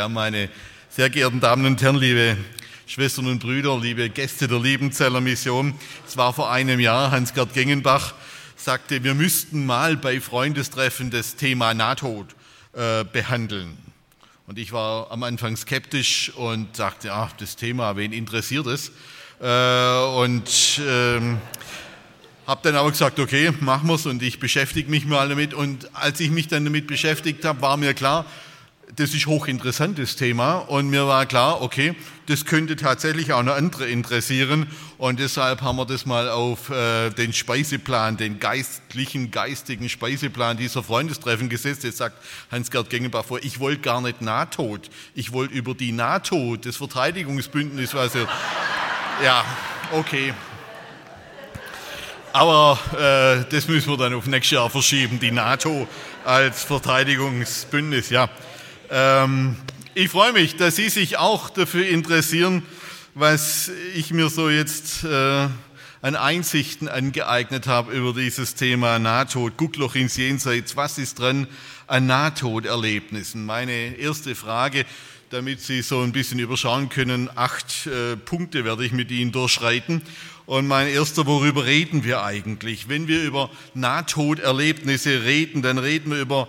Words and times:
Ja, 0.00 0.08
meine 0.08 0.48
sehr 0.88 1.10
geehrten 1.10 1.40
Damen 1.40 1.66
und 1.66 1.82
Herren, 1.82 1.96
liebe 1.96 2.38
Schwestern 2.86 3.26
und 3.26 3.40
Brüder, 3.40 3.78
liebe 3.78 4.08
Gäste 4.08 4.48
der 4.48 4.58
Liebenzeller 4.58 5.20
Mission. 5.20 5.74
Es 6.08 6.16
war 6.16 6.32
vor 6.32 6.50
einem 6.50 6.80
Jahr, 6.80 7.10
Hans-Gerd 7.10 7.52
Gengenbach 7.52 8.14
sagte, 8.56 9.04
wir 9.04 9.12
müssten 9.12 9.66
mal 9.66 9.98
bei 9.98 10.18
Freundestreffen 10.22 11.10
das 11.10 11.36
Thema 11.36 11.74
Nahtod 11.74 12.28
äh, 12.72 13.04
behandeln. 13.04 13.76
Und 14.46 14.58
ich 14.58 14.72
war 14.72 15.10
am 15.10 15.22
Anfang 15.22 15.54
skeptisch 15.58 16.32
und 16.34 16.74
sagte, 16.74 17.08
ja, 17.08 17.30
das 17.36 17.56
Thema, 17.56 17.94
wen 17.96 18.14
interessiert 18.14 18.68
es? 18.68 18.92
Äh, 19.38 20.14
und 20.16 20.80
ähm, 20.88 21.36
habe 22.46 22.60
dann 22.62 22.74
aber 22.74 22.90
gesagt, 22.90 23.18
okay, 23.18 23.52
machen 23.60 23.86
wir 23.86 23.96
es 23.96 24.06
und 24.06 24.22
ich 24.22 24.40
beschäftige 24.40 24.90
mich 24.90 25.04
mal 25.04 25.28
damit. 25.28 25.52
Und 25.52 25.94
als 25.94 26.20
ich 26.20 26.30
mich 26.30 26.48
dann 26.48 26.64
damit 26.64 26.86
beschäftigt 26.86 27.44
habe, 27.44 27.60
war 27.60 27.76
mir 27.76 27.92
klar, 27.92 28.24
das 28.96 29.14
ist 29.14 29.26
hochinteressantes 29.26 30.16
Thema 30.16 30.56
und 30.56 30.88
mir 30.88 31.06
war 31.06 31.26
klar, 31.26 31.62
okay, 31.62 31.94
das 32.26 32.44
könnte 32.44 32.76
tatsächlich 32.76 33.32
auch 33.32 33.42
noch 33.42 33.54
andere 33.54 33.88
interessieren 33.88 34.66
und 34.98 35.20
deshalb 35.20 35.62
haben 35.62 35.76
wir 35.76 35.86
das 35.86 36.06
mal 36.06 36.28
auf 36.28 36.70
äh, 36.70 37.10
den 37.10 37.32
Speiseplan, 37.32 38.16
den 38.16 38.38
geistlichen, 38.38 39.30
geistigen 39.30 39.88
Speiseplan 39.88 40.56
dieser 40.56 40.82
Freundestreffen 40.82 41.48
gesetzt. 41.48 41.84
Jetzt 41.84 41.98
sagt 41.98 42.16
Hans-Gerd 42.50 42.90
Gengenbach 42.90 43.24
vor, 43.24 43.38
ich 43.42 43.60
wollte 43.60 43.80
gar 43.80 44.00
nicht 44.00 44.22
Nahtod, 44.22 44.90
ich 45.14 45.32
wollte 45.32 45.54
über 45.54 45.74
die 45.74 45.92
NATO, 45.92 46.56
das 46.56 46.76
Verteidigungsbündnis, 46.76 47.94
was 47.94 48.14
ihr, 48.14 48.28
ja, 49.24 49.44
okay. 49.92 50.32
Aber 52.32 52.78
äh, 52.94 53.44
das 53.50 53.66
müssen 53.66 53.90
wir 53.90 53.96
dann 53.96 54.14
auf 54.14 54.26
nächstes 54.26 54.52
Jahr 54.52 54.70
verschieben, 54.70 55.18
die 55.18 55.32
NATO 55.32 55.88
als 56.24 56.62
Verteidigungsbündnis, 56.62 58.10
ja. 58.10 58.28
Ähm, 58.92 59.54
ich 59.94 60.08
freue 60.08 60.32
mich, 60.32 60.56
dass 60.56 60.74
Sie 60.74 60.88
sich 60.88 61.16
auch 61.16 61.48
dafür 61.48 61.86
interessieren, 61.86 62.64
was 63.14 63.70
ich 63.94 64.12
mir 64.12 64.28
so 64.28 64.50
jetzt 64.50 65.04
äh, 65.04 65.46
an 66.02 66.16
Einsichten 66.16 66.88
angeeignet 66.88 67.68
habe 67.68 67.92
über 67.92 68.12
dieses 68.12 68.56
Thema 68.56 68.98
Nahtod. 68.98 69.56
Guckloch 69.56 69.94
ins 69.94 70.16
Jenseits, 70.16 70.76
was 70.76 70.98
ist 70.98 71.20
dran 71.20 71.46
an 71.86 72.06
Nahtoderlebnissen? 72.06 73.46
Meine 73.46 73.96
erste 73.96 74.34
Frage, 74.34 74.84
damit 75.30 75.60
Sie 75.60 75.82
so 75.82 76.00
ein 76.00 76.10
bisschen 76.10 76.40
überschauen 76.40 76.88
können, 76.88 77.30
acht 77.36 77.86
äh, 77.86 78.16
Punkte 78.16 78.64
werde 78.64 78.84
ich 78.84 78.90
mit 78.90 79.12
Ihnen 79.12 79.30
durchschreiten. 79.30 80.02
Und 80.46 80.66
mein 80.66 80.88
erster, 80.88 81.26
worüber 81.26 81.64
reden 81.64 82.02
wir 82.02 82.24
eigentlich? 82.24 82.88
Wenn 82.88 83.06
wir 83.06 83.22
über 83.22 83.50
Nahtoderlebnisse 83.74 85.22
reden, 85.22 85.62
dann 85.62 85.78
reden 85.78 86.10
wir 86.10 86.20
über 86.20 86.48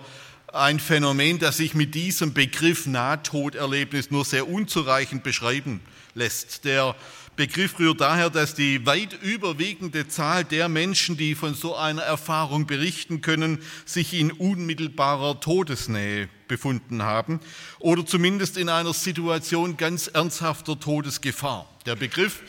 ein 0.52 0.80
Phänomen, 0.80 1.38
das 1.38 1.56
sich 1.56 1.74
mit 1.74 1.94
diesem 1.94 2.34
Begriff 2.34 2.86
Nahtoderlebnis 2.86 4.10
nur 4.10 4.24
sehr 4.24 4.48
unzureichend 4.48 5.22
beschreiben 5.22 5.80
lässt. 6.14 6.64
Der 6.66 6.94
Begriff 7.36 7.78
rührt 7.78 8.02
daher, 8.02 8.28
dass 8.28 8.54
die 8.54 8.84
weit 8.84 9.14
überwiegende 9.22 10.06
Zahl 10.08 10.44
der 10.44 10.68
Menschen, 10.68 11.16
die 11.16 11.34
von 11.34 11.54
so 11.54 11.74
einer 11.74 12.02
Erfahrung 12.02 12.66
berichten 12.66 13.22
können, 13.22 13.60
sich 13.86 14.12
in 14.12 14.30
unmittelbarer 14.30 15.40
Todesnähe 15.40 16.28
befunden 16.48 17.02
haben 17.02 17.40
oder 17.78 18.04
zumindest 18.04 18.58
in 18.58 18.68
einer 18.68 18.92
Situation 18.92 19.78
ganz 19.78 20.08
ernsthafter 20.08 20.78
Todesgefahr. 20.78 21.66
Der 21.86 21.96
Begriff 21.96 22.42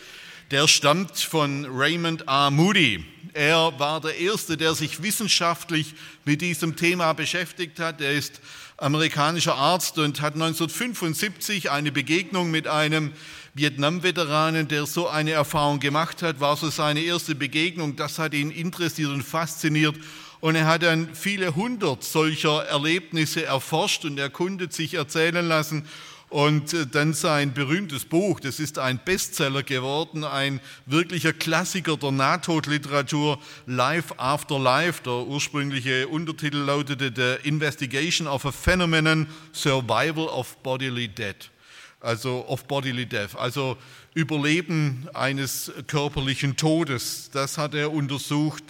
der 0.52 0.68
stammt 0.68 1.18
von 1.18 1.66
Raymond 1.70 2.28
R. 2.28 2.52
Moody. 2.52 3.06
Er 3.34 3.74
war 3.80 4.00
der 4.00 4.18
Erste, 4.18 4.58
der 4.58 4.76
sich 4.76 5.02
wissenschaftlich 5.02 5.96
mit 6.26 6.42
diesem 6.42 6.76
Thema 6.76 7.14
beschäftigt 7.14 7.80
hat. 7.80 8.00
Er 8.02 8.12
ist 8.12 8.42
amerikanischer 8.78 9.56
Arzt 9.56 9.98
und 9.98 10.22
hat 10.22 10.36
1975 10.36 11.72
eine 11.72 11.92
Begegnung 11.92 12.52
mit 12.52 12.68
einem 12.68 13.14
Vietnam-Veteranen, 13.56 14.68
der 14.68 14.86
so 14.86 15.08
eine 15.08 15.32
Erfahrung 15.32 15.80
gemacht 15.80 16.22
hat, 16.22 16.40
war 16.40 16.58
so 16.58 16.70
seine 16.70 17.02
erste 17.02 17.36
Begegnung. 17.36 17.96
Das 17.96 18.20
hat 18.20 18.34
ihn 18.34 18.52
interessiert 18.52 19.10
und 19.10 19.24
fasziniert. 19.24 19.96
Und 20.40 20.56
er 20.56 20.66
hat 20.66 20.84
dann 20.84 21.16
viele 21.16 21.56
hundert 21.56 22.04
solcher 22.04 22.66
Erlebnisse 22.66 23.46
erforscht 23.46 24.06
und 24.06 24.20
erkundet, 24.20 24.74
sich 24.74 24.96
erzählen 24.96 25.48
lassen. 25.48 25.88
Und 26.34 26.74
äh, 26.74 26.88
dann 26.88 27.14
sein 27.14 27.54
berühmtes 27.54 28.06
Buch, 28.06 28.40
das 28.40 28.60
ist 28.60 28.80
ein 28.80 28.98
Bestseller 29.06 29.62
geworden, 29.62 30.24
ein 30.24 30.62
wirklicher 30.88 31.32
Klassiker 31.32 31.96
der 31.96 32.10
Nahtodliteratur, 32.10 33.38
Life 33.68 34.18
After 34.18 34.58
Life. 34.58 35.04
Der 35.04 35.14
ursprüngliche 35.14 36.08
Untertitel 36.08 36.58
lautete 36.58 37.14
The 37.16 37.48
Investigation 37.48 38.28
of 38.28 38.48
a 38.48 38.52
Phenomenon, 38.52 39.28
Survival 39.52 40.26
of 40.26 40.58
Bodily 40.64 41.08
Death. 41.08 41.52
Also 42.00 42.44
of 42.48 42.66
Bodily 42.66 43.06
Death, 43.06 43.36
also 43.38 43.78
Überleben 44.16 45.08
eines 45.14 45.72
körperlichen 45.86 46.58
Todes. 46.58 47.30
Das 47.32 47.60
hat 47.60 47.76
er 47.76 47.94
untersucht 47.94 48.64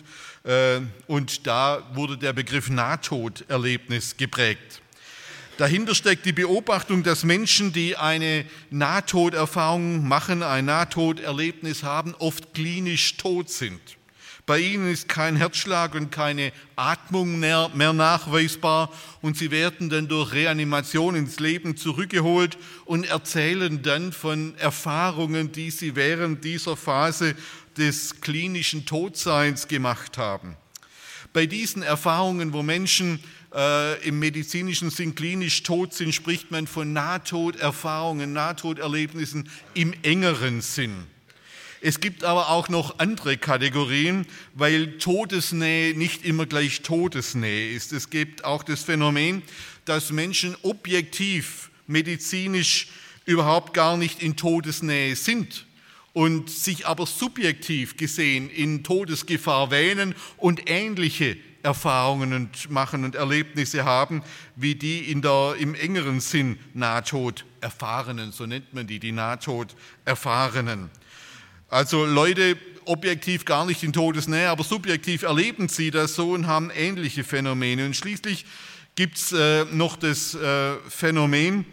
äh, 0.43 0.81
und 1.07 1.47
da 1.47 1.81
wurde 1.93 2.17
der 2.17 2.33
Begriff 2.33 2.69
Nahtoderlebnis 2.69 4.17
geprägt. 4.17 4.82
Dahinter 5.57 5.93
steckt 5.93 6.25
die 6.25 6.33
Beobachtung, 6.33 7.03
dass 7.03 7.23
Menschen, 7.23 7.73
die 7.73 7.95
eine 7.95 8.45
Nahtoderfahrung 8.71 10.07
machen, 10.07 10.41
ein 10.41 10.65
Nahtoderlebnis 10.65 11.83
haben, 11.83 12.15
oft 12.17 12.55
klinisch 12.55 13.17
tot 13.17 13.51
sind. 13.51 13.79
Bei 14.45 14.59
ihnen 14.59 14.91
ist 14.91 15.07
kein 15.07 15.37
Herzschlag 15.37 15.95
und 15.95 16.11
keine 16.11 16.51
Atmung 16.75 17.39
mehr, 17.39 17.69
mehr, 17.75 17.93
nachweisbar 17.93 18.91
und 19.21 19.37
sie 19.37 19.51
werden 19.51 19.89
dann 19.89 20.09
durch 20.09 20.33
Reanimation 20.33 21.15
ins 21.15 21.39
Leben 21.39 21.77
zurückgeholt 21.77 22.57
und 22.83 23.05
erzählen 23.05 23.81
dann 23.83 24.11
von 24.11 24.57
Erfahrungen, 24.57 25.53
die 25.53 25.71
sie 25.71 25.95
während 25.95 26.43
dieser 26.43 26.75
Phase 26.75 27.35
des 27.77 28.19
klinischen 28.19 28.85
Todseins 28.85 29.69
gemacht 29.69 30.17
haben. 30.17 30.57
Bei 31.31 31.45
diesen 31.45 31.81
Erfahrungen, 31.81 32.51
wo 32.51 32.63
Menschen 32.63 33.23
äh, 33.53 34.07
im 34.07 34.19
medizinischen 34.19 34.89
Sinn 34.89 35.15
klinisch 35.15 35.63
tot 35.63 35.93
sind, 35.93 36.13
spricht 36.13 36.51
man 36.51 36.67
von 36.67 36.93
Nahtoderfahrungen, 36.93 38.33
Nahtoderlebnissen 38.33 39.49
im 39.73 39.93
engeren 40.03 40.61
Sinn. 40.61 41.05
Es 41.85 41.99
gibt 41.99 42.23
aber 42.23 42.49
auch 42.49 42.69
noch 42.69 42.99
andere 42.99 43.37
Kategorien, 43.37 44.25
weil 44.53 44.97
Todesnähe 44.99 45.97
nicht 45.97 46.23
immer 46.25 46.45
gleich 46.45 46.81
Todesnähe 46.81 47.75
ist. 47.75 47.91
Es 47.91 48.09
gibt 48.09 48.45
auch 48.45 48.63
das 48.63 48.83
Phänomen, 48.83 49.41
dass 49.83 50.11
Menschen 50.11 50.55
objektiv 50.61 51.69
medizinisch 51.85 52.87
überhaupt 53.25 53.73
gar 53.73 53.97
nicht 53.97 54.23
in 54.23 54.37
Todesnähe 54.37 55.15
sind 55.17 55.65
und 56.13 56.49
sich 56.49 56.87
aber 56.87 57.05
subjektiv 57.05 57.97
gesehen 57.97 58.49
in 58.49 58.83
Todesgefahr 58.83 59.69
wähnen 59.69 60.15
und 60.37 60.69
ähnliche 60.69 61.37
Erfahrungen 61.63 62.49
machen 62.69 63.05
und 63.05 63.15
Erlebnisse 63.15 63.85
haben, 63.85 64.21
wie 64.55 64.75
die 64.75 65.11
in 65.11 65.21
der, 65.21 65.55
im 65.57 65.73
engeren 65.73 66.19
Sinn 66.19 66.59
Nahtod-Erfahrenen, 66.73 68.31
so 68.31 68.45
nennt 68.45 68.73
man 68.73 68.85
die, 68.85 68.99
die 68.99 69.13
Nahtod-Erfahrenen. 69.13 70.89
Also 71.69 72.05
Leute 72.05 72.57
objektiv 72.85 73.45
gar 73.45 73.65
nicht 73.65 73.81
in 73.81 73.93
Todesnähe, 73.93 74.49
aber 74.49 74.63
subjektiv 74.63 75.23
erleben 75.23 75.69
sie 75.69 75.89
das 75.89 76.15
so 76.15 76.31
und 76.31 76.47
haben 76.47 76.69
ähnliche 76.69 77.23
Phänomene. 77.23 77.85
Und 77.85 77.95
schließlich 77.95 78.45
gibt 78.95 79.17
es 79.17 79.31
äh, 79.31 79.65
noch 79.71 79.95
das 79.95 80.35
äh, 80.35 80.75
Phänomen, 80.87 81.65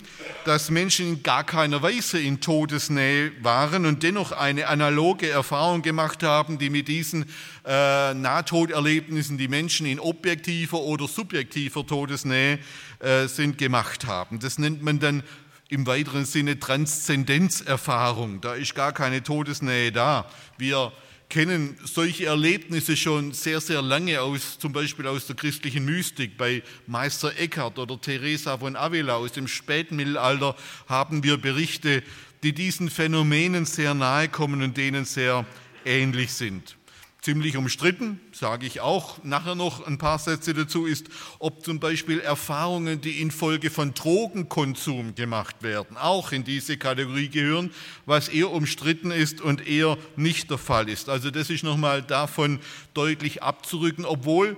dass 0.44 0.70
Menschen 0.70 1.06
in 1.06 1.22
gar 1.22 1.44
keiner 1.44 1.82
Weise 1.82 2.18
in 2.18 2.40
Todesnähe 2.40 3.32
waren 3.42 3.84
und 3.84 4.02
dennoch 4.02 4.32
eine 4.32 4.68
analoge 4.68 5.28
Erfahrung 5.28 5.82
gemacht 5.82 6.22
haben, 6.22 6.58
die 6.58 6.70
mit 6.70 6.88
diesen 6.88 7.26
äh, 7.66 8.14
Nahtoderlebnissen 8.14 9.36
die 9.36 9.48
Menschen 9.48 9.86
in 9.86 10.00
objektiver 10.00 10.78
oder 10.78 11.06
subjektiver 11.08 11.86
Todesnähe 11.86 12.58
äh, 13.00 13.26
sind 13.26 13.58
gemacht 13.58 14.06
haben. 14.06 14.40
Das 14.40 14.58
nennt 14.58 14.82
man 14.82 14.98
dann 14.98 15.22
im 15.68 15.86
weiteren 15.86 16.24
Sinne 16.24 16.58
Transzendenzerfahrung. 16.58 18.40
Da 18.40 18.54
ist 18.54 18.74
gar 18.74 18.92
keine 18.92 19.22
Todesnähe 19.22 19.92
da. 19.92 20.24
Wir 20.56 20.90
kennen 21.30 21.78
solche 21.84 22.26
Erlebnisse 22.26 22.96
schon 22.96 23.32
sehr, 23.32 23.60
sehr 23.60 23.80
lange 23.80 24.20
aus, 24.20 24.58
zum 24.58 24.72
Beispiel 24.72 25.06
aus 25.06 25.26
der 25.26 25.36
christlichen 25.36 25.84
Mystik. 25.86 26.36
Bei 26.36 26.62
Meister 26.86 27.32
Eckhart 27.38 27.78
oder 27.78 27.98
Teresa 27.98 28.58
von 28.58 28.76
Avila 28.76 29.14
aus 29.14 29.32
dem 29.32 29.48
Spätmittelalter 29.48 30.56
haben 30.88 31.22
wir 31.22 31.38
Berichte, 31.38 32.02
die 32.42 32.52
diesen 32.52 32.90
Phänomenen 32.90 33.64
sehr 33.64 33.94
nahe 33.94 34.28
kommen 34.28 34.60
und 34.62 34.76
denen 34.76 35.04
sehr 35.04 35.46
ähnlich 35.84 36.32
sind 36.32 36.76
ziemlich 37.22 37.56
umstritten, 37.56 38.18
sage 38.32 38.66
ich 38.66 38.80
auch 38.80 39.22
nachher 39.24 39.54
noch 39.54 39.86
ein 39.86 39.98
paar 39.98 40.18
Sätze 40.18 40.54
dazu, 40.54 40.86
ist, 40.86 41.08
ob 41.38 41.62
zum 41.64 41.78
Beispiel 41.78 42.20
Erfahrungen, 42.20 43.00
die 43.00 43.20
infolge 43.20 43.70
von 43.70 43.92
Drogenkonsum 43.92 45.14
gemacht 45.14 45.62
werden, 45.62 45.96
auch 45.96 46.32
in 46.32 46.44
diese 46.44 46.78
Kategorie 46.78 47.28
gehören, 47.28 47.72
was 48.06 48.28
eher 48.28 48.50
umstritten 48.50 49.10
ist 49.10 49.40
und 49.40 49.66
eher 49.66 49.98
nicht 50.16 50.50
der 50.50 50.58
Fall 50.58 50.88
ist. 50.88 51.08
Also 51.08 51.30
das 51.30 51.50
ist 51.50 51.62
nochmal 51.62 52.02
davon 52.02 52.58
deutlich 52.94 53.42
abzurücken, 53.42 54.06
obwohl 54.06 54.56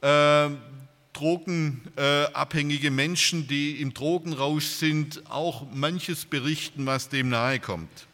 äh, 0.00 0.48
drogenabhängige 1.12 2.90
Menschen, 2.90 3.46
die 3.46 3.80
im 3.80 3.94
Drogenrausch 3.94 4.64
sind, 4.64 5.22
auch 5.30 5.66
manches 5.72 6.24
berichten, 6.24 6.86
was 6.86 7.08
dem 7.08 7.28
nahe 7.28 7.60
kommt 7.60 8.09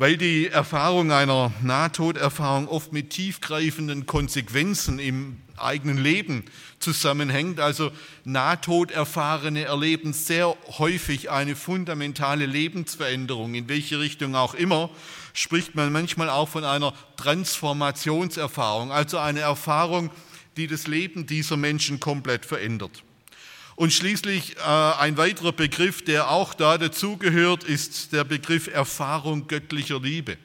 weil 0.00 0.16
die 0.16 0.46
Erfahrung 0.46 1.12
einer 1.12 1.52
Nahtoderfahrung 1.62 2.68
oft 2.68 2.90
mit 2.90 3.10
tiefgreifenden 3.10 4.06
Konsequenzen 4.06 4.98
im 4.98 5.36
eigenen 5.58 5.98
Leben 5.98 6.46
zusammenhängt. 6.78 7.60
Also 7.60 7.92
Nahtoderfahrene 8.24 9.64
erleben 9.64 10.14
sehr 10.14 10.56
häufig 10.78 11.30
eine 11.30 11.54
fundamentale 11.54 12.46
Lebensveränderung, 12.46 13.52
in 13.52 13.68
welche 13.68 14.00
Richtung 14.00 14.36
auch 14.36 14.54
immer, 14.54 14.88
spricht 15.34 15.74
man 15.74 15.92
manchmal 15.92 16.30
auch 16.30 16.48
von 16.48 16.64
einer 16.64 16.94
Transformationserfahrung, 17.18 18.92
also 18.92 19.18
eine 19.18 19.40
Erfahrung, 19.40 20.08
die 20.56 20.66
das 20.66 20.86
Leben 20.86 21.26
dieser 21.26 21.58
Menschen 21.58 22.00
komplett 22.00 22.46
verändert. 22.46 23.02
Und 23.80 23.94
schließlich 23.94 24.58
äh, 24.58 24.60
ein 24.60 25.16
weiterer 25.16 25.52
Begriff, 25.52 26.04
der 26.04 26.30
auch 26.30 26.52
da 26.52 26.76
dazugehört, 26.76 27.64
ist 27.64 28.12
der 28.12 28.24
Begriff 28.24 28.66
Erfahrung 28.66 29.46
göttlicher 29.46 29.98
Liebe. 29.98 30.36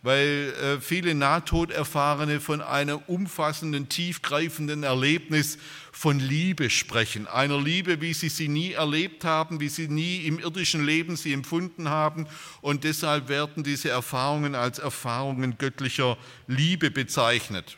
Weil 0.00 0.54
äh, 0.62 0.80
viele 0.80 1.14
Nahtoderfahrene 1.14 2.40
von 2.40 2.62
einem 2.62 3.00
umfassenden, 3.06 3.90
tiefgreifenden 3.90 4.82
Erlebnis 4.82 5.58
von 5.92 6.18
Liebe 6.18 6.70
sprechen. 6.70 7.26
Einer 7.26 7.60
Liebe, 7.60 8.00
wie 8.00 8.14
sie 8.14 8.30
sie 8.30 8.48
nie 8.48 8.72
erlebt 8.72 9.26
haben, 9.26 9.60
wie 9.60 9.68
sie 9.68 9.88
nie 9.88 10.26
im 10.26 10.38
irdischen 10.38 10.86
Leben 10.86 11.16
sie 11.16 11.34
empfunden 11.34 11.90
haben. 11.90 12.26
Und 12.62 12.84
deshalb 12.84 13.28
werden 13.28 13.62
diese 13.62 13.90
Erfahrungen 13.90 14.54
als 14.54 14.78
Erfahrungen 14.78 15.58
göttlicher 15.58 16.16
Liebe 16.46 16.90
bezeichnet. 16.90 17.76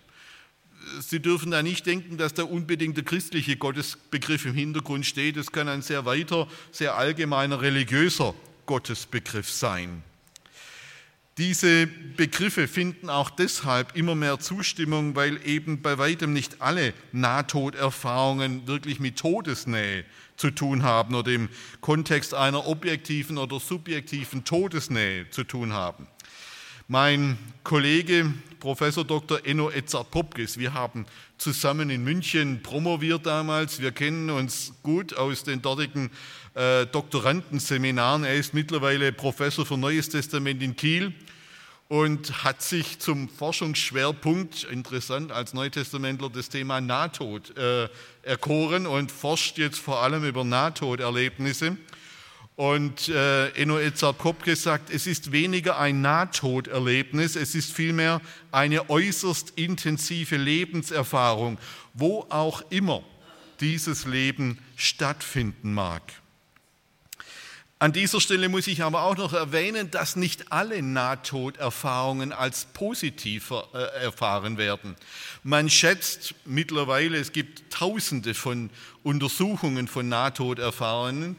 Sie 1.01 1.21
dürfen 1.21 1.51
da 1.51 1.63
nicht 1.63 1.87
denken, 1.87 2.17
dass 2.17 2.35
da 2.35 2.45
unbedingt 2.45 2.97
der 2.97 3.05
christliche 3.05 3.57
Gottesbegriff 3.57 4.47
im 4.47 4.55
Hintergrund 4.55 5.07
steht. 5.07 5.37
Es 5.37 5.53
kann 5.53 5.69
ein 5.69 5.83
sehr 5.83 6.05
weiter, 6.05 6.49
sehr 6.71 6.97
allgemeiner 6.97 7.61
religiöser 7.61 8.35
Gottesbegriff 8.67 9.51
sein. 9.51 10.03
Diese 11.39 11.87
Begriffe 11.87 12.67
finden 12.67 13.11
auch 13.11 13.29
deshalb 13.29 13.95
immer 13.95 14.15
mehr 14.15 14.39
Zustimmung, 14.39 15.17
weil 15.17 15.39
eben 15.47 15.83
bei 15.83 15.99
weitem 15.99 16.33
nicht 16.33 16.63
alle 16.63 16.95
Nahtoderfahrungen 17.13 18.67
wirklich 18.67 19.01
mit 19.01 19.19
Todesnähe 19.19 20.07
zu 20.39 20.51
tun 20.51 20.83
haben 20.83 21.15
oder 21.15 21.33
im 21.33 21.51
Kontext 21.83 22.33
einer 22.33 22.67
objektiven 22.67 23.37
oder 23.37 23.61
subjektiven 23.61 24.45
Todesnähe 24.45 25.29
zu 25.29 25.45
tun 25.45 25.75
haben. 25.75 26.07
Mein 26.89 27.37
Kollege 27.65 28.33
Professor 28.67 29.05
Dr. 29.05 29.47
Enno 29.47 29.71
Edzard-Popkes, 29.71 30.59
wir 30.59 30.75
haben 30.75 31.07
zusammen 31.39 31.89
in 31.89 32.03
München 32.03 32.65
promoviert 32.65 33.25
damals. 33.25 33.81
Wir 33.81 33.93
kennen 33.93 34.29
uns 34.29 34.73
gut 34.83 35.17
aus 35.17 35.45
den 35.45 35.63
dortigen 35.63 36.11
äh, 36.55 36.85
Doktorandenseminaren. 36.87 38.25
Er 38.25 38.35
ist 38.35 38.55
mittlerweile 38.55 39.13
Professor 39.13 39.65
für 39.65 39.79
Neues 39.79 40.09
Testament 40.09 40.61
in 40.65 40.75
Kiel 40.75 41.15
und 41.87 42.43
hat 42.43 42.61
sich 42.61 42.99
zum 42.99 43.29
Forschungsschwerpunkt, 43.29 44.65
interessant 44.65 45.31
als 45.31 45.55
Neutestamentler, 45.55 46.29
das 46.29 46.49
Thema 46.49 46.81
Nahtod 46.81 47.57
äh, 47.57 47.89
erkoren 48.25 48.89
und 48.89 49.13
forscht 49.13 49.59
jetzt 49.59 49.79
vor 49.79 50.03
allem 50.03 50.25
über 50.25 50.43
Nahtoderlebnisse. 50.43 51.77
Und 52.57 53.09
äh, 53.11 53.51
Enno 53.51 53.79
Edzard 53.79 54.17
Kopke 54.17 54.57
sagt, 54.57 54.89
es 54.89 55.07
ist 55.07 55.31
weniger 55.31 55.79
ein 55.79 56.01
Nahtoderlebnis, 56.01 57.37
es 57.37 57.55
ist 57.55 57.71
vielmehr 57.71 58.23
eine 58.51 58.89
äußerst 58.89 59.53
intensive 59.57 60.37
Lebenserfahrung, 60.37 61.59
wo 61.93 62.27
auch 62.31 62.63
immer 62.71 63.05
dieses 63.61 64.07
Leben 64.07 64.59
stattfinden 64.75 65.75
mag. 65.75 66.03
An 67.79 67.93
dieser 67.93 68.23
Stelle 68.23 68.49
muss 68.49 68.69
ich 68.69 68.83
aber 68.83 69.03
auch 69.03 69.19
noch 69.19 69.35
erwähnen, 69.35 69.91
dass 69.91 70.17
nicht 70.17 70.51
alle 70.51 70.81
Nahtoderfahrungen 70.81 72.33
als 72.33 72.65
positiv 72.73 73.51
äh, 73.51 74.03
erfahren 74.03 74.57
werden. 74.57 74.97
Man 75.43 75.69
schätzt 75.69 76.35
mittlerweile, 76.47 77.19
es 77.19 77.33
gibt 77.33 77.71
Tausende 77.71 78.33
von 78.33 78.71
Untersuchungen 79.03 79.89
von 79.89 80.09
Nahtoderfahrungen, 80.09 81.37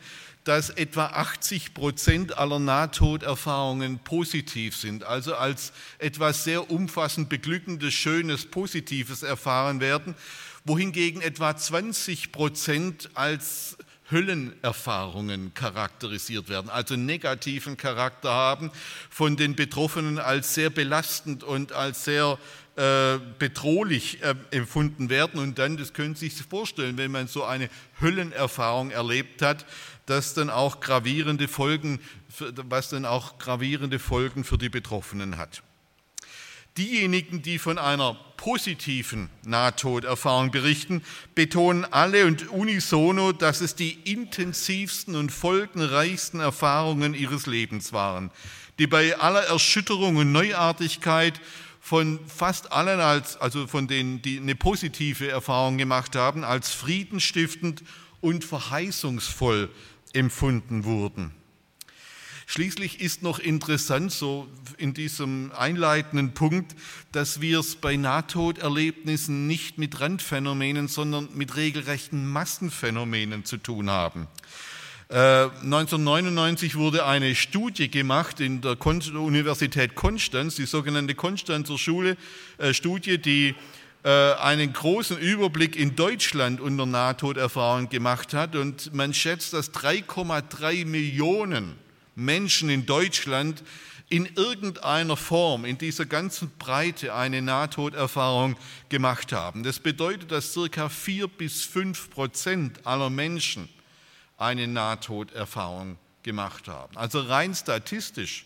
dass 0.48 0.70
etwa 0.70 1.08
80 1.08 1.74
Prozent 1.74 2.38
aller 2.38 2.60
Nahtoderfahrungen 2.60 4.00
positiv 4.00 4.78
sind, 4.78 5.04
also 5.04 5.36
als 5.36 5.74
etwas 6.00 6.46
sehr 6.46 6.72
umfassend 6.72 7.28
beglückendes, 7.28 7.94
schönes, 7.94 8.46
positives 8.46 9.24
erfahren 9.24 9.82
werden, 9.82 10.16
wohingegen 10.64 11.22
etwa 11.22 11.56
20 11.56 12.32
Prozent 12.32 13.10
als 13.14 13.78
Höllenerfahrungen 14.10 15.54
charakterisiert 15.54 16.48
werden, 16.48 16.70
also 16.70 16.96
negativen 16.96 17.76
Charakter 17.76 18.32
haben, 18.32 18.72
von 19.10 19.36
den 19.36 19.56
Betroffenen 19.56 20.18
als 20.18 20.54
sehr 20.54 20.70
belastend 20.70 21.44
und 21.44 21.74
als 21.74 22.06
sehr 22.06 22.38
äh, 22.78 23.18
bedrohlich 23.38 24.22
äh, 24.22 24.36
empfunden 24.52 25.10
werden. 25.10 25.40
Und 25.42 25.60
dann, 25.60 25.78
das 25.78 25.94
können 25.94 26.16
Sie 26.16 26.30
sich 26.30 26.46
vorstellen, 26.46 26.98
wenn 26.98 27.12
man 27.12 27.28
so 27.28 27.44
eine 27.44 27.70
Höllenerfahrung 28.00 28.92
erlebt 28.92 29.42
hat, 29.42 29.66
das 30.08 30.34
dann 30.34 30.50
auch 30.50 30.80
gravierende 30.80 31.48
Folgen, 31.48 32.00
was 32.70 32.90
dann 32.90 33.06
auch 33.06 33.38
gravierende 33.38 34.00
Folgen 34.00 34.44
für 34.44 34.58
die 34.58 34.70
Betroffenen 34.70 35.38
hat. 35.38 35.62
Diejenigen, 36.78 37.42
die 37.42 37.58
von 37.58 37.78
einer 37.78 38.14
positiven 38.38 39.30
Nahtoderfahrung 39.44 40.52
berichten, 40.52 41.04
betonen 41.34 41.86
alle 41.86 42.26
und 42.26 42.50
unisono, 42.50 43.32
dass 43.32 43.62
es 43.62 43.76
die 43.76 43.94
intensivsten 43.94 45.16
und 45.16 45.32
folgenreichsten 45.32 46.40
Erfahrungen 46.40 47.14
ihres 47.14 47.48
Lebens 47.48 47.94
waren, 47.94 48.32
die 48.80 48.88
bei 48.88 49.18
aller 49.18 49.42
Erschütterung 49.42 50.18
und 50.18 50.32
Neuartigkeit 50.32 51.42
von 51.82 52.20
fast 52.28 52.72
allen, 52.72 53.00
als, 53.00 53.38
also 53.38 53.66
von 53.66 53.88
denen, 53.88 54.22
die 54.22 54.38
eine 54.38 54.56
positive 54.56 55.30
Erfahrung 55.30 55.78
gemacht 55.78 56.16
haben, 56.16 56.44
als 56.44 56.72
friedenstiftend 56.72 57.82
und 58.22 58.44
verheißungsvoll 58.44 59.70
empfunden 60.18 60.84
wurden. 60.84 61.32
Schließlich 62.50 63.02
ist 63.02 63.24
noch 63.24 63.40
interessant, 63.40 64.12
so 64.12 64.48
in 64.78 64.94
diesem 64.94 65.52
einleitenden 65.52 66.34
Punkt, 66.34 66.76
dass 67.12 67.42
wir 67.42 67.60
es 67.60 67.76
bei 67.76 67.98
Nahtoderlebnissen 67.98 69.48
nicht 69.48 69.78
mit 69.78 70.00
Randphänomenen, 70.00 70.88
sondern 70.88 71.28
mit 71.34 71.58
regelrechten 71.58 72.26
Massenphänomenen 72.26 73.44
zu 73.44 73.58
tun 73.58 73.90
haben. 73.90 74.28
1999 75.10 76.74
äh, 76.74 76.76
wurde 76.78 77.06
eine 77.06 77.34
Studie 77.36 77.90
gemacht 77.90 78.42
in 78.42 78.62
der 78.62 78.78
Universität 78.86 79.96
Konstanz, 79.96 80.56
die 80.56 80.66
sogenannte 80.66 81.16
Konstanzer 81.16 81.78
Schule, 81.78 82.18
äh, 82.58 82.74
Studie, 82.74 83.18
die 83.18 83.56
einen 84.10 84.74
großen 84.74 85.18
Überblick 85.18 85.76
in 85.76 85.96
Deutschland 85.96 86.62
unter 86.62 86.86
Nahtoderfahrungen 86.86 87.90
gemacht 87.90 88.34
hat. 88.34 88.56
Und 88.56 88.94
man 88.94 89.14
schätzt, 89.14 89.54
dass 89.54 89.74
3,3 89.74 90.86
Millionen 90.86 91.76
Menschen 92.16 92.70
in 92.70 92.86
Deutschland 92.86 93.64
in 94.10 94.26
irgendeiner 94.36 95.18
Form, 95.18 95.66
in 95.66 95.78
dieser 95.78 96.06
ganzen 96.06 96.50
Breite 96.58 97.14
eine 97.14 97.42
Nahtoderfahrung 97.42 98.56
gemacht 98.90 99.34
haben. 99.34 99.64
Das 99.64 99.80
bedeutet, 99.80 100.32
dass 100.32 100.54
circa 100.54 100.88
vier 100.88 101.28
bis 101.28 101.64
fünf 101.64 102.10
Prozent 102.10 102.86
aller 102.88 103.10
Menschen 103.10 103.68
eine 104.38 104.68
Nahtoderfahrung 104.68 105.98
gemacht 106.24 106.68
haben. 106.68 106.96
Also 106.96 107.20
rein 107.20 107.54
statistisch 107.54 108.46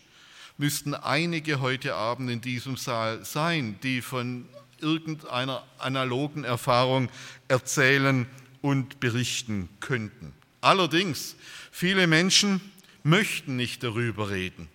müssten 0.58 0.94
einige 0.94 1.60
heute 1.60 1.94
Abend 1.94 2.30
in 2.30 2.40
diesem 2.40 2.76
Saal 2.76 3.24
sein, 3.24 3.78
die 3.82 4.02
von 4.02 4.48
irgendeiner 4.82 5.64
analogen 5.78 6.44
Erfahrung 6.44 7.08
erzählen 7.48 8.26
und 8.60 9.00
berichten 9.00 9.68
könnten. 9.80 10.32
Allerdings, 10.60 11.36
viele 11.70 12.06
Menschen 12.06 12.60
möchten 13.02 13.56
nicht 13.56 13.82
darüber 13.82 14.30
reden. 14.30 14.68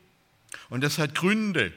Und 0.70 0.84
das 0.84 0.98
hat 0.98 1.16
Gründe, 1.16 1.72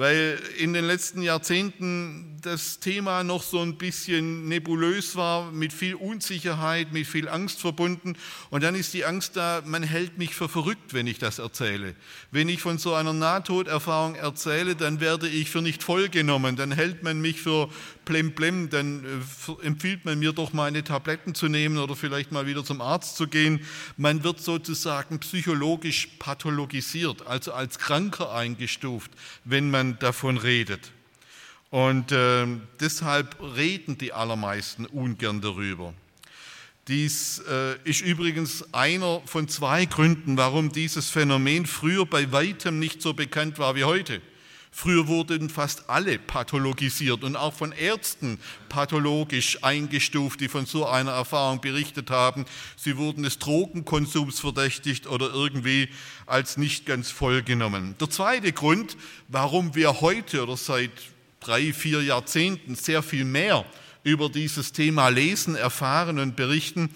weil 0.00 0.38
in 0.56 0.72
den 0.72 0.86
letzten 0.86 1.20
Jahrzehnten 1.20 2.38
das 2.40 2.80
Thema 2.80 3.22
noch 3.22 3.42
so 3.42 3.60
ein 3.60 3.76
bisschen 3.76 4.48
nebulös 4.48 5.14
war, 5.14 5.52
mit 5.52 5.74
viel 5.74 5.94
Unsicherheit, 5.94 6.90
mit 6.90 7.06
viel 7.06 7.28
Angst 7.28 7.60
verbunden. 7.60 8.16
Und 8.48 8.62
dann 8.62 8.74
ist 8.74 8.94
die 8.94 9.04
Angst 9.04 9.36
da, 9.36 9.60
man 9.62 9.82
hält 9.82 10.16
mich 10.16 10.34
für 10.34 10.48
verrückt, 10.48 10.94
wenn 10.94 11.06
ich 11.06 11.18
das 11.18 11.38
erzähle. 11.38 11.94
Wenn 12.30 12.48
ich 12.48 12.62
von 12.62 12.78
so 12.78 12.94
einer 12.94 13.12
Nahtoderfahrung 13.12 14.14
erzähle, 14.14 14.74
dann 14.74 15.00
werde 15.00 15.28
ich 15.28 15.50
für 15.50 15.60
nicht 15.60 15.82
vollgenommen, 15.82 16.56
dann 16.56 16.72
hält 16.72 17.02
man 17.02 17.20
mich 17.20 17.42
für 17.42 17.68
plemplem, 18.10 18.70
dann 18.70 19.04
äh, 19.04 19.66
empfiehlt 19.66 20.04
man 20.04 20.18
mir 20.18 20.32
doch 20.32 20.52
meine 20.52 20.82
Tabletten 20.82 21.32
zu 21.32 21.46
nehmen 21.46 21.78
oder 21.78 21.94
vielleicht 21.94 22.32
mal 22.32 22.44
wieder 22.44 22.64
zum 22.64 22.80
Arzt 22.80 23.16
zu 23.16 23.28
gehen. 23.28 23.60
Man 23.96 24.24
wird 24.24 24.40
sozusagen 24.40 25.20
psychologisch 25.20 26.08
pathologisiert, 26.18 27.24
also 27.28 27.52
als 27.52 27.78
Kranker 27.78 28.34
eingestuft, 28.34 29.12
wenn 29.44 29.70
man 29.70 29.96
davon 30.00 30.38
redet. 30.38 30.90
Und 31.70 32.10
äh, 32.10 32.48
deshalb 32.80 33.36
reden 33.56 33.96
die 33.96 34.12
allermeisten 34.12 34.86
ungern 34.86 35.40
darüber. 35.40 35.94
Dies 36.88 37.40
äh, 37.48 37.76
ist 37.84 38.00
übrigens 38.00 38.74
einer 38.74 39.22
von 39.24 39.46
zwei 39.46 39.84
Gründen, 39.84 40.36
warum 40.36 40.72
dieses 40.72 41.10
Phänomen 41.10 41.64
früher 41.64 42.06
bei 42.06 42.32
weitem 42.32 42.80
nicht 42.80 43.02
so 43.02 43.14
bekannt 43.14 43.60
war 43.60 43.76
wie 43.76 43.84
heute. 43.84 44.20
Früher 44.72 45.08
wurden 45.08 45.50
fast 45.50 45.90
alle 45.90 46.18
pathologisiert 46.18 47.24
und 47.24 47.36
auch 47.36 47.52
von 47.52 47.72
Ärzten 47.72 48.38
pathologisch 48.68 49.62
eingestuft, 49.62 50.40
die 50.40 50.48
von 50.48 50.64
so 50.64 50.86
einer 50.86 51.10
Erfahrung 51.10 51.60
berichtet 51.60 52.10
haben. 52.10 52.46
Sie 52.76 52.96
wurden 52.96 53.24
des 53.24 53.38
Drogenkonsums 53.38 54.38
verdächtigt 54.40 55.06
oder 55.08 55.30
irgendwie 55.32 55.88
als 56.26 56.56
nicht 56.56 56.86
ganz 56.86 57.10
vollgenommen. 57.10 57.96
Der 58.00 58.10
zweite 58.10 58.52
Grund, 58.52 58.96
warum 59.28 59.74
wir 59.74 60.00
heute 60.00 60.42
oder 60.42 60.56
seit 60.56 60.92
drei, 61.40 61.72
vier 61.72 62.02
Jahrzehnten 62.02 62.76
sehr 62.76 63.02
viel 63.02 63.24
mehr 63.24 63.64
über 64.04 64.28
dieses 64.28 64.72
Thema 64.72 65.08
lesen, 65.08 65.56
erfahren 65.56 66.18
und 66.18 66.36
berichten, 66.36 66.90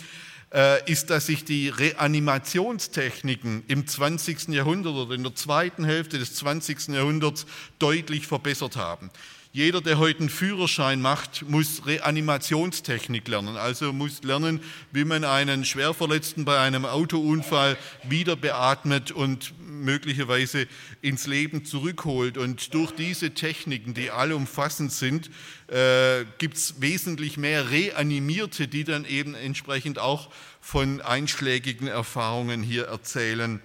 ist, 0.87 1.11
dass 1.11 1.27
sich 1.27 1.45
die 1.45 1.69
Reanimationstechniken 1.69 3.65
im 3.67 3.89
20. 3.89 4.49
Jahrhundert 4.49 4.95
oder 4.95 5.15
in 5.15 5.25
der 5.25 5.35
zweiten 5.35 5.85
Hälfte 5.85 6.19
des 6.19 6.37
20. 6.37 6.89
Jahrhunderts 6.89 7.47
deutlich 7.81 8.29
verbessert 8.29 8.77
haben. 8.77 9.11
Jeder, 9.55 9.81
der 9.81 9.99
heute 9.99 10.19
einen 10.19 10.31
Führerschein 10.31 11.01
macht, 11.01 11.49
muss 11.49 11.87
Reanimationstechnik 11.87 13.29
lernen. 13.29 13.57
Also 13.57 13.93
muss 13.93 14.25
lernen, 14.25 14.61
wie 14.91 15.05
man 15.05 15.23
einen 15.23 15.65
Schwerverletzten 15.65 16.45
bei 16.45 16.59
einem 16.59 16.85
Autounfall 16.85 17.79
wieder 18.03 18.35
beatmet 18.35 19.13
und 19.13 19.55
möglicherweise 19.61 20.67
ins 21.03 21.29
Leben 21.29 21.65
zurückholt. 21.65 22.37
Und 22.37 22.75
durch 22.75 22.91
diese 22.97 23.31
Techniken, 23.31 23.95
die 23.95 24.11
allumfassend 24.11 24.91
sind, 24.91 25.31
äh, 25.69 26.25
gibt 26.39 26.57
es 26.57 26.81
wesentlich 26.81 27.37
mehr 27.37 27.71
Reanimierte, 27.71 28.67
die 28.67 28.83
dann 28.83 29.05
eben 29.05 29.37
entsprechend 29.37 30.01
auch 30.01 30.31
von 30.61 31.01
einschlägigen 31.01 31.87
Erfahrungen 31.87 32.65
hier 32.65 32.87
erzählen 32.87 33.61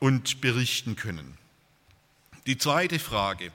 und 0.00 0.40
berichten 0.40 0.96
können. 0.96 1.38
Die 2.48 2.58
zweite 2.58 2.98
Frage 2.98 3.52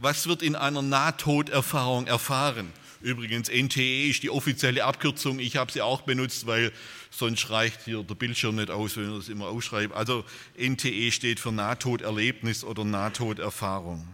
was 0.00 0.26
wird 0.26 0.42
in 0.42 0.56
einer 0.56 0.82
Nahtoderfahrung 0.82 2.06
erfahren? 2.06 2.72
Übrigens, 3.02 3.48
NTE 3.50 4.08
ist 4.08 4.22
die 4.22 4.30
offizielle 4.30 4.84
Abkürzung. 4.84 5.38
Ich 5.38 5.56
habe 5.56 5.70
sie 5.70 5.82
auch 5.82 6.02
benutzt, 6.02 6.46
weil 6.46 6.72
sonst 7.10 7.48
reicht 7.50 7.84
hier 7.84 8.02
der 8.02 8.14
Bildschirm 8.14 8.56
nicht 8.56 8.70
aus, 8.70 8.96
wenn 8.96 9.10
ich 9.10 9.18
das 9.18 9.28
immer 9.28 9.46
ausschreibe. 9.46 9.94
Also 9.94 10.24
NTE 10.58 11.12
steht 11.12 11.40
für 11.40 11.52
Nahtoderlebnis 11.52 12.64
oder 12.64 12.84
Nahtoderfahrung. 12.84 14.06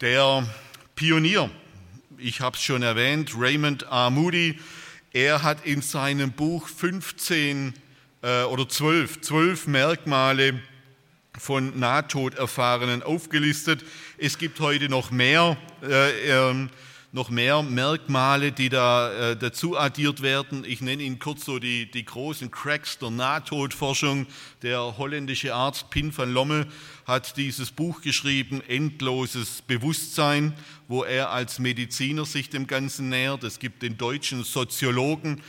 Der 0.00 0.46
Pionier, 0.94 1.50
ich 2.18 2.40
habe 2.40 2.56
es 2.56 2.62
schon 2.62 2.82
erwähnt, 2.82 3.32
Raymond 3.36 3.84
R. 3.84 4.10
Moody, 4.10 4.58
er 5.12 5.42
hat 5.42 5.64
in 5.64 5.80
seinem 5.80 6.32
Buch 6.32 6.68
15 6.68 7.74
äh, 8.22 8.42
oder 8.42 8.68
12, 8.68 9.20
12 9.20 9.66
Merkmale 9.68 10.60
von 11.38 11.78
Nahtoderfahrenen 11.78 13.02
aufgelistet. 13.02 13.84
Es 14.18 14.38
gibt 14.38 14.60
heute 14.60 14.88
noch 14.88 15.10
mehr, 15.10 15.56
äh, 15.82 16.50
äh, 16.50 16.68
noch 17.12 17.30
mehr 17.30 17.62
Merkmale, 17.62 18.52
die 18.52 18.68
da 18.68 19.32
äh, 19.32 19.36
dazu 19.36 19.78
addiert 19.78 20.22
werden. 20.22 20.64
Ich 20.64 20.80
nenne 20.80 21.02
Ihnen 21.02 21.18
kurz 21.18 21.44
so 21.44 21.58
die, 21.58 21.90
die 21.90 22.04
großen 22.04 22.50
Cracks 22.50 22.98
der 22.98 23.10
Nahtodforschung. 23.10 24.26
Der 24.62 24.98
holländische 24.98 25.54
Arzt 25.54 25.90
Pin 25.90 26.16
van 26.16 26.32
Lommel 26.32 26.66
hat 27.06 27.36
dieses 27.36 27.70
Buch 27.70 28.00
geschrieben, 28.00 28.62
Endloses 28.66 29.62
Bewusstsein, 29.62 30.54
wo 30.88 31.04
er 31.04 31.30
als 31.30 31.58
Mediziner 31.58 32.24
sich 32.24 32.50
dem 32.50 32.66
Ganzen 32.66 33.08
nähert. 33.08 33.44
Es 33.44 33.58
gibt 33.58 33.82
den 33.82 33.96
deutschen 33.96 34.42
Soziologen 34.44 35.40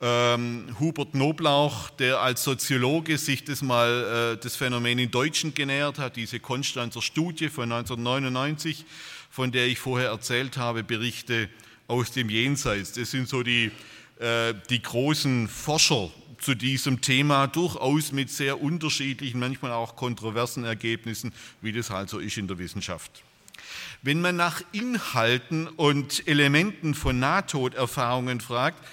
ähm, 0.00 0.76
Hubert 0.78 1.12
Knoblauch, 1.12 1.90
der 1.90 2.20
als 2.20 2.44
Soziologe 2.44 3.16
sich 3.18 3.44
das 3.44 3.62
mal 3.62 4.34
äh, 4.34 4.42
das 4.42 4.56
Phänomen 4.56 4.98
in 4.98 5.10
Deutschen 5.10 5.54
genähert 5.54 5.98
hat, 5.98 6.16
diese 6.16 6.40
Konstanzer 6.40 7.00
Studie 7.00 7.48
von 7.48 7.72
1999, 7.72 8.84
von 9.30 9.52
der 9.52 9.66
ich 9.66 9.78
vorher 9.78 10.10
erzählt 10.10 10.56
habe, 10.56 10.82
Berichte 10.82 11.48
aus 11.88 12.10
dem 12.10 12.28
Jenseits. 12.28 12.92
Das 12.92 13.10
sind 13.10 13.28
so 13.28 13.42
die, 13.42 13.70
äh, 14.18 14.54
die 14.68 14.82
großen 14.82 15.48
Forscher 15.48 16.10
zu 16.38 16.54
diesem 16.54 17.00
Thema, 17.00 17.46
durchaus 17.46 18.12
mit 18.12 18.30
sehr 18.30 18.60
unterschiedlichen, 18.60 19.40
manchmal 19.40 19.72
auch 19.72 19.96
kontroversen 19.96 20.64
Ergebnissen, 20.64 21.32
wie 21.62 21.72
das 21.72 21.88
halt 21.88 22.10
so 22.10 22.18
ist 22.18 22.36
in 22.36 22.48
der 22.48 22.58
Wissenschaft. 22.58 23.22
Wenn 24.02 24.20
man 24.20 24.36
nach 24.36 24.62
Inhalten 24.72 25.66
und 25.66 26.28
Elementen 26.28 26.94
von 26.94 27.18
Nahtoderfahrungen 27.18 28.42
fragt, 28.42 28.84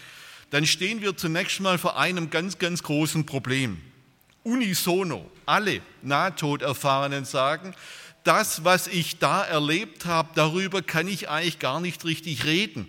dann 0.53 0.67
stehen 0.67 1.01
wir 1.01 1.17
zunächst 1.17 1.61
mal 1.61 1.79
vor 1.79 1.97
einem 1.97 2.29
ganz, 2.29 2.59
ganz 2.59 2.83
großen 2.83 3.25
Problem. 3.25 3.81
Unisono, 4.43 5.27
alle 5.47 5.81
Nahtoderfahrenen 6.03 7.25
sagen, 7.25 7.73
das, 8.23 8.63
was 8.63 8.85
ich 8.85 9.17
da 9.17 9.43
erlebt 9.43 10.05
habe, 10.05 10.29
darüber 10.35 10.83
kann 10.83 11.07
ich 11.07 11.27
eigentlich 11.27 11.57
gar 11.57 11.81
nicht 11.81 12.05
richtig 12.05 12.45
reden, 12.45 12.87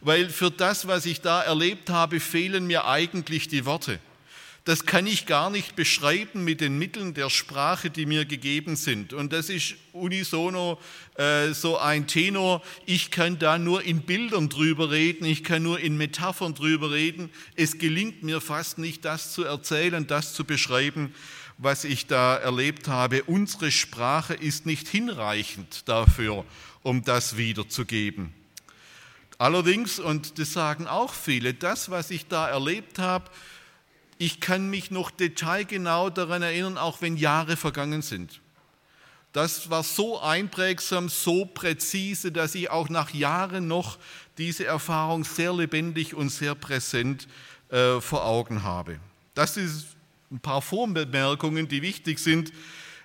weil 0.00 0.30
für 0.30 0.50
das, 0.50 0.86
was 0.86 1.04
ich 1.04 1.20
da 1.20 1.42
erlebt 1.42 1.90
habe, 1.90 2.18
fehlen 2.18 2.66
mir 2.66 2.86
eigentlich 2.86 3.46
die 3.46 3.66
Worte 3.66 4.00
das 4.66 4.84
kann 4.84 5.06
ich 5.06 5.26
gar 5.26 5.48
nicht 5.48 5.76
beschreiben 5.76 6.42
mit 6.42 6.60
den 6.60 6.76
Mitteln 6.76 7.14
der 7.14 7.30
Sprache, 7.30 7.88
die 7.88 8.04
mir 8.04 8.24
gegeben 8.24 8.74
sind. 8.74 9.12
Und 9.12 9.32
das 9.32 9.48
ist 9.48 9.76
unisono 9.92 10.80
äh, 11.14 11.52
so 11.52 11.78
ein 11.78 12.08
Tenor. 12.08 12.62
Ich 12.84 13.12
kann 13.12 13.38
da 13.38 13.58
nur 13.58 13.84
in 13.84 14.00
Bildern 14.00 14.48
drüber 14.48 14.90
reden, 14.90 15.24
ich 15.24 15.44
kann 15.44 15.62
nur 15.62 15.78
in 15.78 15.96
Metaphern 15.96 16.52
drüber 16.52 16.90
reden. 16.90 17.30
Es 17.54 17.78
gelingt 17.78 18.24
mir 18.24 18.40
fast 18.40 18.78
nicht, 18.78 19.04
das 19.04 19.32
zu 19.32 19.44
erzählen, 19.44 20.04
das 20.08 20.34
zu 20.34 20.44
beschreiben, 20.44 21.14
was 21.58 21.84
ich 21.84 22.08
da 22.08 22.34
erlebt 22.34 22.88
habe. 22.88 23.22
Unsere 23.22 23.70
Sprache 23.70 24.34
ist 24.34 24.66
nicht 24.66 24.88
hinreichend 24.88 25.88
dafür, 25.88 26.44
um 26.82 27.04
das 27.04 27.36
wiederzugeben. 27.36 28.34
Allerdings, 29.38 30.00
und 30.00 30.40
das 30.40 30.52
sagen 30.52 30.88
auch 30.88 31.14
viele, 31.14 31.54
das, 31.54 31.88
was 31.88 32.10
ich 32.10 32.26
da 32.26 32.48
erlebt 32.48 32.98
habe, 32.98 33.30
ich 34.18 34.40
kann 34.40 34.70
mich 34.70 34.90
noch 34.90 35.10
detailgenau 35.10 36.10
daran 36.10 36.42
erinnern, 36.42 36.78
auch 36.78 37.02
wenn 37.02 37.16
Jahre 37.16 37.56
vergangen 37.56 38.02
sind. 38.02 38.40
Das 39.32 39.68
war 39.68 39.82
so 39.82 40.20
einprägsam, 40.20 41.10
so 41.10 41.44
präzise, 41.44 42.32
dass 42.32 42.54
ich 42.54 42.70
auch 42.70 42.88
nach 42.88 43.10
Jahren 43.10 43.68
noch 43.68 43.98
diese 44.38 44.64
Erfahrung 44.64 45.24
sehr 45.24 45.52
lebendig 45.52 46.14
und 46.14 46.30
sehr 46.30 46.54
präsent 46.54 47.28
äh, 47.68 48.00
vor 48.00 48.24
Augen 48.24 48.62
habe. 48.62 48.98
Das 49.34 49.54
sind 49.54 49.70
ein 50.30 50.40
paar 50.40 50.62
Vorbemerkungen, 50.62 51.68
die 51.68 51.82
wichtig 51.82 52.18
sind, 52.18 52.50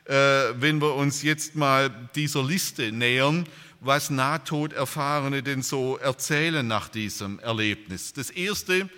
äh, 0.05 0.13
wenn 0.55 0.81
wir 0.81 0.95
uns 0.95 1.21
jetzt 1.21 1.55
mal 1.55 1.89
dieser 2.15 2.43
Liste 2.43 2.91
nähern, 2.91 3.45
was 3.81 4.09
Nahtoderfahrene 4.09 5.43
denn 5.43 5.63
so 5.63 5.97
erzählen 5.97 6.65
nach 6.65 6.87
diesem 6.87 7.39
Erlebnis. 7.39 8.13
Das 8.13 8.29
Erste, 8.29 8.89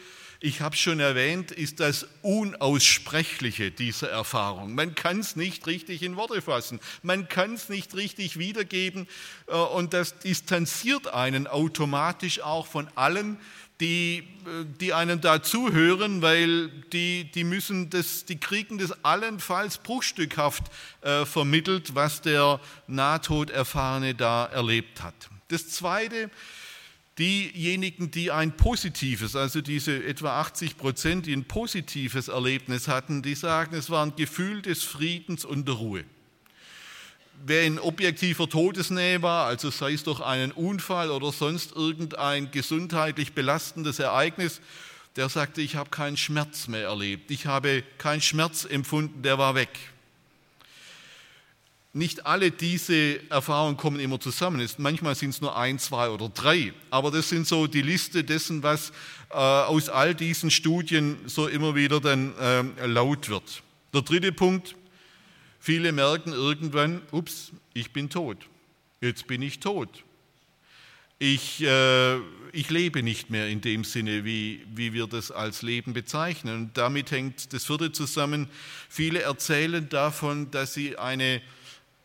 ich 0.43 0.59
habe 0.59 0.75
schon 0.75 0.99
erwähnt, 0.99 1.51
ist 1.51 1.79
das 1.79 2.05
Unaussprechliche 2.21 3.71
dieser 3.71 4.09
Erfahrung. 4.09 4.75
Man 4.75 4.93
kann 4.93 5.21
es 5.21 5.37
nicht 5.37 5.65
richtig 5.67 6.03
in 6.03 6.17
Worte 6.17 6.41
fassen, 6.41 6.81
man 7.01 7.29
kann 7.29 7.53
es 7.53 7.69
nicht 7.69 7.95
richtig 7.95 8.37
wiedergeben 8.37 9.07
äh, 9.47 9.55
und 9.55 9.93
das 9.93 10.19
distanziert 10.19 11.07
einen 11.07 11.47
automatisch 11.47 12.41
auch 12.41 12.67
von 12.67 12.89
allen, 12.95 13.37
die, 13.79 14.17
äh, 14.45 14.65
die 14.81 14.91
einen 14.91 15.21
da 15.21 15.41
zuhören, 15.41 16.21
weil 16.21 16.67
die, 16.91 17.31
die 17.31 17.45
müssen 17.45 17.89
das, 17.89 18.25
die 18.25 18.37
kriegen 18.37 18.77
das 18.77 18.91
allenfalls 19.05 19.77
bruchstückhaft 19.77 20.63
äh, 21.03 21.23
vermittelt, 21.25 21.95
was 21.95 22.21
der 22.21 22.59
Nahtoderfahrene 22.87 24.13
da 24.13 24.47
erlebt 24.47 25.03
hat. 25.03 25.15
Das 25.47 25.69
Zweite, 25.69 26.29
Diejenigen, 27.19 28.09
die 28.09 28.31
ein 28.31 28.57
positives, 28.57 29.35
also 29.35 29.61
diese 29.61 30.03
etwa 30.03 30.41
80 30.41 30.77
Prozent, 30.77 31.25
die 31.27 31.33
ein 31.33 31.45
positives 31.45 32.27
Erlebnis 32.27 32.87
hatten, 32.87 33.21
die 33.21 33.35
sagen, 33.35 33.75
es 33.75 33.91
war 33.91 34.03
ein 34.03 34.15
Gefühl 34.15 34.63
des 34.63 34.83
Friedens 34.83 35.45
und 35.45 35.67
der 35.67 35.75
Ruhe. 35.75 36.05
wer 37.45 37.63
in 37.63 37.79
objektiver 37.79 38.47
Todesnähe 38.47 39.21
war, 39.21 39.47
also 39.47 39.69
sei 39.69 39.93
es 39.93 40.03
durch 40.03 40.21
einen 40.21 40.51
Unfall 40.51 41.11
oder 41.11 41.31
sonst 41.31 41.75
irgendein 41.75 42.51
gesundheitlich 42.51 43.33
belastendes 43.33 43.99
Ereignis, 43.99 44.61
der 45.15 45.29
sagte, 45.29 45.61
ich 45.61 45.75
habe 45.75 45.89
keinen 45.89 46.17
Schmerz 46.17 46.67
mehr 46.67 46.87
erlebt, 46.87 47.31
ich 47.31 47.45
habe 47.45 47.83
keinen 47.97 48.21
Schmerz 48.21 48.65
empfunden, 48.65 49.21
der 49.21 49.37
war 49.37 49.55
weg. 49.55 49.92
Nicht 51.95 52.25
alle 52.25 52.49
diese 52.49 53.19
Erfahrungen 53.29 53.77
kommen 53.77 53.99
immer 53.99 54.19
zusammen. 54.19 54.67
Manchmal 54.79 55.13
sind 55.13 55.29
es 55.29 55.41
nur 55.41 55.55
ein, 55.55 55.77
zwei 55.77 56.09
oder 56.09 56.27
drei. 56.27 56.73
Aber 56.89 57.11
das 57.11 57.29
sind 57.29 57.47
so 57.47 57.67
die 57.67 57.83
Liste 57.83 58.23
dessen, 58.23 58.63
was 58.63 58.91
äh, 59.29 59.35
aus 59.35 59.89
all 59.89 60.15
diesen 60.15 60.49
Studien 60.49 61.17
so 61.27 61.47
immer 61.47 61.75
wieder 61.75 62.01
dann 62.01 62.33
äh, 62.39 62.87
laut 62.87 63.29
wird. 63.29 63.61
Der 63.93 64.01
dritte 64.01 64.31
Punkt, 64.31 64.75
viele 65.59 65.91
merken 65.91 66.33
irgendwann, 66.33 67.03
ups, 67.11 67.51
ich 67.75 67.91
bin 67.91 68.09
tot. 68.09 68.37
Jetzt 68.99 69.27
bin 69.27 69.43
ich 69.43 69.59
tot. 69.59 70.03
Ich, 71.19 71.61
äh, 71.61 72.17
ich 72.53 72.71
lebe 72.71 73.03
nicht 73.03 73.29
mehr 73.29 73.49
in 73.49 73.61
dem 73.61 73.83
Sinne, 73.83 74.25
wie, 74.25 74.65
wie 74.73 74.93
wir 74.93 75.05
das 75.05 75.29
als 75.29 75.61
Leben 75.61 75.93
bezeichnen. 75.93 76.55
Und 76.55 76.77
damit 76.77 77.11
hängt 77.11 77.53
das 77.53 77.65
vierte 77.65 77.91
zusammen. 77.91 78.49
Viele 78.89 79.21
erzählen 79.21 79.87
davon, 79.89 80.49
dass 80.49 80.73
sie 80.73 80.97
eine 80.97 81.39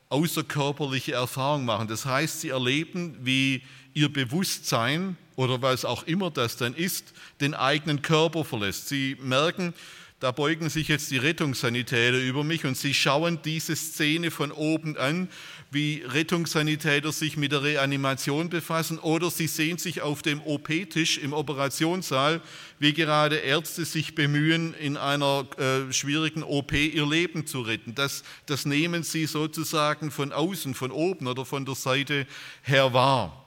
außerkörperliche 0.09 1.13
Erfahrung 1.13 1.65
machen. 1.65 1.89
Das 1.89 2.07
heißt, 2.07 2.41
sie 2.41 2.51
erleben, 2.51 3.17
wie 3.23 3.63
ihr 3.95 4.13
Bewusstsein 4.13 5.17
oder 5.37 5.63
was 5.63 5.85
auch 5.85 6.05
immer 6.05 6.31
das 6.31 6.57
dann 6.57 6.75
ist, 6.75 7.13
den 7.41 7.55
eigenen 7.55 8.03
Körper 8.03 8.45
verlässt. 8.45 8.89
Sie 8.89 9.17
merken, 9.21 9.75
da 10.21 10.33
beugen 10.33 10.69
sich 10.69 10.89
jetzt 10.89 11.11
die 11.13 11.17
Rettungssanitäter 11.17 12.19
über 12.19 12.43
mich 12.43 12.65
und 12.65 12.77
sie 12.77 12.93
schauen 12.93 13.41
diese 13.45 13.77
Szene 13.77 14.33
von 14.33 14.51
oben 14.51 14.97
an 14.97 15.29
wie 15.71 16.03
Rettungssanitäter 16.07 17.13
sich 17.13 17.37
mit 17.37 17.53
der 17.53 17.63
Reanimation 17.63 18.49
befassen 18.49 18.99
oder 18.99 19.31
sie 19.31 19.47
sehen 19.47 19.77
sich 19.77 20.01
auf 20.01 20.23
dem 20.23 20.41
OP-Tisch 20.41 21.19
im 21.19 21.35
Operationssaal, 21.35 22.41
wie 22.79 22.95
gerade 22.95 23.37
Ärzte 23.37 23.85
sich 23.85 24.15
bemühen, 24.15 24.73
in 24.75 24.97
einer 24.97 25.47
äh, 25.59 25.93
schwierigen 25.93 26.43
OP 26.43 26.73
ihr 26.73 27.07
Leben 27.07 27.47
zu 27.47 27.61
retten. 27.61 27.95
Das, 27.95 28.23
das 28.47 28.65
nehmen 28.65 29.03
sie 29.03 29.27
sozusagen 29.27 30.11
von 30.11 30.33
außen, 30.33 30.75
von 30.75 30.91
oben 30.91 31.27
oder 31.27 31.45
von 31.45 31.67
der 31.67 31.75
Seite 31.75 32.27
her 32.63 32.95
wahr. 32.95 33.45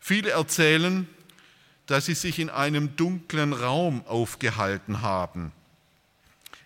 Viele 0.00 0.30
erzählen, 0.30 1.06
dass 1.86 2.06
sie 2.06 2.14
sich 2.14 2.38
in 2.38 2.48
einem 2.48 2.96
dunklen 2.96 3.52
Raum 3.52 4.06
aufgehalten 4.06 5.02
haben 5.02 5.52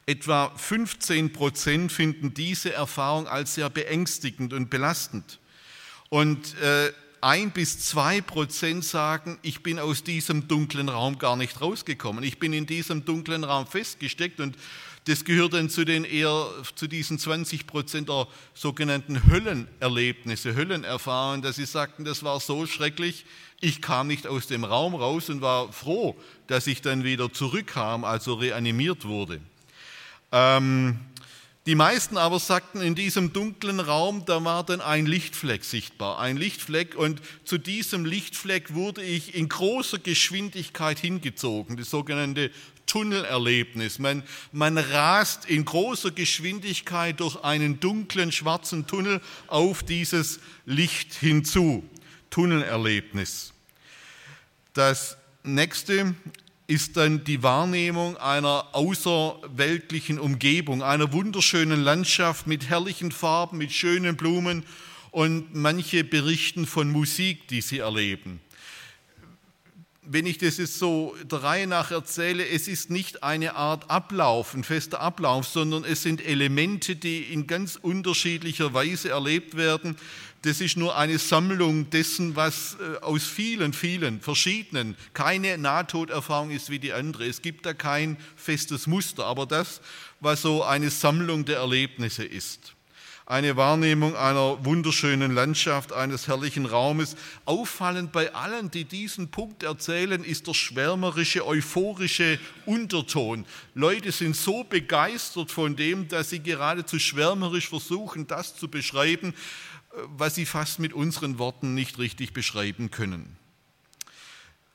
Etwa 0.08 0.50
15 0.56 1.34
Prozent 1.34 1.92
finden 1.92 2.32
diese 2.32 2.72
Erfahrung 2.72 3.28
als 3.28 3.56
sehr 3.56 3.68
beängstigend 3.68 4.54
und 4.54 4.70
belastend. 4.70 5.38
Und 6.08 6.56
äh, 6.62 6.94
ein 7.20 7.50
bis 7.50 7.80
zwei 7.80 8.22
Prozent 8.22 8.86
sagen, 8.86 9.38
ich 9.42 9.62
bin 9.62 9.78
aus 9.78 10.04
diesem 10.04 10.48
dunklen 10.48 10.88
Raum 10.88 11.18
gar 11.18 11.36
nicht 11.36 11.60
rausgekommen. 11.60 12.24
Ich 12.24 12.38
bin 12.38 12.54
in 12.54 12.64
diesem 12.64 13.04
dunklen 13.04 13.44
Raum 13.44 13.66
festgesteckt 13.66 14.40
und 14.40 14.56
das 15.04 15.26
gehört 15.26 15.52
dann 15.52 15.68
zu 15.68 15.84
den 15.84 16.04
eher 16.04 16.46
zu 16.74 16.86
diesen 16.86 17.18
20 17.18 17.66
Prozent 17.66 18.08
der 18.08 18.28
sogenannten 18.54 19.30
Höllenerlebnisse, 19.30 20.56
Höllenerfahrungen, 20.56 21.42
dass 21.42 21.56
sie 21.56 21.66
sagten, 21.66 22.06
das 22.06 22.22
war 22.22 22.40
so 22.40 22.64
schrecklich, 22.64 23.26
ich 23.60 23.82
kam 23.82 24.06
nicht 24.06 24.26
aus 24.26 24.46
dem 24.46 24.64
Raum 24.64 24.94
raus 24.94 25.28
und 25.28 25.42
war 25.42 25.70
froh, 25.70 26.18
dass 26.46 26.66
ich 26.66 26.80
dann 26.80 27.04
wieder 27.04 27.30
zurückkam, 27.30 28.04
also 28.04 28.32
reanimiert 28.32 29.04
wurde. 29.04 29.42
Ähm, 30.32 31.00
die 31.66 31.74
meisten 31.74 32.16
aber 32.16 32.38
sagten, 32.38 32.80
in 32.80 32.94
diesem 32.94 33.34
dunklen 33.34 33.78
Raum, 33.78 34.24
da 34.24 34.42
war 34.42 34.64
dann 34.64 34.80
ein 34.80 35.04
Lichtfleck 35.04 35.64
sichtbar, 35.64 36.18
ein 36.18 36.38
Lichtfleck 36.38 36.94
und 36.94 37.20
zu 37.44 37.58
diesem 37.58 38.06
Lichtfleck 38.06 38.72
wurde 38.72 39.02
ich 39.02 39.34
in 39.34 39.50
großer 39.50 39.98
Geschwindigkeit 39.98 40.98
hingezogen, 40.98 41.76
das 41.76 41.90
sogenannte 41.90 42.50
Tunnelerlebnis. 42.86 43.98
Man, 43.98 44.22
man 44.50 44.78
rast 44.78 45.44
in 45.44 45.66
großer 45.66 46.10
Geschwindigkeit 46.10 47.20
durch 47.20 47.36
einen 47.44 47.80
dunklen 47.80 48.32
schwarzen 48.32 48.86
Tunnel 48.86 49.20
auf 49.46 49.82
dieses 49.82 50.40
Licht 50.64 51.12
hinzu. 51.12 51.86
Tunnelerlebnis. 52.30 53.52
Das 54.72 55.18
nächste 55.42 56.14
ist 56.68 56.98
dann 56.98 57.24
die 57.24 57.42
Wahrnehmung 57.42 58.18
einer 58.18 58.66
außerweltlichen 58.72 60.18
Umgebung, 60.18 60.82
einer 60.82 61.14
wunderschönen 61.14 61.82
Landschaft 61.82 62.46
mit 62.46 62.68
herrlichen 62.68 63.10
Farben, 63.10 63.56
mit 63.56 63.72
schönen 63.72 64.16
Blumen 64.18 64.64
und 65.10 65.54
manche 65.54 66.04
berichten 66.04 66.66
von 66.66 66.90
Musik, 66.90 67.48
die 67.48 67.62
sie 67.62 67.78
erleben. 67.78 68.40
Wenn 70.02 70.26
ich 70.26 70.36
das 70.36 70.58
jetzt 70.58 70.78
so 70.78 71.16
der 71.24 71.42
Reihe 71.42 71.66
nach 71.66 71.90
erzähle, 71.90 72.46
es 72.46 72.68
ist 72.68 72.90
nicht 72.90 73.22
eine 73.22 73.56
Art 73.56 73.90
Ablauf, 73.90 74.52
ein 74.52 74.64
fester 74.64 75.00
Ablauf, 75.00 75.46
sondern 75.46 75.84
es 75.84 76.02
sind 76.02 76.24
Elemente, 76.24 76.96
die 76.96 77.22
in 77.22 77.46
ganz 77.46 77.76
unterschiedlicher 77.76 78.74
Weise 78.74 79.08
erlebt 79.08 79.56
werden 79.56 79.96
das 80.42 80.60
ist 80.60 80.76
nur 80.76 80.96
eine 80.96 81.18
Sammlung 81.18 81.90
dessen, 81.90 82.36
was 82.36 82.76
äh, 82.80 82.98
aus 82.98 83.24
vielen, 83.24 83.72
vielen 83.72 84.20
verschiedenen, 84.20 84.96
keine 85.12 85.58
Nahtoderfahrung 85.58 86.50
ist 86.50 86.70
wie 86.70 86.78
die 86.78 86.92
andere. 86.92 87.26
Es 87.26 87.42
gibt 87.42 87.66
da 87.66 87.74
kein 87.74 88.16
festes 88.36 88.86
Muster, 88.86 89.24
aber 89.24 89.46
das, 89.46 89.80
was 90.20 90.42
so 90.42 90.62
eine 90.62 90.90
Sammlung 90.90 91.44
der 91.44 91.58
Erlebnisse 91.58 92.24
ist. 92.24 92.74
Eine 93.26 93.56
Wahrnehmung 93.56 94.16
einer 94.16 94.64
wunderschönen 94.64 95.34
Landschaft, 95.34 95.92
eines 95.92 96.28
herrlichen 96.28 96.64
Raumes. 96.64 97.14
Auffallend 97.44 98.10
bei 98.10 98.32
allen, 98.32 98.70
die 98.70 98.86
diesen 98.86 99.30
Punkt 99.30 99.64
erzählen, 99.64 100.24
ist 100.24 100.46
der 100.46 100.54
schwärmerische, 100.54 101.46
euphorische 101.46 102.38
Unterton. 102.64 103.44
Leute 103.74 104.12
sind 104.12 104.34
so 104.34 104.64
begeistert 104.64 105.50
von 105.50 105.76
dem, 105.76 106.08
dass 106.08 106.30
sie 106.30 106.40
geradezu 106.40 106.98
schwärmerisch 106.98 107.68
versuchen, 107.68 108.26
das 108.26 108.56
zu 108.56 108.66
beschreiben, 108.66 109.34
was 110.06 110.34
sie 110.34 110.46
fast 110.46 110.78
mit 110.78 110.92
unseren 110.92 111.38
Worten 111.38 111.74
nicht 111.74 111.98
richtig 111.98 112.32
beschreiben 112.32 112.90
können. 112.90 113.36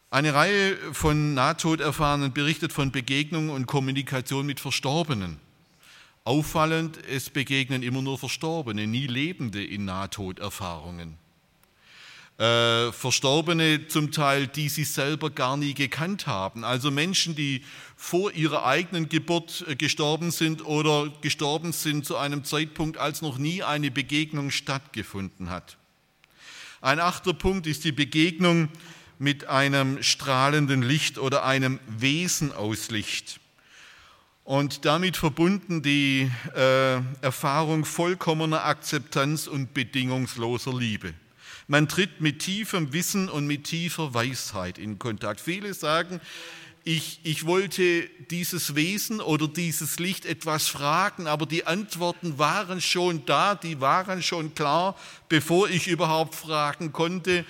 Eine 0.09 0.33
Reihe 0.33 0.77
von 0.93 1.33
Nahtoderfahrenen 1.33 2.33
berichtet 2.33 2.71
von 2.71 2.91
Begegnungen 2.91 3.49
und 3.49 3.65
Kommunikation 3.65 4.45
mit 4.45 4.59
Verstorbenen. 4.59 5.39
Auffallend, 6.23 6.99
es 7.09 7.29
begegnen 7.29 7.81
immer 7.83 8.01
nur 8.01 8.19
Verstorbene, 8.19 8.85
nie 8.85 9.07
Lebende 9.07 9.63
in 9.63 9.85
Nahtoderfahrungen. 9.85 11.17
Äh, 12.39 12.91
Verstorbene 12.91 13.87
zum 13.87 14.11
Teil, 14.11 14.47
die 14.47 14.67
sie 14.67 14.85
selber 14.85 15.29
gar 15.29 15.55
nie 15.55 15.75
gekannt 15.75 16.25
haben. 16.25 16.63
Also 16.63 16.89
Menschen, 16.89 17.35
die 17.35 17.63
vor 17.95 18.31
ihrer 18.31 18.65
eigenen 18.65 19.07
Geburt 19.07 19.63
äh, 19.67 19.75
gestorben 19.75 20.31
sind 20.31 20.65
oder 20.65 21.13
gestorben 21.21 21.73
sind 21.73 22.07
zu 22.07 22.17
einem 22.17 22.43
Zeitpunkt, 22.43 22.97
als 22.97 23.21
noch 23.21 23.37
nie 23.37 23.61
eine 23.61 23.91
Begegnung 23.91 24.49
stattgefunden 24.49 25.51
hat. 25.51 25.77
Ein 26.81 26.99
achter 26.99 27.33
Punkt 27.33 27.67
ist 27.67 27.83
die 27.83 27.91
Begegnung 27.91 28.69
mit 29.19 29.45
einem 29.45 30.01
strahlenden 30.01 30.81
Licht 30.81 31.19
oder 31.19 31.45
einem 31.45 31.79
Wesen 31.87 32.51
aus 32.51 32.89
Licht. 32.89 33.39
Und 34.43 34.85
damit 34.85 35.17
verbunden 35.17 35.83
die 35.83 36.31
äh, 36.55 36.95
Erfahrung 37.21 37.85
vollkommener 37.85 38.65
Akzeptanz 38.65 39.45
und 39.45 39.75
bedingungsloser 39.75 40.73
Liebe. 40.73 41.13
Man 41.67 41.87
tritt 41.87 42.21
mit 42.21 42.39
tiefem 42.39 42.93
Wissen 42.93 43.29
und 43.29 43.47
mit 43.47 43.63
tiefer 43.65 44.13
Weisheit 44.13 44.77
in 44.77 44.99
Kontakt. 44.99 45.39
Viele 45.39 45.73
sagen, 45.73 46.19
ich, 46.85 47.21
ich 47.23 47.45
wollte 47.45 48.09
dieses 48.29 48.75
Wesen 48.75 49.21
oder 49.21 49.47
dieses 49.47 49.99
Licht 49.99 50.25
etwas 50.25 50.67
fragen, 50.67 51.27
aber 51.27 51.45
die 51.45 51.65
Antworten 51.65 52.37
waren 52.37 52.81
schon 52.81 53.25
da, 53.25 53.55
die 53.55 53.79
waren 53.79 54.21
schon 54.21 54.53
klar, 54.53 54.97
bevor 55.29 55.69
ich 55.69 55.87
überhaupt 55.87 56.35
fragen 56.35 56.91
konnte. 56.91 57.45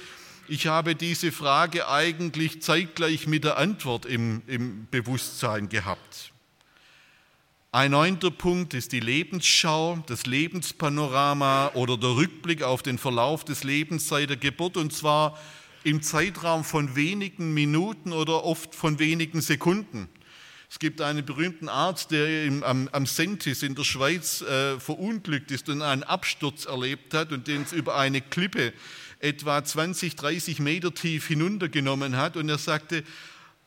Ich 0.48 0.68
habe 0.68 0.94
diese 0.94 1.32
Frage 1.32 1.88
eigentlich 1.88 2.62
zeitgleich 2.62 3.26
mit 3.26 3.44
der 3.44 3.58
Antwort 3.58 4.06
im, 4.06 4.44
im 4.46 4.88
Bewusstsein 4.92 5.68
gehabt. 5.70 6.33
Ein 7.76 7.90
neunter 7.90 8.30
Punkt 8.30 8.76
ist 8.76 8.92
die 8.92 9.00
Lebensschau, 9.00 10.04
das 10.06 10.28
Lebenspanorama 10.28 11.72
oder 11.74 11.98
der 11.98 12.12
Rückblick 12.12 12.62
auf 12.62 12.84
den 12.84 13.00
Verlauf 13.00 13.46
des 13.46 13.64
Lebens 13.64 14.08
seit 14.08 14.30
der 14.30 14.38
Geburt 14.38 14.78
und 14.78 14.94
zwar 14.94 15.40
im 15.84 16.04
Zeitraum 16.04 16.64
von 16.64 16.96
wenigen 16.96 17.52
Minuten 17.56 18.14
oder 18.14 18.44
oft 18.44 18.76
von 18.76 19.00
wenigen 19.00 19.42
Sekunden. 19.42 20.08
Es 20.70 20.78
gibt 20.78 21.02
einen 21.02 21.26
berühmten 21.26 21.68
Arzt, 21.68 22.12
der 22.12 22.46
im, 22.46 22.64
am, 22.64 22.90
am, 22.92 23.08
Sentis 23.08 23.64
in 23.64 23.74
der 23.74 23.86
Schweiz 23.86 24.44
äh, 24.44 24.80
verunglückt 24.80 25.50
ist 25.50 25.68
und 25.68 25.82
einen 25.82 26.04
Absturz 26.04 26.66
erlebt 26.66 27.16
hat 27.16 27.32
und 27.32 27.48
den 27.48 27.64
es 27.64 27.74
über 27.74 27.98
eine 27.98 28.22
Klippe 28.22 28.72
etwa 29.18 29.64
20, 29.64 30.16
30 30.16 30.60
Meter 30.60 30.94
tief 30.94 31.28
hinuntergenommen 31.28 32.18
hat. 32.18 32.38
Und 32.38 32.50
er 32.50 32.60
sagte, 32.60 33.04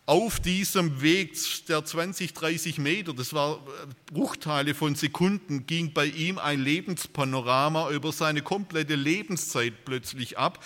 auf 0.07 0.39
diesem 0.39 1.03
Weg 1.03 1.37
der 1.67 1.85
20, 1.85 2.33
30 2.33 2.79
Meter, 2.79 3.13
das 3.13 3.33
war 3.33 3.59
Bruchteile 4.07 4.75
von 4.75 4.95
Sekunden, 4.95 5.67
ging 5.67 5.93
bei 5.93 6.07
ihm 6.07 6.39
ein 6.39 6.61
Lebenspanorama 6.61 7.91
über 7.91 8.13
seine 8.13 8.43
komplette 8.43 8.95
Lebenszeit 8.95 9.85
plötzlich 9.85 10.39
ab, 10.39 10.65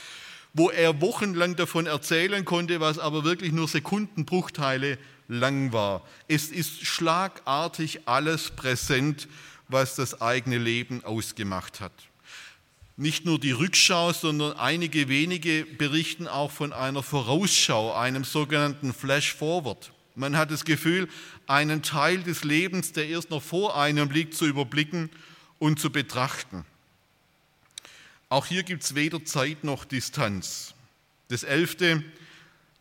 wo 0.53 0.69
er 0.69 1.01
wochenlang 1.01 1.57
davon 1.57 1.87
erzählen 1.87 2.45
konnte, 2.45 2.81
was 2.81 2.99
aber 2.99 3.25
wirklich 3.25 3.53
nur 3.53 3.67
Sekundenbruchteile 3.67 4.99
lang 5.29 5.73
war. 5.73 6.07
Es 6.29 6.51
ist 6.51 6.85
schlagartig 6.85 8.01
alles 8.07 8.51
präsent, 8.51 9.27
was 9.69 9.95
das 9.95 10.21
eigene 10.21 10.59
Leben 10.59 11.03
ausgemacht 11.03 11.81
hat. 11.81 12.10
Nicht 13.01 13.25
nur 13.25 13.39
die 13.39 13.53
Rückschau, 13.53 14.13
sondern 14.13 14.59
einige 14.59 15.09
wenige 15.09 15.65
berichten 15.65 16.29
auch 16.29 16.51
von 16.51 16.75
einer 16.75 17.03
Vorausschau, 17.03 17.95
einem 17.95 18.25
sogenannten 18.25 18.93
Flash 18.93 19.33
Forward. 19.33 19.91
Man 20.17 20.37
hat 20.37 20.51
das 20.51 20.67
Gefühl, 20.67 21.09
einen 21.47 21.83
Teil 21.83 22.23
des 22.23 22.45
Lebens, 22.45 22.93
der 22.93 23.09
erst 23.09 23.31
noch 23.31 23.43
vor 23.43 23.75
einem 23.81 24.11
liegt, 24.11 24.35
zu 24.35 24.45
überblicken 24.45 25.09
und 25.59 25.81
zu 25.81 25.89
betrachten. 25.89 26.67
Auch 28.29 28.45
hier 28.45 28.65
gibt 28.65 28.83
es 28.83 28.95
weder 28.95 29.25
Zeit 29.25 29.65
noch 29.65 29.87
Distanz. 29.87 30.75
Das 31.29 31.43
elfte, 31.43 32.05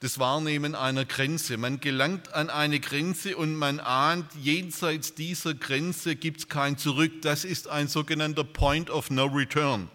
das 0.02 0.20
Wahrnehmen 0.20 0.76
einer 0.76 1.06
Grenze. 1.06 1.56
Man 1.56 1.80
gelangt 1.80 2.34
an 2.34 2.50
eine 2.50 2.82
Grenze 2.82 3.38
und 3.38 3.56
man 3.56 3.80
ahnt, 3.80 4.30
jenseits 4.36 5.16
dieser 5.16 5.54
Grenze 5.54 6.18
gibt 6.18 6.40
es 6.40 6.50
kein 6.50 6.78
Zurück. 6.78 7.22
Das 7.22 7.46
ist 7.46 7.70
ein 7.70 7.88
sogenannter 7.88 8.44
Point 8.44 8.90
of 8.90 9.12
No 9.12 9.28
Return. 9.28 9.90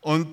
Und 0.00 0.28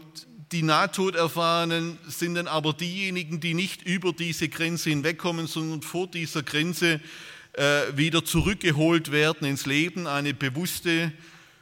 die 0.51 0.61
Nahtoderfahrenen 0.61 1.97
sind 2.07 2.35
dann 2.35 2.47
aber 2.47 2.73
diejenigen, 2.73 3.39
die 3.39 3.53
nicht 3.53 3.81
über 3.81 4.13
diese 4.13 4.47
Grenze 4.47 4.89
hinwegkommen, 4.89 5.47
sondern 5.47 5.81
vor 5.81 6.07
dieser 6.07 6.43
Grenze 6.43 7.01
äh, 7.53 7.81
wieder 7.95 8.23
zurückgeholt 8.23 9.11
werden 9.11 9.47
ins 9.47 9.65
Leben, 9.65 10.07
eine 10.07 10.33
bewusste, 10.33 11.11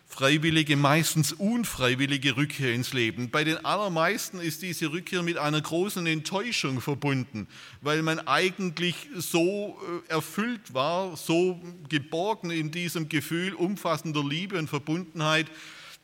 freiwillige, 0.08 0.76
meistens 0.76 1.34
unfreiwillige 1.34 2.38
Rückkehr 2.38 2.74
ins 2.74 2.94
Leben. 2.94 3.32
Bei 3.32 3.44
den 3.44 3.66
allermeisten 3.66 4.40
ist 4.40 4.62
diese 4.62 4.92
Rückkehr 4.92 5.24
mit 5.24 5.38
einer 5.38 5.60
großen 5.60 6.06
Enttäuschung 6.06 6.82
verbunden, 6.82 7.48
weil 7.82 8.04
man 8.04 8.20
eigentlich 8.20 8.96
so 9.16 9.80
äh, 10.08 10.12
erfüllt 10.12 10.74
war, 10.74 11.18
so 11.18 11.60
geborgen 11.90 12.52
in 12.52 12.70
diesem 12.70 13.10
Gefühl 13.10 13.54
umfassender 13.54 14.24
Liebe 14.24 14.60
und 14.60 14.70
Verbundenheit, 14.70 15.48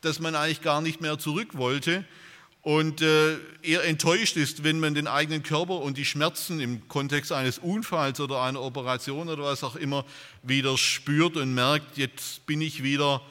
dass 0.00 0.20
man 0.20 0.34
eigentlich 0.34 0.62
gar 0.62 0.80
nicht 0.80 1.00
mehr 1.00 1.18
zurück 1.18 1.56
wollte 1.56 2.04
und 2.62 3.00
äh, 3.00 3.38
eher 3.62 3.84
enttäuscht 3.84 4.36
ist, 4.36 4.64
wenn 4.64 4.80
man 4.80 4.94
den 4.94 5.06
eigenen 5.06 5.42
Körper 5.42 5.80
und 5.80 5.96
die 5.96 6.04
Schmerzen 6.04 6.60
im 6.60 6.86
Kontext 6.88 7.32
eines 7.32 7.58
Unfalls 7.58 8.20
oder 8.20 8.42
einer 8.42 8.60
Operation 8.60 9.28
oder 9.28 9.44
was 9.44 9.64
auch 9.64 9.76
immer 9.76 10.04
wieder 10.42 10.76
spürt 10.76 11.36
und 11.36 11.54
merkt, 11.54 11.96
jetzt 11.96 12.44
bin 12.44 12.60
ich 12.60 12.82
wieder 12.82 13.22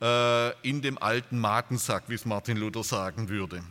äh, 0.00 0.52
in 0.66 0.80
dem 0.80 0.96
alten 0.96 1.38
Matensack, 1.38 2.04
wie 2.08 2.14
es 2.14 2.24
Martin 2.24 2.56
Luther 2.56 2.82
sagen 2.82 3.28
würde. 3.28 3.62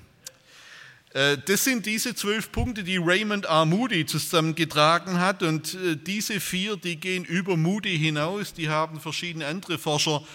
Äh, 1.14 1.38
das 1.48 1.64
sind 1.64 1.88
diese 1.88 2.14
zwölf 2.14 2.52
Punkte, 2.52 2.84
die 2.84 2.98
Raymond 2.98 3.46
R. 3.46 3.66
Moody 3.66 4.06
zusammengetragen 4.06 5.20
hat. 5.20 5.42
Und 5.42 5.76
diese 6.06 6.40
vier, 6.40 6.78
die 6.78 6.98
gehen 6.98 7.26
über 7.26 7.58
Moody 7.58 7.98
hinaus. 7.98 8.54
Die 8.54 8.70
haben 8.70 9.00
verschiedene 9.00 9.48
andere 9.48 9.80
Forscher 9.80 10.22
äh, 10.22 10.26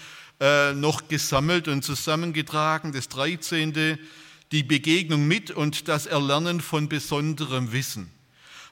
noch 0.75 1.09
gesammelt 1.09 1.69
und 1.69 1.83
zusammengetragen. 1.85 2.93
Das 2.93 3.09
13. 3.09 3.99
Die 4.51 4.63
Begegnung 4.63 5.27
mit 5.27 5.51
und 5.51 5.89
das 5.89 6.07
Erlernen 6.07 6.61
von 6.61 6.89
besonderem 6.89 7.73
Wissen. 7.73 8.11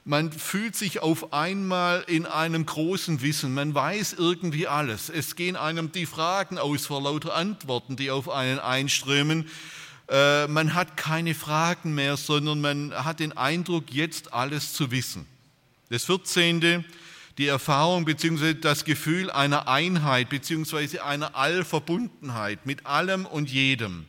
Man 0.03 0.31
fühlt 0.31 0.75
sich 0.75 0.99
auf 1.01 1.31
einmal 1.31 2.03
in 2.07 2.25
einem 2.25 2.65
großen 2.65 3.21
Wissen. 3.21 3.53
Man 3.53 3.75
weiß 3.75 4.13
irgendwie 4.13 4.67
alles. 4.67 5.09
Es 5.09 5.35
gehen 5.35 5.55
einem 5.55 5.91
die 5.91 6.07
Fragen 6.07 6.57
aus 6.57 6.87
vor 6.87 7.03
lauter 7.03 7.35
Antworten, 7.35 7.97
die 7.97 8.09
auf 8.09 8.27
einen 8.27 8.57
einströmen. 8.57 9.47
Äh, 10.09 10.47
man 10.47 10.73
hat 10.73 10.97
keine 10.97 11.35
Fragen 11.35 11.93
mehr, 11.93 12.17
sondern 12.17 12.61
man 12.61 12.93
hat 12.93 13.19
den 13.19 13.37
Eindruck, 13.37 13.93
jetzt 13.93 14.33
alles 14.33 14.73
zu 14.73 14.89
wissen. 14.89 15.27
Das 15.89 16.05
14 16.05 16.83
die 17.37 17.47
Erfahrung 17.47 18.05
bzw. 18.05 18.53
das 18.55 18.85
Gefühl 18.85 19.31
einer 19.31 19.67
Einheit 19.67 20.29
bzw. 20.29 20.99
einer 20.99 21.35
Allverbundenheit 21.35 22.65
mit 22.65 22.85
allem 22.85 23.25
und 23.25 23.49
jedem. 23.49 24.05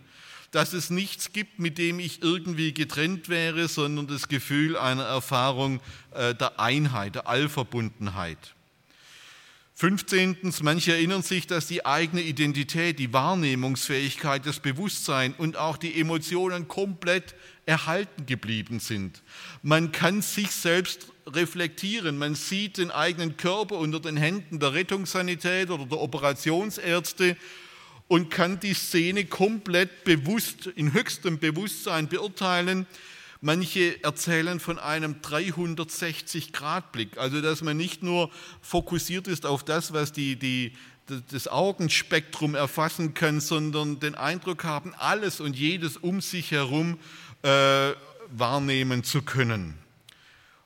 Dass 0.50 0.72
es 0.72 0.90
nichts 0.90 1.32
gibt, 1.32 1.58
mit 1.58 1.78
dem 1.78 1.98
ich 1.98 2.22
irgendwie 2.22 2.74
getrennt 2.74 3.28
wäre, 3.28 3.68
sondern 3.68 4.06
das 4.06 4.28
Gefühl 4.28 4.76
einer 4.76 5.04
Erfahrung 5.04 5.80
äh, 6.14 6.34
der 6.34 6.60
Einheit, 6.60 7.14
der 7.14 7.26
Allverbundenheit. 7.26 8.54
15. 9.74 10.52
Manche 10.62 10.92
erinnern 10.92 11.22
sich, 11.22 11.46
dass 11.46 11.66
die 11.66 11.86
eigene 11.86 12.22
Identität, 12.22 12.98
die 12.98 13.12
Wahrnehmungsfähigkeit, 13.12 14.46
das 14.46 14.60
Bewusstsein 14.60 15.34
und 15.38 15.56
auch 15.56 15.76
die 15.76 15.98
Emotionen 15.98 16.68
komplett 16.68 17.34
erhalten 17.66 18.26
geblieben 18.26 18.80
sind. 18.80 19.22
Man 19.62 19.90
kann 19.90 20.22
sich 20.22 20.50
selbst 20.50 21.11
reflektieren. 21.26 22.18
Man 22.18 22.34
sieht 22.34 22.78
den 22.78 22.90
eigenen 22.90 23.36
Körper 23.36 23.76
unter 23.76 24.00
den 24.00 24.16
Händen 24.16 24.58
der 24.58 24.74
Rettungssanität 24.74 25.70
oder 25.70 25.86
der 25.86 26.00
Operationsärzte 26.00 27.36
und 28.08 28.30
kann 28.30 28.60
die 28.60 28.74
Szene 28.74 29.24
komplett 29.24 30.04
bewusst, 30.04 30.66
in 30.66 30.92
höchstem 30.92 31.38
Bewusstsein 31.38 32.08
beurteilen. 32.08 32.86
Manche 33.40 34.02
erzählen 34.04 34.60
von 34.60 34.78
einem 34.78 35.16
360-Grad-Blick, 35.22 37.18
also 37.18 37.40
dass 37.40 37.62
man 37.62 37.76
nicht 37.76 38.02
nur 38.02 38.30
fokussiert 38.60 39.26
ist 39.26 39.46
auf 39.46 39.64
das, 39.64 39.92
was 39.92 40.12
die, 40.12 40.36
die, 40.36 40.74
das 41.30 41.48
Augenspektrum 41.48 42.54
erfassen 42.54 43.14
kann, 43.14 43.40
sondern 43.40 43.98
den 43.98 44.14
Eindruck 44.14 44.62
haben, 44.62 44.94
alles 44.96 45.40
und 45.40 45.56
jedes 45.56 45.96
um 45.96 46.20
sich 46.20 46.52
herum 46.52 46.98
äh, 47.42 47.92
wahrnehmen 48.30 49.02
zu 49.02 49.22
können. 49.22 49.81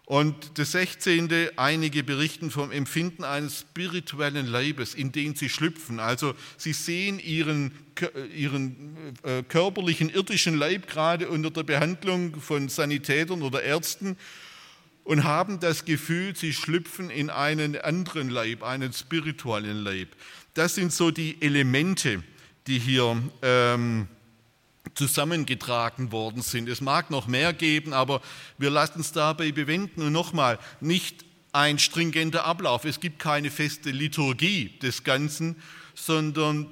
Und 0.06 0.56
das 0.58 0.70
16. 0.70 1.28
Einige 1.56 2.04
berichten 2.04 2.52
vom 2.52 2.70
Empfinden 2.70 3.24
eines 3.24 3.60
spirituellen 3.60 4.46
Leibes, 4.46 4.94
in 4.94 5.10
den 5.10 5.34
sie 5.34 5.48
schlüpfen. 5.48 5.98
Also 5.98 6.34
sie 6.56 6.72
sehen 6.72 7.18
ihren, 7.18 7.72
ihren 8.32 8.96
äh, 9.24 9.42
körperlichen 9.42 10.08
irdischen 10.08 10.56
Leib 10.56 10.86
gerade 10.86 11.28
unter 11.28 11.50
der 11.50 11.64
Behandlung 11.64 12.40
von 12.40 12.68
Sanitätern 12.68 13.42
oder 13.42 13.64
Ärzten 13.64 14.16
und 15.02 15.24
haben 15.24 15.58
das 15.58 15.84
Gefühl, 15.84 16.36
sie 16.36 16.52
schlüpfen 16.52 17.10
in 17.10 17.28
einen 17.28 17.76
anderen 17.76 18.30
Leib, 18.30 18.62
einen 18.62 18.92
spirituellen 18.92 19.78
Leib. 19.78 20.10
Das 20.54 20.76
sind 20.76 20.92
so 20.92 21.10
die 21.10 21.42
Elemente, 21.42 22.22
die 22.68 22.78
hier 22.78 23.20
ähm, 23.42 24.06
zusammengetragen 24.94 26.12
worden 26.12 26.42
sind. 26.42 26.68
Es 26.68 26.80
mag 26.80 27.10
noch 27.10 27.26
mehr 27.26 27.52
geben, 27.52 27.92
aber 27.92 28.20
wir 28.58 28.70
lassen 28.70 29.00
es 29.00 29.12
dabei 29.12 29.52
bewenden. 29.52 30.02
Und 30.02 30.12
nochmal, 30.12 30.58
nicht 30.80 31.24
ein 31.52 31.78
stringenter 31.78 32.44
Ablauf. 32.44 32.84
Es 32.84 33.00
gibt 33.00 33.18
keine 33.18 33.50
feste 33.50 33.90
Liturgie 33.90 34.78
des 34.80 35.04
Ganzen, 35.04 35.56
sondern 35.94 36.66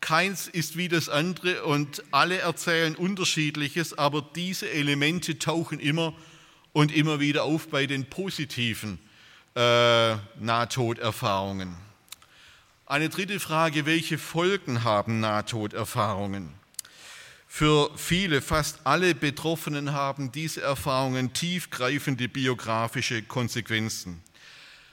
keins 0.00 0.48
ist 0.48 0.76
wie 0.76 0.88
das 0.88 1.08
andere 1.08 1.64
und 1.64 2.02
alle 2.10 2.38
erzählen 2.38 2.94
unterschiedliches, 2.94 3.96
aber 3.96 4.22
diese 4.34 4.68
Elemente 4.68 5.38
tauchen 5.38 5.80
immer 5.80 6.12
und 6.72 6.94
immer 6.94 7.20
wieder 7.20 7.44
auf 7.44 7.68
bei 7.68 7.86
den 7.86 8.04
positiven 8.10 8.98
äh, 9.54 10.16
Nahtoderfahrungen. 10.40 11.76
Eine 12.86 13.08
dritte 13.08 13.40
Frage, 13.40 13.86
welche 13.86 14.18
Folgen 14.18 14.84
haben 14.84 15.20
Nahtoderfahrungen? 15.20 16.63
Für 17.56 17.92
viele, 17.94 18.42
fast 18.42 18.80
alle 18.82 19.14
Betroffenen 19.14 19.92
haben 19.92 20.32
diese 20.32 20.60
Erfahrungen 20.60 21.34
tiefgreifende 21.34 22.28
biografische 22.28 23.22
Konsequenzen. 23.22 24.20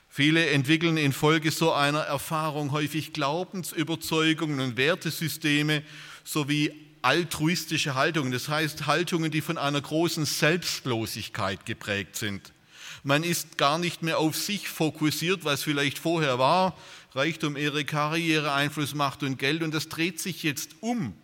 Viele 0.09 0.47
entwickeln 0.51 0.95
infolge 0.95 1.49
so 1.49 1.73
einer 1.73 2.01
Erfahrung 2.01 2.71
häufig 2.71 3.13
Glaubensüberzeugungen 3.13 4.59
und 4.59 4.77
Wertesysteme 4.77 5.81
sowie 6.23 6.71
altruistische 7.01 7.95
Haltungen, 7.95 8.31
das 8.31 8.47
heißt 8.47 8.85
Haltungen, 8.85 9.31
die 9.31 9.41
von 9.41 9.57
einer 9.57 9.81
großen 9.81 10.25
Selbstlosigkeit 10.25 11.65
geprägt 11.65 12.15
sind. 12.15 12.53
Man 13.01 13.23
ist 13.23 13.57
gar 13.57 13.79
nicht 13.79 14.03
mehr 14.03 14.19
auf 14.19 14.37
sich 14.37 14.69
fokussiert, 14.69 15.45
was 15.45 15.63
vielleicht 15.63 15.97
vorher 15.97 16.37
war, 16.37 16.77
Reichtum, 17.15 17.55
Ehre, 17.57 17.85
Karriere, 17.85 18.53
Einfluss, 18.53 18.93
Macht 18.93 19.23
und 19.23 19.39
Geld, 19.39 19.63
und 19.63 19.73
das 19.73 19.89
dreht 19.89 20.19
sich 20.19 20.43
jetzt 20.43 20.75
um 20.81 21.15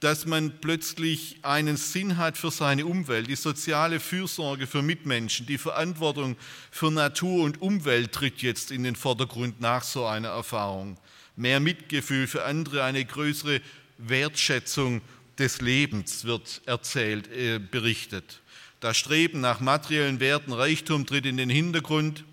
dass 0.00 0.26
man 0.26 0.60
plötzlich 0.60 1.38
einen 1.42 1.76
Sinn 1.76 2.18
hat 2.18 2.36
für 2.36 2.50
seine 2.50 2.84
Umwelt, 2.84 3.28
die 3.28 3.36
soziale 3.36 3.98
Fürsorge 3.98 4.66
für 4.66 4.82
Mitmenschen, 4.82 5.46
die 5.46 5.58
Verantwortung 5.58 6.36
für 6.70 6.90
Natur 6.90 7.44
und 7.44 7.62
Umwelt 7.62 8.12
tritt 8.12 8.42
jetzt 8.42 8.70
in 8.70 8.82
den 8.82 8.96
Vordergrund 8.96 9.60
nach 9.60 9.82
so 9.82 10.04
einer 10.04 10.28
Erfahrung. 10.28 10.98
Mehr 11.34 11.60
Mitgefühl 11.60 12.26
für 12.26 12.44
andere, 12.44 12.84
eine 12.84 13.04
größere 13.04 13.60
Wertschätzung 13.98 15.00
des 15.38 15.60
Lebens 15.60 16.24
wird 16.24 16.62
erzählt, 16.66 17.28
äh, 17.32 17.58
berichtet. 17.58 18.40
Das 18.80 18.96
Streben 18.96 19.40
nach 19.40 19.60
materiellen 19.60 20.20
Werten, 20.20 20.52
Reichtum 20.52 21.06
tritt 21.06 21.24
in 21.24 21.38
den 21.38 21.50
Hintergrund. 21.50 22.24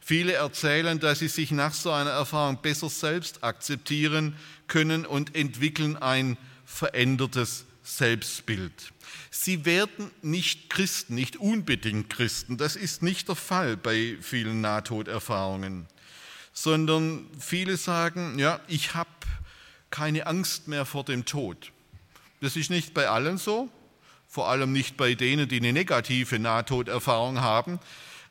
Viele 0.00 0.32
erzählen, 0.34 0.98
dass 0.98 1.20
sie 1.20 1.28
sich 1.28 1.50
nach 1.50 1.72
so 1.72 1.90
einer 1.90 2.10
Erfahrung 2.10 2.60
besser 2.60 2.90
selbst 2.90 3.42
akzeptieren 3.42 4.36
können 4.66 5.06
und 5.06 5.34
entwickeln 5.34 5.96
ein 5.96 6.36
verändertes 6.64 7.64
Selbstbild. 7.82 8.92
Sie 9.30 9.64
werden 9.64 10.10
nicht 10.22 10.70
Christen, 10.70 11.14
nicht 11.14 11.36
unbedingt 11.36 12.08
Christen. 12.08 12.56
Das 12.56 12.76
ist 12.76 13.02
nicht 13.02 13.28
der 13.28 13.36
Fall 13.36 13.76
bei 13.76 14.16
vielen 14.20 14.60
Nahtoderfahrungen, 14.60 15.86
sondern 16.52 17.26
viele 17.38 17.76
sagen, 17.76 18.38
ja, 18.38 18.60
ich 18.68 18.94
habe 18.94 19.10
keine 19.90 20.26
Angst 20.26 20.66
mehr 20.66 20.86
vor 20.86 21.04
dem 21.04 21.24
Tod. 21.24 21.72
Das 22.40 22.56
ist 22.56 22.70
nicht 22.70 22.94
bei 22.94 23.08
allen 23.08 23.38
so, 23.38 23.68
vor 24.28 24.48
allem 24.48 24.72
nicht 24.72 24.96
bei 24.96 25.14
denen, 25.14 25.48
die 25.48 25.58
eine 25.58 25.72
negative 25.72 26.38
Nahtoderfahrung 26.38 27.40
haben, 27.40 27.78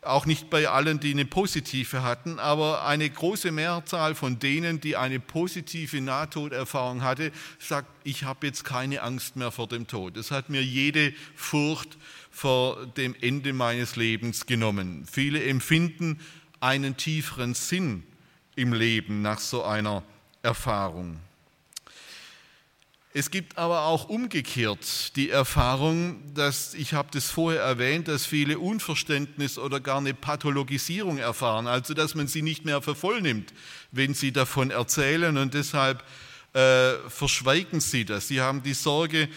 auch 0.05 0.25
nicht 0.25 0.49
bei 0.49 0.67
allen, 0.67 0.99
die 0.99 1.11
eine 1.11 1.25
positive 1.25 2.03
hatten, 2.03 2.39
aber 2.39 2.85
eine 2.85 3.09
große 3.09 3.51
Mehrzahl 3.51 4.15
von 4.15 4.39
denen, 4.39 4.79
die 4.79 4.95
eine 4.95 5.19
positive 5.19 6.01
Nahtoderfahrung 6.01 7.03
hatte, 7.03 7.31
sagt, 7.59 7.87
ich 8.03 8.23
habe 8.23 8.47
jetzt 8.47 8.63
keine 8.63 9.01
Angst 9.01 9.35
mehr 9.35 9.51
vor 9.51 9.67
dem 9.67 9.87
Tod. 9.87 10.17
Es 10.17 10.31
hat 10.31 10.49
mir 10.49 10.63
jede 10.63 11.13
Furcht 11.35 11.97
vor 12.29 12.85
dem 12.85 13.15
Ende 13.21 13.53
meines 13.53 13.95
Lebens 13.95 14.45
genommen. 14.45 15.05
Viele 15.09 15.43
empfinden 15.43 16.19
einen 16.59 16.97
tieferen 16.97 17.53
Sinn 17.53 18.03
im 18.55 18.73
Leben 18.73 19.21
nach 19.21 19.39
so 19.39 19.63
einer 19.63 20.03
Erfahrung. 20.41 21.19
Es 23.15 23.29
gibt 23.29 23.59
aber 23.59 23.83
auch 23.83 24.09
umgekehrt 24.09 25.15
die 25.15 25.29
Erfahrung, 25.29 26.33
dass, 26.33 26.73
ich 26.73 26.93
habe 26.93 27.09
das 27.11 27.29
vorher 27.29 27.61
erwähnt, 27.61 28.07
dass 28.07 28.25
viele 28.25 28.57
Unverständnis 28.57 29.59
oder 29.59 29.79
gar 29.79 29.99
eine 29.99 30.15
Pathologisierung 30.15 31.19
erfahren, 31.19 31.67
also 31.67 31.93
dass 31.93 32.15
man 32.15 32.27
sie 32.27 32.41
nicht 32.41 32.65
mehr 32.65 32.81
für 32.81 32.95
voll 32.95 33.21
nimmt, 33.21 33.53
wenn 33.91 34.15
sie 34.15 34.31
davon 34.31 34.71
erzählen 34.71 35.37
und 35.37 35.53
deshalb 35.53 36.03
äh, 36.53 36.93
verschweigen 37.07 37.81
sie 37.81 38.03
das. 38.03 38.29
Sie 38.29 38.41
haben 38.41 38.63
die 38.63 38.73
Sorge, 38.73 39.29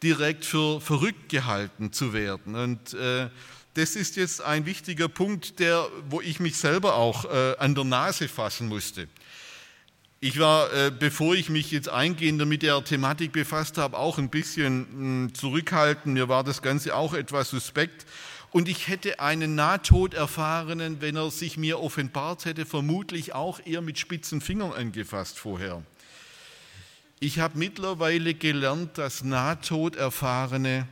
direkt 0.00 0.44
für 0.44 0.80
verrückt 0.80 1.28
gehalten 1.28 1.92
zu 1.92 2.12
werden. 2.12 2.54
Und 2.54 2.94
äh, 2.94 3.30
das 3.74 3.96
ist 3.96 4.14
jetzt 4.16 4.42
ein 4.42 4.66
wichtiger 4.66 5.08
Punkt, 5.08 5.58
der, 5.58 5.88
wo 6.08 6.20
ich 6.20 6.38
mich 6.38 6.56
selber 6.56 6.94
auch 6.94 7.24
äh, 7.24 7.56
an 7.58 7.74
der 7.74 7.84
Nase 7.84 8.28
fassen 8.28 8.68
musste. 8.68 9.08
Ich 10.26 10.38
war, 10.38 10.72
äh, 10.72 10.90
bevor 10.90 11.34
ich 11.34 11.50
mich 11.50 11.70
jetzt 11.70 11.90
eingehender 11.90 12.46
mit 12.46 12.62
der 12.62 12.82
Thematik 12.82 13.32
befasst 13.32 13.76
habe, 13.76 13.98
auch 13.98 14.16
ein 14.16 14.30
bisschen 14.30 14.86
hm, 14.90 15.34
zurückhaltend. 15.34 16.14
Mir 16.14 16.30
war 16.30 16.42
das 16.42 16.62
Ganze 16.62 16.96
auch 16.96 17.12
etwas 17.12 17.50
suspekt. 17.50 18.06
Und 18.50 18.66
ich 18.66 18.88
hätte 18.88 19.20
einen 19.20 19.54
Nahtoderfahrenen, 19.54 21.02
wenn 21.02 21.16
er 21.16 21.30
sich 21.30 21.58
mir 21.58 21.78
offenbart 21.78 22.46
hätte, 22.46 22.64
vermutlich 22.64 23.34
auch 23.34 23.60
eher 23.66 23.82
mit 23.82 23.98
spitzen 23.98 24.40
Fingern 24.40 24.72
angefasst 24.72 25.38
vorher. 25.38 25.82
Ich 27.20 27.38
habe 27.38 27.58
mittlerweile 27.58 28.32
gelernt, 28.32 28.96
dass 28.96 29.24
Nahtoderfahrene 29.24 30.88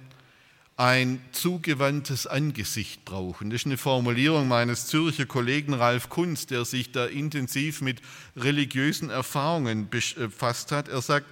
ein 0.77 1.21
zugewandtes 1.33 2.27
Angesicht 2.27 3.05
brauchen. 3.05 3.51
Das 3.51 3.63
ist 3.63 3.67
eine 3.67 3.77
Formulierung 3.77 4.49
meines 4.49 4.87
Zürcher 4.87 5.27
Kollegen 5.27 5.75
Ralf 5.75 6.09
Kunz, 6.09 6.47
der 6.47 6.65
sich 6.65 6.93
da 6.93 7.07
intensiv 7.07 7.83
mit 7.83 8.01
religiösen 8.37 9.11
Erfahrungen 9.11 9.89
befasst 9.91 10.73
hat. 10.73 10.89
Er 10.89 11.03
sagt, 11.03 11.27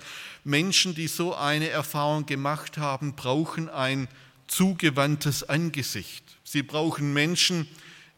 Menschen, 0.45 0.95
die 0.95 1.09
so 1.09 1.35
eine 1.35 1.69
Erfahrung 1.69 2.27
gemacht 2.27 2.79
haben, 2.79 3.15
brauchen 3.15 3.69
ein 3.69 4.09
zugewandtes 4.47 5.49
Angesicht. 5.49 6.25
Sie 6.45 6.63
brauchen 6.63 7.13
Menschen, 7.13 7.67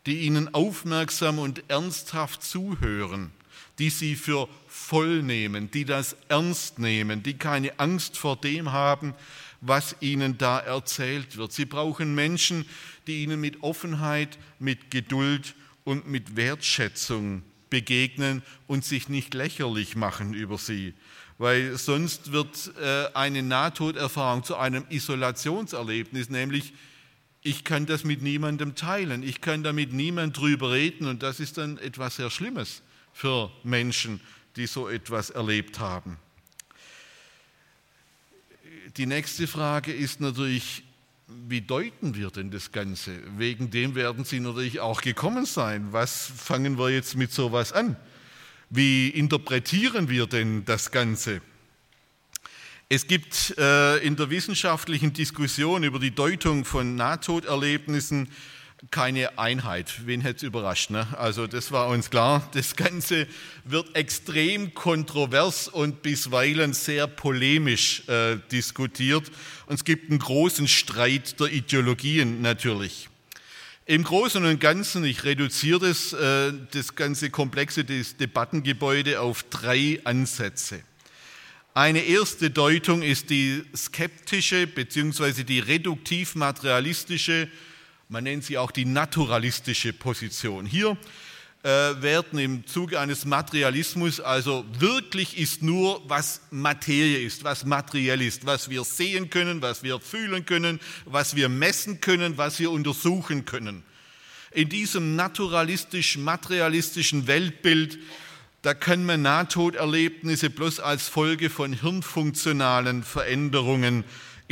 die 0.07 0.23
ihnen 0.23 0.53
aufmerksam 0.53 1.39
und 1.39 1.63
ernsthaft 1.69 2.43
zuhören, 2.43 3.31
die 3.79 3.91
sie 3.91 4.17
für 4.17 4.49
voll 4.67 5.23
nehmen, 5.23 5.71
die 5.71 5.85
das 5.85 6.17
ernst 6.29 6.79
nehmen, 6.79 7.23
die 7.23 7.35
keine 7.35 7.79
Angst 7.79 8.17
vor 8.17 8.37
dem 8.37 8.73
haben, 8.73 9.15
was 9.63 9.97
ihnen 10.01 10.37
da 10.37 10.59
erzählt 10.59 11.37
wird. 11.39 11.53
Sie 11.53 11.65
brauchen 11.65 12.15
Menschen, 12.15 12.67
die 13.07 13.23
ihnen 13.23 13.41
mit 13.41 13.63
Offenheit, 13.63 14.39
mit 14.59 14.91
Geduld 14.91 15.55
und 15.85 16.09
mit 16.09 16.37
Wertschätzung 16.37 17.43
begegnen 17.71 18.43
und 18.67 18.85
sich 18.85 19.09
nicht 19.09 19.33
lächerlich 19.35 19.97
machen 19.97 20.35
über 20.35 20.59
sie. 20.59 20.95
Weil 21.39 21.79
sonst 21.79 22.33
wird 22.33 22.73
äh, 22.81 23.07
eine 23.15 23.43
Nahtoderfahrung 23.43 24.45
zu 24.45 24.57
einem 24.57 24.85
Isolationserlebnis, 24.91 26.29
nämlich 26.29 26.75
ich 27.45 27.65
kann 27.65 27.87
das 27.87 28.05
mit 28.05 28.21
niemandem 28.21 28.75
teilen, 28.75 29.23
ich 29.23 29.41
kann 29.41 29.63
damit 29.63 29.93
niemand 29.93 30.37
drüber 30.37 30.73
reden 30.73 31.07
und 31.07 31.23
das 31.23 31.41
ist 31.41 31.57
dann 31.59 31.79
etwas 31.79 32.17
sehr 32.17 32.31
Schlimmes 32.31 32.83
für 33.13 33.51
Menschen, 33.65 34.21
die 34.57 34.67
so 34.67 34.89
etwas 34.89 35.31
erlebt 35.31 35.79
haben 35.79 36.19
die 38.97 39.07
nächste 39.07 39.47
Frage 39.47 39.93
ist 39.93 40.21
natürlich, 40.21 40.83
wie 41.49 41.63
deuten 41.63 42.15
wir 42.15 42.31
denn 42.31 42.51
das 42.51 42.73
Ganze? 42.73 43.19
Wegen 43.39 43.71
dem 43.71 43.95
werden 43.95 44.25
Sie 44.25 44.41
natürlich 44.41 44.81
auch 44.81 45.01
gekommen 45.01 45.47
sein. 45.47 45.89
Was 45.93 46.27
fangen 46.27 46.79
wir 46.79 46.91
jetzt 46.91 47.17
mit 47.17 47.33
sowas 47.33 47.73
an? 47.73 47.97
Wie 48.69 49.09
interpretieren 49.09 50.09
wir 50.09 50.27
denn 50.27 50.65
das 50.65 50.91
Ganze? 50.91 51.41
Es 52.89 53.07
gibt 53.07 53.57
äh, 53.57 53.99
in 53.99 54.17
der 54.17 54.29
wissenschaftlichen 54.29 55.15
Diskussion 55.15 55.83
über 55.83 55.99
die 55.99 56.15
Deutung 56.15 56.67
von 56.67 56.95
Nahtoderlebnissen 56.95 58.29
keine 58.91 59.39
Einheit. 59.39 60.07
Wen 60.07 60.21
hätte 60.21 60.39
es 60.39 60.43
überrascht? 60.43 60.91
Ne? 60.91 61.07
Also 61.17 61.47
das 61.47 61.71
war 61.73 61.89
uns 61.89 62.11
klar. 62.11 62.49
Das 62.53 62.77
Ganze 62.77 63.27
wird 63.65 63.95
extrem 63.95 64.75
kontrovers 64.75 65.69
und 65.69 66.03
bisweilen 66.03 66.73
sehr 66.73 67.07
polemisch 67.07 68.07
äh, 68.09 68.39
diskutiert. 68.51 69.31
Und 69.67 69.77
es 69.77 69.85
gibt 69.85 70.11
einen 70.11 70.19
großen 70.19 70.67
Streit 70.69 71.39
der 71.39 71.53
Ideologien 71.53 72.43
natürlich. 72.43 73.09
Im 73.87 74.05
Großen 74.05 74.45
und 74.45 74.61
Ganzen, 74.61 75.05
ich 75.05 75.25
reduziere 75.25 75.89
das, 75.89 76.13
äh, 76.13 76.53
das 76.73 76.95
ganze 76.95 77.31
komplexe 77.31 77.85
das 77.85 78.17
Debattengebäude 78.17 79.21
auf 79.21 79.45
drei 79.45 80.01
Ansätze. 80.05 80.83
Eine 81.75 82.01
erste 82.01 82.51
Deutung 82.51 83.03
ist 83.03 83.31
die 83.31 83.65
skeptische 83.75 84.67
bzw. 84.67 85.43
die 85.43 85.59
reduktiv-materialistische 85.59 87.49
man 88.09 88.25
nennt 88.25 88.45
sie 88.45 88.59
auch 88.59 88.71
die 88.71 88.85
naturalistische 88.85 89.93
Position. 89.93 90.67
Hier 90.67 90.97
äh, 91.63 91.69
werden 92.03 92.39
im 92.41 92.67
Zuge 92.67 92.99
eines 92.99 93.25
Materialismus, 93.25 94.19
also 94.21 94.65
wirklich 94.79 95.39
ist 95.39 95.63
nur, 95.63 96.03
was 96.09 96.41
Materie 96.51 97.21
ist, 97.21 97.45
was 97.45 97.65
materiell 97.65 98.21
ist, 98.21 98.47
was 98.47 98.69
wir 98.69 98.83
sehen 98.83 99.31
können, 99.31 99.63
was 99.63 99.85
wir 99.85 100.01
fühlen 100.01 100.45
können, 100.45 100.81
was 101.05 101.37
wir 101.37 101.49
messen 101.49 102.01
können, 102.01 102.37
was 102.37 102.59
wir 102.59 102.73
untersuchen 102.73 103.45
können. 103.45 103.85
In 104.51 104.69
diesem 104.69 105.15
naturalistisch-materialistischen 105.15 107.29
Weltbild, 107.29 108.01
da 108.63 108.75
kann 108.75 109.07
man 109.07 109.23
Nahtoderlebnisse 109.23 110.51
bloß 110.51 110.81
als 110.81 111.07
Folge 111.09 111.49
von 111.49 111.73
hirnfunktionalen 111.73 113.05
Veränderungen 113.05 114.03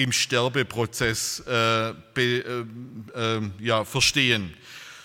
im 0.00 0.12
Sterbeprozess 0.12 1.40
äh, 1.40 1.92
be, 2.14 2.66
äh, 3.14 3.36
äh, 3.36 3.50
ja, 3.60 3.84
verstehen. 3.84 4.54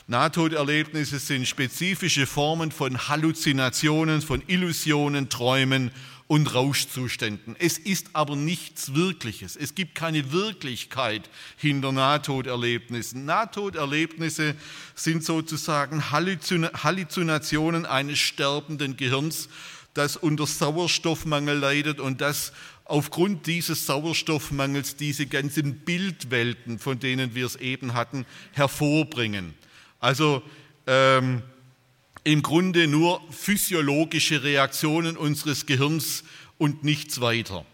Nahtoderlebnisse 0.08 1.20
sind 1.20 1.48
spezifische 1.48 2.26
Formen 2.26 2.72
von 2.72 3.10
Halluzinationen, 3.10 4.22
von 4.22 4.42
Illusionen, 4.48 5.30
Träumen 5.30 5.92
und 6.28 6.54
Rauschzuständen. 6.54 7.56
Es 7.60 7.78
ist 7.78 8.12
aber 8.14 8.36
nichts 8.38 8.94
Wirkliches. 8.94 9.58
Es 9.58 9.76
gibt 9.76 9.96
keine 9.96 10.32
Wirklichkeit 10.32 11.30
hinter 11.58 11.92
Nahtoderlebnissen. 11.92 13.26
Nahtoderlebnisse 13.26 14.56
sind 14.96 15.26
sozusagen 15.26 16.12
Halluzinationen 16.12 17.86
eines 17.86 18.20
sterbenden 18.20 18.96
Gehirns, 18.96 19.50
das 19.94 20.18
unter 20.18 20.46
Sauerstoffmangel 20.46 21.58
leidet 21.58 22.00
und 22.00 22.22
das 22.22 22.54
aufgrund 22.86 23.48
dieses 23.48 23.86
Sauerstoffmangels 23.88 24.96
diese 24.96 25.26
ganzen 25.26 25.80
Bildwelten, 25.80 26.80
von 26.80 27.00
denen 27.00 27.36
wir 27.36 27.46
es 27.46 27.56
eben 27.56 27.94
hatten, 27.94 28.26
hervorbringen. 28.54 29.56
Also 30.00 30.44
ähm, 30.88 31.42
im 32.24 32.42
Grunde 32.42 32.88
nur 32.88 33.22
physiologische 33.32 34.44
Reaktionen 34.44 35.18
unseres 35.18 35.66
Gehirns 35.66 36.24
und 36.58 36.84
nichts 36.84 37.22
weiter. 37.22 37.66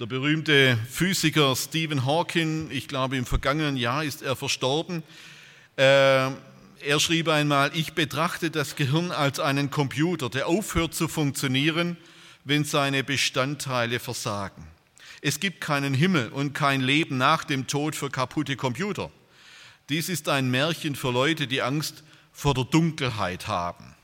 Der 0.00 0.06
berühmte 0.06 0.78
Physiker 0.90 1.54
Stephen 1.54 2.04
Hawking, 2.06 2.70
ich 2.70 2.88
glaube 2.88 3.16
im 3.16 3.26
vergangenen 3.26 3.76
Jahr 3.76 4.04
ist 4.04 4.22
er 4.22 4.36
verstorben, 4.36 5.02
äh, 5.76 6.30
er 6.84 6.98
schrieb 6.98 7.28
einmal, 7.28 7.70
ich 7.74 7.92
betrachte 7.92 8.50
das 8.50 8.74
Gehirn 8.74 9.12
als 9.12 9.38
einen 9.38 9.70
Computer, 9.70 10.28
der 10.28 10.48
aufhört 10.48 10.94
zu 10.94 11.06
funktionieren, 11.06 11.96
wenn 12.44 12.64
seine 12.64 13.04
Bestandteile 13.04 14.00
versagen. 14.00 14.66
Es 15.20 15.38
gibt 15.38 15.60
keinen 15.60 15.94
Himmel 15.94 16.28
und 16.30 16.52
kein 16.52 16.80
Leben 16.80 17.16
nach 17.16 17.44
dem 17.44 17.66
Tod 17.66 17.94
für 17.94 18.10
kaputte 18.10 18.56
Computer. 18.56 19.10
Dies 19.88 20.08
ist 20.08 20.28
ein 20.28 20.50
Märchen 20.50 20.96
für 20.96 21.12
Leute, 21.12 21.46
die 21.46 21.62
Angst 21.62 22.02
vor 22.32 22.54
der 22.54 22.64
Dunkelheit 22.64 23.46
haben. 23.46 23.94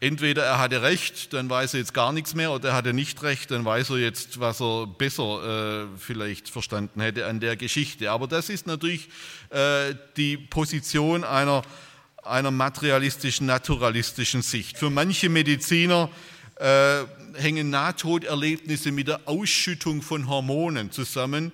Entweder 0.00 0.44
er 0.44 0.58
hatte 0.58 0.82
recht, 0.82 1.32
dann 1.32 1.50
weiß 1.50 1.74
er 1.74 1.80
jetzt 1.80 1.92
gar 1.92 2.12
nichts 2.12 2.34
mehr, 2.36 2.52
oder 2.52 2.68
er 2.68 2.74
hatte 2.76 2.92
nicht 2.92 3.22
recht, 3.24 3.50
dann 3.50 3.64
weiß 3.64 3.90
er 3.90 3.96
jetzt, 3.96 4.38
was 4.38 4.60
er 4.60 4.86
besser 4.86 5.82
äh, 5.82 5.98
vielleicht 5.98 6.48
verstanden 6.48 7.00
hätte 7.00 7.26
an 7.26 7.40
der 7.40 7.56
Geschichte. 7.56 8.12
Aber 8.12 8.28
das 8.28 8.48
ist 8.48 8.68
natürlich 8.68 9.08
äh, 9.50 9.96
die 10.16 10.36
Position 10.36 11.24
einer, 11.24 11.62
einer 12.28 12.50
materialistischen, 12.50 13.46
naturalistischen 13.46 14.42
Sicht. 14.42 14.78
Für 14.78 14.90
manche 14.90 15.28
Mediziner 15.28 16.10
äh, 16.56 17.04
hängen 17.34 17.70
Nahtoderlebnisse 17.70 18.92
mit 18.92 19.08
der 19.08 19.20
Ausschüttung 19.26 20.02
von 20.02 20.28
Hormonen 20.28 20.90
zusammen, 20.90 21.52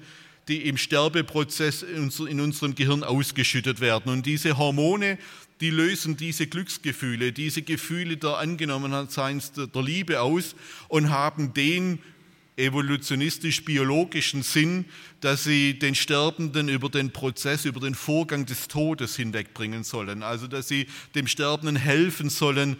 die 0.49 0.69
im 0.69 0.77
Sterbeprozess 0.77 1.83
in 1.83 2.41
unserem 2.41 2.75
Gehirn 2.75 3.03
ausgeschüttet 3.03 3.81
werden. 3.81 4.13
Und 4.13 4.27
diese 4.27 4.59
Hormone 4.59 5.19
die 5.61 5.71
lösen 5.71 6.17
diese 6.17 6.47
Glücksgefühle, 6.47 7.33
diese 7.33 7.63
Gefühle 7.63 8.17
der 8.17 8.39
Angenommenheitseins, 8.39 9.53
der 9.53 9.83
Liebe 9.83 10.21
aus 10.21 10.57
und 10.89 11.11
haben 11.11 11.55
den 11.55 12.01
evolutionistisch-biologischen 12.57 14.43
Sinn, 14.43 14.85
dass 15.21 15.45
sie 15.45 15.79
den 15.79 15.95
Sterbenden 15.95 16.69
über 16.69 16.89
den 16.89 17.13
Prozess, 17.13 17.65
über 17.65 17.81
den 17.81 17.95
Vorgang 17.95 18.47
des 18.47 18.69
Todes 18.69 19.17
hinwegbringen 19.17 19.85
sollen. 19.85 20.23
Also 20.23 20.47
dass 20.47 20.69
sie 20.69 20.87
dem 21.15 21.27
Sterbenden 21.27 21.77
helfen 21.77 22.31
sollen, 22.31 22.77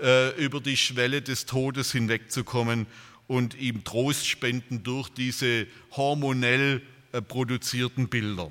äh, 0.00 0.30
über 0.42 0.60
die 0.60 0.76
Schwelle 0.76 1.22
des 1.22 1.46
Todes 1.46 1.92
hinwegzukommen 1.92 2.86
und 3.26 3.58
ihm 3.58 3.84
Trost 3.84 4.26
spenden 4.26 4.82
durch 4.82 5.08
diese 5.10 5.66
hormonell 5.92 6.82
äh, 7.12 7.20
produzierten 7.20 8.08
Bilder. 8.08 8.50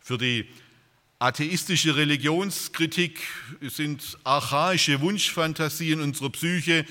Für 0.00 0.18
die 0.18 0.46
Atheistische 1.18 1.96
Religionskritik 1.96 3.22
sind 3.62 4.18
archaische 4.22 5.00
Wunschfantasien 5.00 6.02
unserer 6.02 6.28
Psyche, 6.28 6.84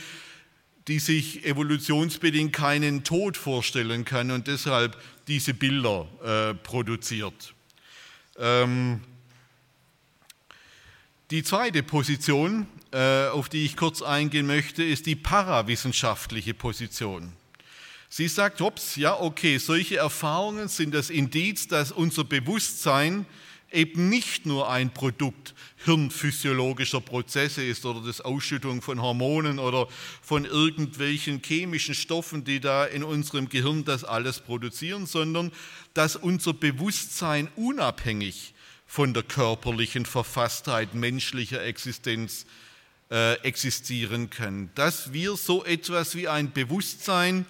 die 0.87 0.99
sich 0.99 1.45
evolutionsbedingt 1.45 2.53
keinen 2.53 3.03
Tod 3.03 3.37
vorstellen 3.37 4.05
kann 4.05 4.31
und 4.31 4.47
deshalb 4.47 5.01
diese 5.27 5.53
Bilder 5.53 6.07
äh, 6.23 6.53
produziert. 6.53 7.53
Ähm, 8.37 9.01
die 11.31 11.43
zweite 11.43 11.81
Position, 11.81 12.67
äh, 12.91 13.27
auf 13.27 13.49
die 13.49 13.65
ich 13.65 13.75
kurz 13.75 14.03
eingehen 14.03 14.45
möchte, 14.45 14.83
ist 14.83 15.07
die 15.07 15.15
parawissenschaftliche 15.15 16.53
Position. 16.53 17.33
Sie 18.09 18.27
sagt, 18.27 18.61
hops, 18.61 18.95
ja, 18.95 19.19
okay, 19.19 19.57
solche 19.57 19.97
Erfahrungen 19.97 20.67
sind 20.67 20.93
das 20.93 21.09
Indiz, 21.09 21.67
dass 21.67 21.91
unser 21.91 22.23
Bewusstsein 22.23 23.25
eben 23.71 24.09
nicht 24.09 24.45
nur 24.45 24.69
ein 24.69 24.93
Produkt 24.93 25.53
hirnphysiologischer 25.83 27.01
Prozesse 27.01 27.63
ist 27.63 27.85
oder 27.85 28.01
das 28.01 28.21
Ausschüttung 28.21 28.81
von 28.81 29.01
Hormonen 29.01 29.59
oder 29.59 29.87
von 30.21 30.45
irgendwelchen 30.45 31.41
chemischen 31.43 31.95
Stoffen, 31.95 32.43
die 32.43 32.59
da 32.59 32.85
in 32.85 33.03
unserem 33.03 33.49
Gehirn 33.49 33.85
das 33.85 34.03
alles 34.03 34.39
produzieren, 34.39 35.05
sondern 35.05 35.51
dass 35.93 36.15
unser 36.15 36.53
Bewusstsein 36.53 37.49
unabhängig 37.55 38.53
von 38.87 39.13
der 39.13 39.23
körperlichen 39.23 40.05
Verfasstheit 40.05 40.93
menschlicher 40.93 41.63
Existenz 41.63 42.45
äh, 43.11 43.33
existieren 43.41 44.29
kann. 44.29 44.69
Dass 44.75 45.13
wir 45.13 45.35
so 45.35 45.63
etwas 45.63 46.15
wie 46.15 46.27
ein 46.27 46.51
Bewusstsein, 46.51 47.45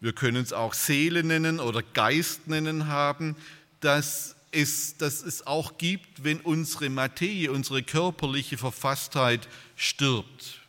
wir 0.00 0.12
können 0.12 0.42
es 0.42 0.52
auch 0.52 0.74
Seele 0.74 1.22
nennen 1.22 1.60
oder 1.60 1.82
Geist 1.82 2.48
nennen 2.48 2.86
haben, 2.86 3.36
das 3.80 4.36
es, 4.52 4.96
dass 4.96 5.22
es 5.22 5.46
auch 5.46 5.78
gibt, 5.78 6.24
wenn 6.24 6.40
unsere 6.40 6.90
Materie, 6.90 7.52
unsere 7.52 7.82
körperliche 7.82 8.58
Verfasstheit 8.58 9.48
stirbt. 9.76 10.60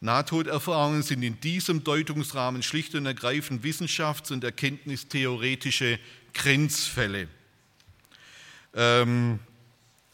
Nahtoderfahrungen 0.00 1.02
sind 1.02 1.22
in 1.22 1.40
diesem 1.40 1.82
Deutungsrahmen 1.82 2.62
schlicht 2.62 2.94
und 2.94 3.06
ergreifend 3.06 3.64
wissenschafts- 3.64 4.32
und 4.32 4.44
erkenntnistheoretische 4.44 5.98
Grenzfälle. 6.34 7.28
Ähm, 8.74 9.38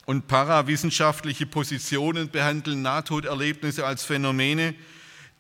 und 0.07 0.29
parawissenschaftliche 0.29 1.47
Positionen 1.47 2.31
behandeln 2.31 2.83
Nahtoderlebnisse 2.83 3.87
als 3.87 4.05
Phänomene, 4.05 4.75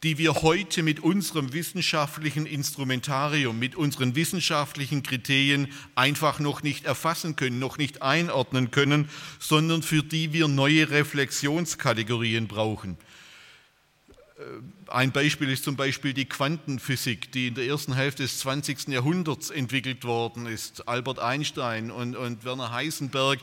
die 0.02 0.16
wir 0.16 0.34
heute 0.36 0.82
mit 0.82 1.00
unserem 1.00 1.52
wissenschaftlichen 1.52 2.46
Instrumentarium, 2.46 3.58
mit 3.58 3.76
unseren 3.76 4.14
wissenschaftlichen 4.14 5.02
Kriterien 5.02 5.68
einfach 5.94 6.38
noch 6.38 6.62
nicht 6.62 6.86
erfassen 6.86 7.36
können, 7.36 7.58
noch 7.58 7.76
nicht 7.76 8.00
einordnen 8.00 8.70
können, 8.70 9.10
sondern 9.38 9.82
für 9.82 10.02
die 10.02 10.32
wir 10.32 10.48
neue 10.48 10.88
Reflexionskategorien 10.88 12.48
brauchen. 12.48 12.96
Äh, 14.38 14.42
ein 14.90 15.12
Beispiel 15.12 15.50
ist 15.50 15.64
zum 15.64 15.76
Beispiel 15.76 16.14
die 16.14 16.24
Quantenphysik, 16.24 17.30
die 17.32 17.48
in 17.48 17.54
der 17.54 17.66
ersten 17.66 17.94
Hälfte 17.94 18.22
des 18.22 18.38
20. 18.38 18.88
Jahrhunderts 18.88 19.50
entwickelt 19.50 20.04
worden 20.04 20.46
ist. 20.46 20.88
Albert 20.88 21.18
Einstein 21.18 21.90
und, 21.90 22.16
und 22.16 22.44
Werner 22.44 22.72
Heisenberg 22.72 23.38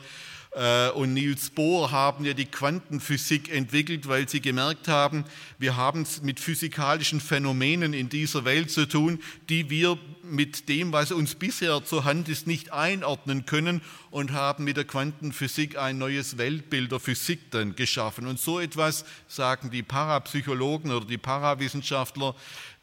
und 0.94 1.14
Niels 1.14 1.50
Bohr 1.50 1.92
haben 1.92 2.24
ja 2.24 2.34
die 2.34 2.46
Quantenphysik 2.46 3.48
entwickelt, 3.48 4.08
weil 4.08 4.28
sie 4.28 4.40
gemerkt 4.40 4.88
haben, 4.88 5.24
wir 5.60 5.76
haben 5.76 6.02
es 6.02 6.22
mit 6.22 6.40
physikalischen 6.40 7.20
Phänomenen 7.20 7.92
in 7.92 8.08
dieser 8.08 8.44
Welt 8.44 8.72
zu 8.72 8.86
tun, 8.86 9.20
die 9.48 9.70
wir 9.70 9.98
mit 10.24 10.68
dem, 10.68 10.92
was 10.92 11.12
uns 11.12 11.36
bisher 11.36 11.84
zur 11.84 12.04
Hand 12.04 12.28
ist, 12.28 12.48
nicht 12.48 12.72
einordnen 12.72 13.46
können 13.46 13.82
und 14.10 14.32
haben 14.32 14.64
mit 14.64 14.76
der 14.76 14.84
Quantenphysik 14.84 15.78
ein 15.78 15.98
neues 15.98 16.38
Weltbild 16.38 16.90
der 16.90 16.98
Physik 16.98 17.52
dann 17.52 17.76
geschaffen. 17.76 18.26
Und 18.26 18.40
so 18.40 18.58
etwas, 18.58 19.04
sagen 19.28 19.70
die 19.70 19.84
Parapsychologen 19.84 20.90
oder 20.90 21.06
die 21.06 21.18
Parawissenschaftler, 21.18 22.34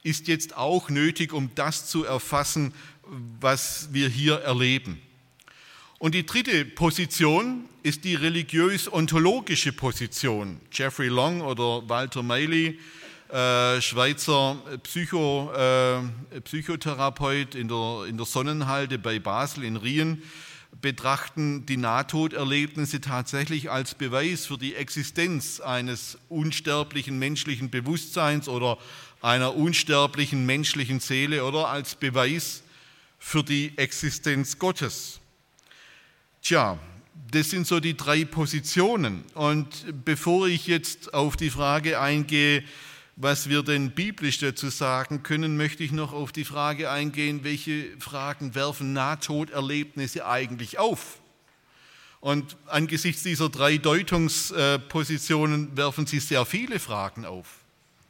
ist 0.02 0.30
jetzt 0.30 0.56
auch 0.56 0.90
nötig, 0.90 1.34
um 1.34 1.52
das 1.56 1.88
zu 1.88 2.06
erfassen, 2.06 2.74
was 3.42 3.90
wir 3.92 4.08
hier 4.08 4.36
erleben. 4.36 5.02
Und 5.98 6.14
die 6.14 6.26
dritte 6.26 6.66
Position 6.66 7.70
ist 7.82 8.04
die 8.04 8.16
religiös-ontologische 8.16 9.72
Position. 9.72 10.60
Jeffrey 10.72 11.08
Long 11.08 11.42
oder 11.42 11.88
Walter 11.88 12.22
Miley, 12.22 12.80
äh, 13.30 13.82
Schweizer 13.82 14.58
Psycho, 14.84 15.52
äh, 15.54 16.40
Psychotherapeut 16.42 17.56
in 17.56 17.70
der, 17.70 18.06
in 18.10 18.18
der 18.18 18.26
Sonnenhalde 18.26 19.00
bei 19.00 19.20
Basel 19.20 19.64
in 19.64 19.78
Rien, 19.78 20.22
betrachten 20.82 21.66
die 21.66 21.78
Nahtoderlebnisse 21.78 23.00
tatsächlich 23.00 23.72
als 23.72 23.96
Beweis 23.96 24.46
für 24.46 24.58
die 24.58 24.76
Existenz 24.76 25.62
eines 25.62 26.18
unsterblichen 26.28 27.18
menschlichen 27.18 27.70
Bewusstseins 27.70 28.50
oder 28.50 28.78
einer 29.22 29.56
unsterblichen 29.56 30.46
menschlichen 30.46 31.00
Seele 31.00 31.46
oder 31.46 31.70
als 31.70 31.96
Beweis 31.96 32.64
für 33.18 33.44
die 33.44 33.78
Existenz 33.78 34.60
Gottes. 34.60 35.22
Tja, 36.46 36.78
das 37.32 37.50
sind 37.50 37.66
so 37.66 37.80
die 37.80 37.98
drei 37.98 38.24
Positionen. 38.24 39.24
Und 39.34 39.68
bevor 40.06 40.48
ich 40.48 40.68
jetzt 40.68 41.12
auf 41.12 41.38
die 41.38 41.50
Frage 41.50 42.00
eingehe, 42.00 42.64
was 43.16 43.50
wir 43.50 43.64
denn 43.64 43.90
biblisch 43.90 44.38
dazu 44.38 44.70
sagen 44.70 45.24
können, 45.24 45.58
möchte 45.58 45.84
ich 45.84 45.92
noch 45.92 46.14
auf 46.14 46.32
die 46.32 46.46
Frage 46.46 46.92
eingehen, 46.92 47.44
welche 47.44 48.00
Fragen 48.00 48.54
werfen 48.54 48.94
Nahtoderlebnisse 48.94 50.28
eigentlich 50.28 50.78
auf? 50.78 51.20
Und 52.20 52.58
angesichts 52.68 53.24
dieser 53.24 53.50
drei 53.50 53.80
Deutungspositionen 53.80 55.76
werfen 55.76 56.06
sie 56.06 56.20
sehr 56.20 56.46
viele 56.46 56.78
Fragen 56.78 57.26
auf. 57.26 57.48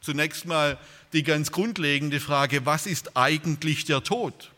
Zunächst 0.02 0.44
mal 0.44 0.76
die 1.14 1.22
ganz 1.22 1.52
grundlegende 1.52 2.20
Frage, 2.20 2.66
was 2.66 2.84
ist 2.84 3.16
eigentlich 3.16 3.86
der 3.86 4.04
Tod? 4.04 4.50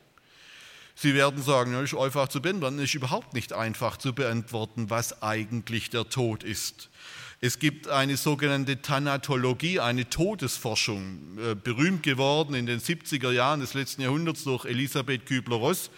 Sie 1.01 1.15
werden 1.15 1.41
sagen, 1.45 1.75
ja, 1.75 1.81
ist 1.81 1.95
einfach 1.95 2.27
zu 2.27 2.43
beantworten. 2.43 2.81
Ist 2.81 2.93
überhaupt 2.93 3.33
nicht 3.33 3.53
einfach 3.53 3.99
zu 3.99 4.13
beantworten, 4.13 4.91
was 4.91 5.23
eigentlich 5.23 5.91
der 5.91 6.09
Tod 6.09 6.43
ist. 6.43 6.91
Es 7.41 7.61
gibt 7.61 7.87
eine 7.87 8.17
sogenannte 8.17 8.83
Thanatologie, 8.83 9.79
eine 9.79 10.11
Todesforschung, 10.11 11.39
äh, 11.39 11.55
berühmt 11.55 12.03
geworden 12.03 12.55
in 12.55 12.67
den 12.67 12.81
70er 12.81 13.31
Jahren 13.31 13.61
des 13.61 13.75
letzten 13.75 14.03
Jahrhunderts 14.03 14.43
durch 14.43 14.65
Elisabeth 14.65 15.25
Kübler-Ross. 15.25 15.91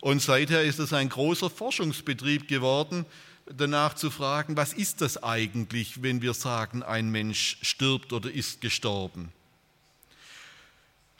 Und 0.00 0.22
seither 0.22 0.62
ist 0.62 0.78
es 0.78 0.92
ein 0.92 1.08
großer 1.08 1.50
Forschungsbetrieb 1.50 2.46
geworden, 2.46 3.06
danach 3.46 3.94
zu 3.94 4.08
fragen, 4.08 4.56
was 4.56 4.72
ist 4.72 5.00
das 5.00 5.20
eigentlich, 5.20 6.00
wenn 6.04 6.22
wir 6.22 6.32
sagen, 6.32 6.84
ein 6.84 7.10
Mensch 7.10 7.58
stirbt 7.62 8.12
oder 8.12 8.30
ist 8.30 8.60
gestorben. 8.60 9.32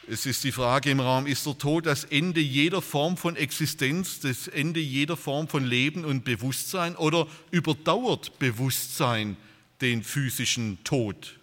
Es 0.07 0.27
ist 0.27 0.45
die 0.45 0.53
Frage 0.53 0.91
im 0.91 1.01
Raum, 1.01 1.27
ist 1.27 1.47
der 1.47 1.57
Tod 1.57 1.87
das 1.87 2.05
Ende 2.05 2.41
jeder 2.41 2.83
Form 2.83 3.17
von 3.17 3.37
Existenz, 3.37 4.21
das 4.21 4.49
Ende 4.49 4.81
jeder 4.81 5.17
Form 5.17 5.49
von 5.49 5.65
Leben 5.65 6.05
und 6.05 6.25
Bewusstsein 6.25 6.95
oder 6.97 7.27
überdauert 7.51 8.39
Bewusstsein 8.39 9.37
den 9.81 10.03
physischen 10.03 10.79
Tod? 10.85 11.39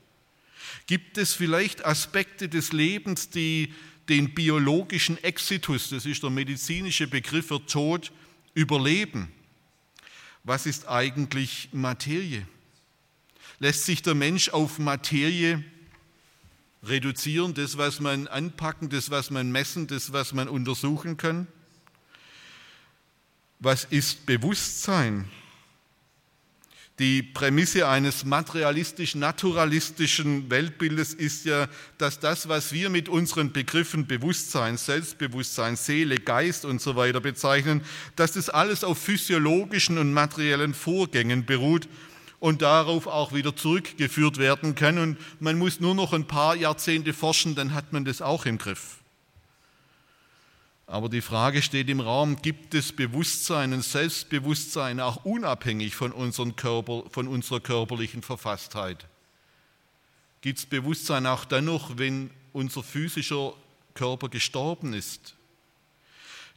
Gibt 0.85 1.17
es 1.17 1.33
vielleicht 1.33 1.85
Aspekte 1.85 2.49
des 2.49 2.71
Lebens, 2.71 3.29
die 3.29 3.73
den 4.09 4.33
biologischen 4.33 5.23
Exitus, 5.23 5.89
das 5.89 6.05
ist 6.05 6.21
der 6.21 6.29
medizinische 6.29 7.07
Begriff 7.07 7.47
für 7.47 7.65
Tod, 7.65 8.11
überleben? 8.53 9.29
was 10.43 10.65
ist 10.65 10.87
eigentlich 10.87 11.69
Materie? 11.71 12.45
Lässt 13.59 13.85
sich 13.85 14.01
der 14.01 14.15
Mensch 14.15 14.49
auf 14.49 14.79
Materie 14.79 15.63
reduzieren, 16.83 17.53
das, 17.53 17.77
was 17.77 17.99
man 17.99 18.27
anpacken, 18.27 18.89
das, 18.89 19.11
was 19.11 19.29
man 19.29 19.51
messen, 19.51 19.85
das, 19.87 20.13
was 20.13 20.31
man 20.33 20.47
untersuchen 20.47 21.17
kann? 21.17 21.47
Was 23.59 23.83
ist 23.85 24.25
Bewusstsein? 24.25 25.29
Die 26.99 27.23
Prämisse 27.23 27.87
eines 27.87 28.25
materialistisch-naturalistischen 28.25 30.51
Weltbildes 30.51 31.15
ist 31.15 31.45
ja, 31.45 31.67
dass 31.97 32.19
das, 32.19 32.47
was 32.47 32.73
wir 32.73 32.91
mit 32.91 33.09
unseren 33.09 33.51
Begriffen 33.51 34.05
Bewusstsein, 34.05 34.77
Selbstbewusstsein, 34.77 35.77
Seele, 35.77 36.17
Geist 36.17 36.65
und 36.65 36.79
so 36.81 36.95
weiter 36.95 37.19
bezeichnen, 37.19 37.81
dass 38.15 38.33
das 38.33 38.49
alles 38.49 38.83
auf 38.83 38.99
physiologischen 38.99 39.97
und 39.97 40.13
materiellen 40.13 40.75
Vorgängen 40.75 41.45
beruht 41.45 41.87
und 42.41 42.63
darauf 42.63 43.05
auch 43.05 43.33
wieder 43.33 43.55
zurückgeführt 43.55 44.37
werden 44.37 44.73
kann. 44.75 44.97
Und 44.97 45.17
man 45.39 45.57
muss 45.57 45.79
nur 45.79 45.95
noch 45.95 46.11
ein 46.11 46.25
paar 46.25 46.55
Jahrzehnte 46.55 47.13
forschen, 47.13 47.55
dann 47.55 47.73
hat 47.73 47.93
man 47.93 48.03
das 48.03 48.21
auch 48.21 48.45
im 48.45 48.57
Griff. 48.57 48.97
Aber 50.87 51.07
die 51.07 51.21
Frage 51.21 51.61
steht 51.61 51.87
im 51.87 52.01
Raum, 52.01 52.41
gibt 52.41 52.73
es 52.73 52.91
Bewusstsein 52.91 53.71
und 53.73 53.83
Selbstbewusstsein 53.83 54.99
auch 54.99 55.23
unabhängig 55.23 55.95
von, 55.95 56.11
Körper, 56.55 57.03
von 57.11 57.27
unserer 57.27 57.59
körperlichen 57.61 58.23
Verfasstheit? 58.23 59.05
Gibt 60.41 60.59
es 60.59 60.65
Bewusstsein 60.65 61.27
auch 61.27 61.45
dann 61.45 61.65
noch, 61.65 61.99
wenn 61.99 62.31
unser 62.53 62.81
physischer 62.81 63.53
Körper 63.93 64.29
gestorben 64.29 64.93
ist? 64.93 65.35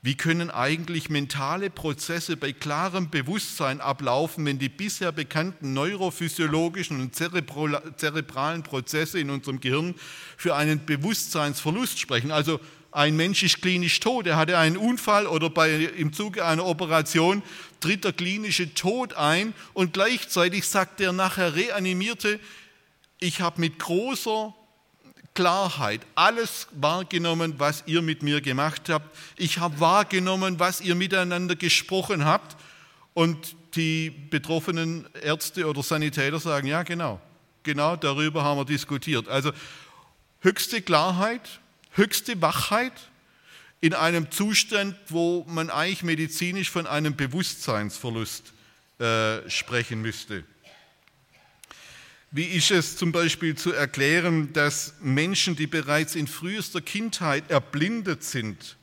Wie 0.05 0.17
können 0.17 0.51
eigentlich 0.51 1.09
mentale 1.09 1.71
Prozesse 1.71 2.37
bei 2.37 2.53
klarem 2.53 3.09
Bewusstsein 3.09 3.81
ablaufen, 3.81 4.45
wenn 4.45 4.59
die 4.59 4.69
bisher 4.69 5.13
bekannten 5.13 5.73
neurophysiologischen 5.73 7.01
und 7.01 7.17
zerebralen 7.17 8.63
Prozesse 8.63 9.19
in 9.19 9.31
unserem 9.31 9.61
Gehirn 9.61 9.95
für 10.37 10.57
einen 10.57 10.85
Bewusstseinsverlust 10.85 11.99
sprechen? 11.99 12.33
Also 12.33 12.61
ein 12.93 13.17
Mensch 13.17 13.43
ist 13.45 13.63
klinisch 13.63 13.99
tot, 13.99 14.27
er 14.27 14.37
hatte 14.37 14.59
einen 14.59 14.77
Unfall 14.77 15.27
oder 15.27 15.49
bei, 15.49 15.73
im 15.75 16.13
Zuge 16.13 16.45
einer 16.45 16.67
Operation 16.67 17.43
tritt 17.81 18.05
der 18.05 18.13
klinische 18.13 18.75
Tod 18.75 19.15
ein 19.15 19.55
und 19.73 19.95
gleichzeitig 19.95 20.69
sagt 20.69 21.01
der 21.01 21.15
nachher 21.15 21.57
reanimierte, 21.57 22.41
ich 23.21 23.41
habe 23.41 23.59
mit 23.59 23.79
großer 23.79 24.55
Klarheit 25.35 26.01
alles 26.15 26.69
wahrgenommen, 26.73 27.55
was 27.59 27.83
ihr 27.87 28.03
mit 28.03 28.23
mir 28.23 28.41
gemacht 28.41 28.89
habt. 28.89 29.17
Ich 29.37 29.59
habe 29.59 29.81
wahrgenommen, 29.81 30.61
was 30.61 30.81
ihr 30.81 30.95
miteinander 30.95 31.57
gesprochen 31.57 32.25
habt. 32.25 32.57
Und 33.15 33.57
die 33.75 34.11
betroffenen 34.11 35.07
Ärzte 35.21 35.67
oder 35.67 35.83
Sanitäter 35.83 36.39
sagen, 36.39 36.67
ja 36.69 36.83
genau, 36.85 37.21
genau 37.65 37.97
darüber 37.97 38.45
haben 38.45 38.59
wir 38.59 38.65
diskutiert. 38.65 39.29
Also 39.29 39.53
höchste 40.41 40.83
Klarheit, 40.83 41.61
höchste 41.91 42.41
Wachheit 42.41 42.93
in 43.81 43.95
einem 43.95 44.31
Zustand, 44.31 44.97
wo 45.09 45.45
man 45.49 45.71
eigentlich 45.71 46.03
medizinisch 46.03 46.71
von 46.71 46.87
einem 46.87 47.17
Bewusstseinsverlust 47.17 48.53
äh, 48.99 49.49
sprechen 49.51 50.01
müsste. 50.01 50.45
Wie 52.37 52.47
ist 52.47 52.73
es 52.73 52.97
zum 52.97 53.13
Beispiel 53.13 53.55
zu 53.55 53.73
erklären, 53.73 54.53
dass 54.53 54.95
Menschen, 55.01 55.55
die 55.55 55.69
bereits 55.69 56.17
in 56.17 56.27
frühester 56.27 56.81
Kindheit 56.81 57.49
erblindet 57.49 58.25
sind 58.25 58.77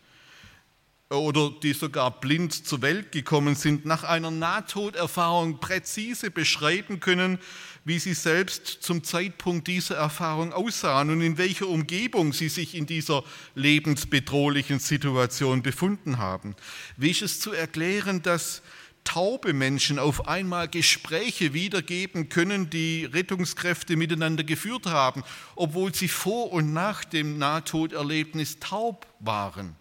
oder 1.10 1.52
die 1.62 1.74
sogar 1.74 2.22
blind 2.22 2.54
zur 2.66 2.82
Welt 2.82 3.12
gekommen 3.12 3.56
sind, 3.56 3.86
nach 3.86 4.06
einer 4.06 4.32
Nahtoderfahrung 4.32 5.60
präzise 5.60 6.32
beschreiben 6.32 7.02
können, 7.02 7.40
wie 7.84 8.00
sie 8.00 8.14
selbst 8.14 8.84
zum 8.84 9.04
Zeitpunkt 9.04 9.68
dieser 9.68 9.98
Erfahrung 9.98 10.54
aussahen 10.54 11.10
und 11.10 11.20
in 11.20 11.38
welcher 11.38 11.68
Umgebung 11.68 12.32
sie 12.32 12.48
sich 12.48 12.74
in 12.74 12.86
dieser 12.86 13.22
lebensbedrohlichen 13.56 14.80
Situation 14.80 15.62
befunden 15.62 16.20
haben. 16.20 16.56
Wie 16.96 17.12
ist 17.12 17.22
es 17.22 17.42
zu 17.42 17.52
erklären, 17.52 18.22
dass 18.22 18.62
taube 19.04 19.54
Menschen 19.54 20.00
auf 20.00 20.28
einmal 20.28 20.68
Gespräche 20.68 21.54
wiedergeben 21.54 22.30
können, 22.30 22.70
die 22.70 23.06
Rettungskräfte 23.06 23.96
miteinander 23.96 24.44
geführt 24.44 24.86
haben, 24.86 25.24
obwohl 25.56 25.94
sie 25.94 26.08
vor 26.08 26.52
und 26.52 26.74
nach 26.74 27.04
dem 27.04 27.38
Nahtoderlebnis 27.38 28.60
taub 28.60 29.08
waren. 29.20 29.76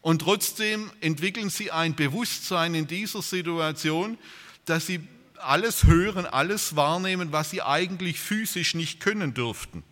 Und 0.00 0.22
trotzdem 0.22 0.90
entwickeln 1.00 1.50
sie 1.50 1.70
ein 1.70 1.94
Bewusstsein 1.94 2.74
in 2.74 2.86
dieser 2.86 3.22
Situation, 3.22 4.18
dass 4.64 4.86
sie 4.86 5.00
alles 5.36 5.84
hören, 5.84 6.26
alles 6.26 6.76
wahrnehmen, 6.76 7.32
was 7.32 7.50
sie 7.50 7.62
eigentlich 7.62 8.18
physisch 8.18 8.74
nicht 8.74 9.00
können 9.00 9.34
dürften. 9.34 9.84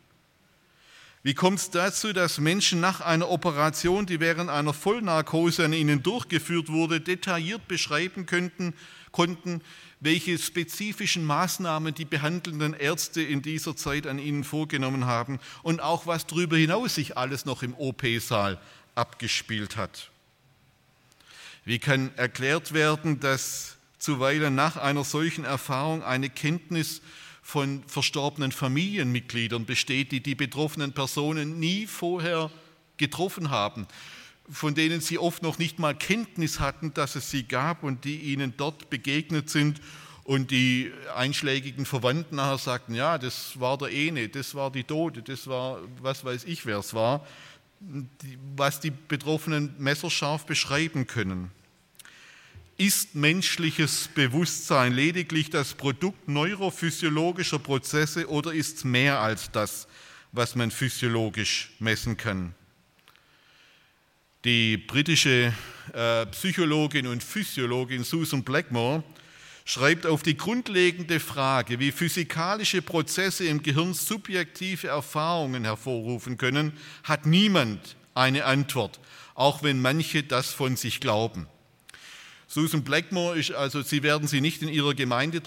Wie 1.23 1.35
kommt 1.35 1.59
es 1.59 1.71
dazu, 1.71 2.15
dass 2.15 2.39
Menschen 2.39 2.81
nach 2.81 3.03
einer 3.03 3.29
Operation, 3.29 4.07
die 4.07 4.21
während 4.21 4.49
einer 4.49 4.73
Vollnarkose 4.73 5.67
an 5.67 5.75
ihnen 5.75 6.03
durchgeführt 6.03 6.71
wurde, 6.71 7.01
detailliert 7.01 7.69
beschreiben 7.69 8.25
könnten, 8.25 8.73
konnten, 9.13 9.61
welche 10.01 10.39
spezifischen 10.39 11.25
Maßnahmen 11.25 11.93
die 11.93 12.07
behandelnden 12.07 12.73
Ärzte 12.73 13.21
in 13.21 13.43
dieser 13.43 13.77
Zeit 13.77 14.07
an 14.07 14.19
ihnen 14.19 14.45
vorgenommen 14.45 15.05
haben 15.05 15.41
und 15.63 15.81
auch 15.81 16.07
was 16.07 16.27
darüber 16.27 16.57
hinaus 16.57 16.95
sich 16.95 17.19
alles 17.19 17.45
noch 17.45 17.63
im 17.63 17.75
OP-Saal 17.75 18.59
abgespielt 18.95 19.77
hat? 19.77 20.11
Wie 21.67 21.79
kann 21.79 22.11
erklärt 22.17 22.73
werden, 22.73 23.21
dass 23.21 23.77
zuweilen 23.99 24.55
nach 24.55 24.79
einer 24.79 25.05
solchen 25.05 25.45
Erfahrung 25.45 26.03
eine 26.03 26.31
Kenntnis 26.31 27.03
von 27.51 27.83
verstorbenen 27.89 28.53
Familienmitgliedern 28.53 29.67
besteht, 29.67 30.13
die 30.13 30.23
die 30.23 30.37
betroffenen 30.37 30.93
Personen 30.93 31.59
nie 31.59 31.89
vorher 31.89 32.49
getroffen 32.97 33.51
haben, 33.51 33.89
von 34.49 34.77
denen 34.77 35.01
sie 35.01 35.19
oft 35.19 35.43
noch 35.43 35.59
nicht 35.59 35.81
mal 35.81 35.97
Kenntnis 35.97 36.61
hatten, 36.61 36.95
dass 36.95 37.17
es 37.17 37.29
sie 37.29 37.43
gab 37.43 37.83
und 37.83 38.05
die 38.05 38.19
ihnen 38.19 38.55
dort 38.57 38.89
begegnet 38.89 39.51
sind 39.51 39.81
und 40.23 40.53
die 40.53 40.93
einschlägigen 41.17 41.87
Verwandten 41.87 42.37
nachher 42.37 42.59
sagten, 42.59 42.95
ja, 42.95 43.19
das 43.19 43.59
war 43.59 43.77
der 43.79 43.91
Ene, 43.91 44.29
das 44.29 44.55
war 44.55 44.71
die 44.71 44.85
Tote, 44.85 45.21
das 45.21 45.49
war, 45.49 45.81
was 46.01 46.25
weiß 46.25 46.45
ich, 46.45 46.67
wer 46.67 46.79
es 46.79 46.95
war, 46.95 47.27
was 48.55 48.79
die 48.79 48.93
Betroffenen 48.93 49.75
messerscharf 49.77 50.47
beschreiben 50.47 51.09
können. 51.09 51.51
Ist 52.81 53.15
menschliches 53.15 54.09
Bewusstsein 54.15 54.95
lediglich 54.95 55.51
das 55.51 55.75
Produkt 55.75 56.29
neurophysiologischer 56.29 57.59
Prozesse 57.59 58.27
oder 58.27 58.55
ist 58.55 58.79
es 58.79 58.85
mehr 58.85 59.21
als 59.21 59.51
das, 59.51 59.87
was 60.33 60.55
man 60.55 60.71
physiologisch 60.71 61.73
messen 61.79 62.17
kann? 62.17 62.55
Die 64.47 64.79
britische 64.79 65.53
äh, 65.93 66.25
Psychologin 66.25 67.07
und 67.07 67.23
Physiologin 67.23 68.03
Susan 68.03 68.45
Blackmore 68.45 69.05
schreibt 69.67 70.07
auf 70.07 70.23
die 70.23 70.39
grundlegende 70.39 71.21
Frage, 71.21 71.81
wie 71.81 71.93
physikalische 71.93 72.81
Prozesse 72.81 73.45
im 73.45 73.63
Gehirn 73.63 73.93
subjektive 73.93 74.89
Erfahrungen 74.89 75.65
hervorrufen 75.65 76.39
können, 76.39 76.73
hat 77.05 77.27
niemand 77.27 77.97
eine 78.15 78.47
Antwort, 78.47 79.01
auch 79.35 79.63
wenn 79.63 79.83
manche 79.83 80.23
das 80.23 80.51
von 80.51 80.77
sich 80.77 81.01
glauben. 81.01 81.47
Susan 82.53 82.83
Blackmore 82.83 83.39
ist 83.39 83.53
also, 83.53 83.81
Sie 83.81 84.03
werden 84.03 84.27
sie 84.27 84.41
nicht 84.41 84.61
in 84.61 84.69
Ihrer 84.69 84.93
Gemeinde 84.93 85.41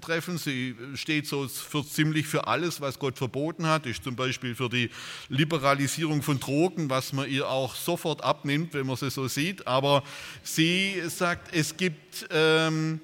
treffen. 0.00 0.38
Sie 0.38 0.74
steht 0.94 1.26
so 1.26 1.46
für 1.48 1.86
ziemlich 1.86 2.26
für 2.26 2.46
alles, 2.46 2.80
was 2.80 2.98
Gott 2.98 3.18
verboten 3.18 3.66
hat. 3.66 3.84
Ist 3.84 4.04
zum 4.04 4.16
Beispiel 4.16 4.54
für 4.54 4.70
die 4.70 4.88
Liberalisierung 5.28 6.22
von 6.22 6.40
Drogen, 6.40 6.88
was 6.88 7.12
man 7.12 7.28
ihr 7.28 7.46
auch 7.46 7.74
sofort 7.74 8.24
abnimmt, 8.24 8.72
wenn 8.72 8.86
man 8.86 8.96
sie 8.96 9.10
so 9.10 9.28
sieht. 9.28 9.66
Aber 9.66 10.02
sie 10.42 11.02
sagt, 11.08 11.54
es 11.54 11.76
gibt 11.76 12.26
ähm, 12.30 13.00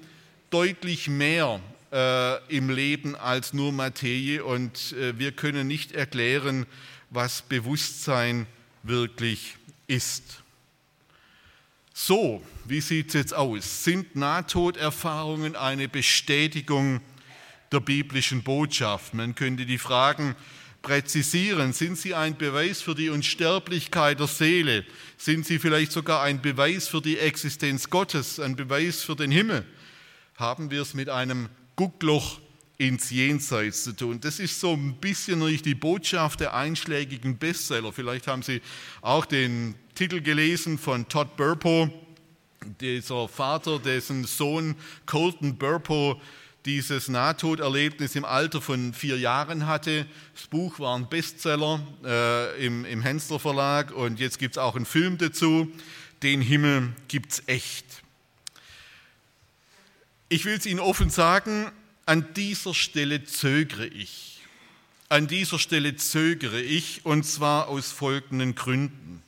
deutlich 0.49 1.07
mehr 1.07 1.59
äh, 1.91 2.43
im 2.47 2.71
Leben 2.71 3.15
als 3.15 3.53
nur 3.53 3.71
Materie 3.71 4.43
und 4.43 4.93
äh, 4.93 5.19
wir 5.19 5.31
können 5.31 5.67
nicht 5.67 5.91
erklären, 5.91 6.65
was 7.11 7.43
Bewusstsein 7.43 8.47
wirklich 8.81 9.57
ist. 9.85 10.42
So, 11.95 12.43
wie 12.65 12.81
sieht 12.81 13.09
es 13.09 13.13
jetzt 13.13 13.33
aus? 13.35 13.83
Sind 13.83 14.15
Nahtoderfahrungen 14.15 15.55
eine 15.55 15.87
Bestätigung 15.87 17.01
der 17.71 17.81
biblischen 17.81 18.41
Botschaft? 18.41 19.13
Man 19.13 19.35
könnte 19.35 19.67
die 19.67 19.77
Fragen 19.77 20.35
präzisieren. 20.81 21.71
Sind 21.71 21.99
sie 21.99 22.15
ein 22.15 22.35
Beweis 22.35 22.81
für 22.81 22.95
die 22.95 23.09
Unsterblichkeit 23.09 24.19
der 24.19 24.27
Seele? 24.27 24.85
Sind 25.17 25.45
sie 25.45 25.59
vielleicht 25.59 25.91
sogar 25.91 26.23
ein 26.23 26.41
Beweis 26.41 26.87
für 26.87 26.99
die 26.99 27.19
Existenz 27.19 27.87
Gottes, 27.91 28.39
ein 28.39 28.55
Beweis 28.55 29.03
für 29.03 29.15
den 29.15 29.29
Himmel? 29.29 29.63
Haben 30.35 30.71
wir 30.71 30.81
es 30.81 30.95
mit 30.95 31.09
einem 31.09 31.47
Guckloch 31.75 32.39
ins 32.77 33.09
Jenseits 33.09 33.83
zu 33.83 33.93
tun. 33.93 34.19
Das 34.19 34.39
ist 34.39 34.59
so 34.59 34.73
ein 34.73 34.95
bisschen 34.95 35.45
die 35.63 35.75
Botschaft 35.75 36.39
der 36.39 36.53
einschlägigen 36.53 37.37
Bestseller. 37.37 37.93
Vielleicht 37.93 38.27
haben 38.27 38.41
Sie 38.41 38.61
auch 39.01 39.25
den 39.25 39.75
Titel 39.95 40.21
gelesen 40.21 40.77
von 40.77 41.07
Todd 41.07 41.37
Burpo, 41.37 41.89
dieser 42.81 43.27
Vater, 43.27 43.79
dessen 43.79 44.23
Sohn 44.25 44.75
Colton 45.05 45.57
Burpo 45.57 46.19
dieses 46.65 47.09
Nahtoderlebnis 47.09 48.15
im 48.15 48.25
Alter 48.25 48.61
von 48.61 48.93
vier 48.93 49.17
Jahren 49.17 49.67
hatte. 49.67 50.05
Das 50.33 50.47
Buch 50.47 50.79
war 50.79 50.95
ein 50.95 51.09
Bestseller 51.09 51.85
äh, 52.03 52.65
im, 52.65 52.85
im 52.85 53.01
Hensler 53.01 53.39
Verlag 53.39 53.91
und 53.91 54.19
jetzt 54.19 54.39
gibt 54.39 54.55
es 54.55 54.57
auch 54.57 54.75
einen 54.75 54.85
Film 54.85 55.17
dazu. 55.17 55.69
Den 56.21 56.41
Himmel 56.41 56.93
gibt 57.09 57.33
es 57.33 57.43
echt. 57.47 57.85
Ich 60.29 60.45
will 60.45 60.57
es 60.57 60.65
Ihnen 60.65 60.79
offen 60.79 61.09
sagen, 61.09 61.69
an 62.05 62.33
dieser 62.33 62.73
Stelle 62.73 63.23
zögere 63.23 63.87
ich. 63.87 64.41
An 65.09 65.27
dieser 65.27 65.59
Stelle 65.59 65.95
zögere 65.95 66.61
ich 66.61 67.05
und 67.05 67.23
zwar 67.23 67.67
aus 67.67 67.91
folgenden 67.91 68.55
Gründen. 68.55 69.21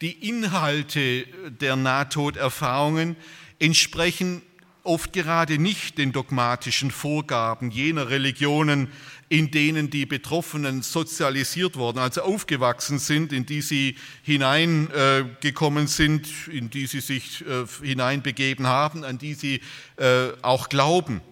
Die 0.00 0.28
Inhalte 0.28 1.26
der 1.60 1.76
Nahtoderfahrungen 1.76 3.16
entsprechen 3.58 4.42
oft 4.82 5.14
gerade 5.14 5.58
nicht 5.58 5.96
den 5.96 6.12
dogmatischen 6.12 6.90
Vorgaben 6.90 7.70
jener 7.70 8.10
Religionen, 8.10 8.88
in 9.30 9.50
denen 9.50 9.88
die 9.88 10.04
Betroffenen 10.04 10.82
sozialisiert 10.82 11.76
wurden, 11.76 11.98
also 11.98 12.20
aufgewachsen 12.20 12.98
sind, 12.98 13.32
in 13.32 13.46
die 13.46 13.62
sie 13.62 13.96
hineingekommen 14.22 15.86
sind, 15.86 16.28
in 16.48 16.68
die 16.68 16.86
sie 16.86 17.00
sich 17.00 17.42
äh, 17.46 17.64
hineinbegeben 17.82 18.66
haben, 18.66 19.04
an 19.04 19.16
die 19.16 19.32
sie 19.32 19.62
äh, 19.96 20.28
auch 20.42 20.68
glauben. 20.68 21.22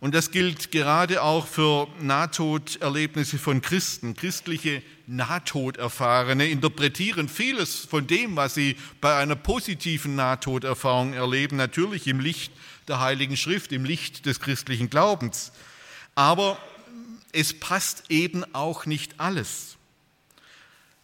Und 0.00 0.14
das 0.14 0.30
gilt 0.30 0.72
gerade 0.72 1.22
auch 1.22 1.46
für 1.46 1.86
Nahtoderlebnisse 2.00 3.38
von 3.38 3.60
Christen. 3.60 4.14
Christliche 4.14 4.82
Nahtoderfahrene 5.06 6.48
interpretieren 6.48 7.28
vieles 7.28 7.84
von 7.84 8.06
dem, 8.06 8.34
was 8.34 8.54
sie 8.54 8.76
bei 9.02 9.16
einer 9.16 9.36
positiven 9.36 10.14
Nahtoderfahrung 10.14 11.12
erleben, 11.12 11.56
natürlich 11.56 12.06
im 12.06 12.18
Licht 12.18 12.50
der 12.88 13.00
Heiligen 13.00 13.36
Schrift, 13.36 13.72
im 13.72 13.84
Licht 13.84 14.24
des 14.24 14.40
christlichen 14.40 14.88
Glaubens. 14.88 15.52
Aber 16.14 16.56
es 17.32 17.52
passt 17.52 18.04
eben 18.08 18.42
auch 18.54 18.86
nicht 18.86 19.20
alles. 19.20 19.76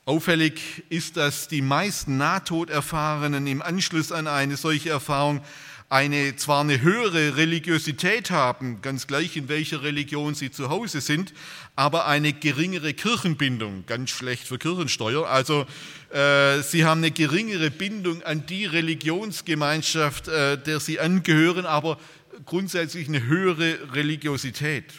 Auffällig 0.07 0.85
ist, 0.89 1.17
dass 1.19 1.49
die 1.49 1.63
meisten 1.63 2.17
Nahtoderfahrenen 2.17 3.47
im 3.47 3.61
Anschluss 3.61 4.11
an 4.11 4.27
eine 4.27 4.57
solche 4.57 4.89
Erfahrung 4.89 5.43
eine, 5.89 6.35
zwar 6.37 6.63
eine 6.63 6.81
höhere 6.81 7.37
Religiosität 7.37 8.31
haben, 8.31 8.83
ganz 8.83 9.07
gleich 9.07 9.37
in 9.37 9.49
welcher 9.49 9.83
Religion 9.83 10.35
sie 10.35 10.51
zu 10.51 10.69
Hause 10.69 11.01
sind, 11.01 11.33
aber 11.77 12.07
eine 12.07 12.33
geringere 12.33 12.93
Kirchenbindung, 12.93 13.85
ganz 13.87 14.11
schlecht 14.11 14.49
für 14.49 14.59
Kirchensteuer. 14.59 15.29
Also 15.29 15.67
äh, 16.11 16.61
sie 16.63 16.85
haben 16.85 16.99
eine 16.99 17.13
geringere 17.13 17.71
Bindung 17.71 18.23
an 18.23 18.47
die 18.47 18.67
Religionsgemeinschaft, 18.67 20.27
äh, 20.29 20.59
der 20.59 20.81
sie 20.81 20.99
angehören, 20.99 21.67
aber 21.67 21.99
grundsätzlich 22.45 23.09
eine 23.09 23.25
höhere 23.25 23.95
Religiosität. 23.95 24.93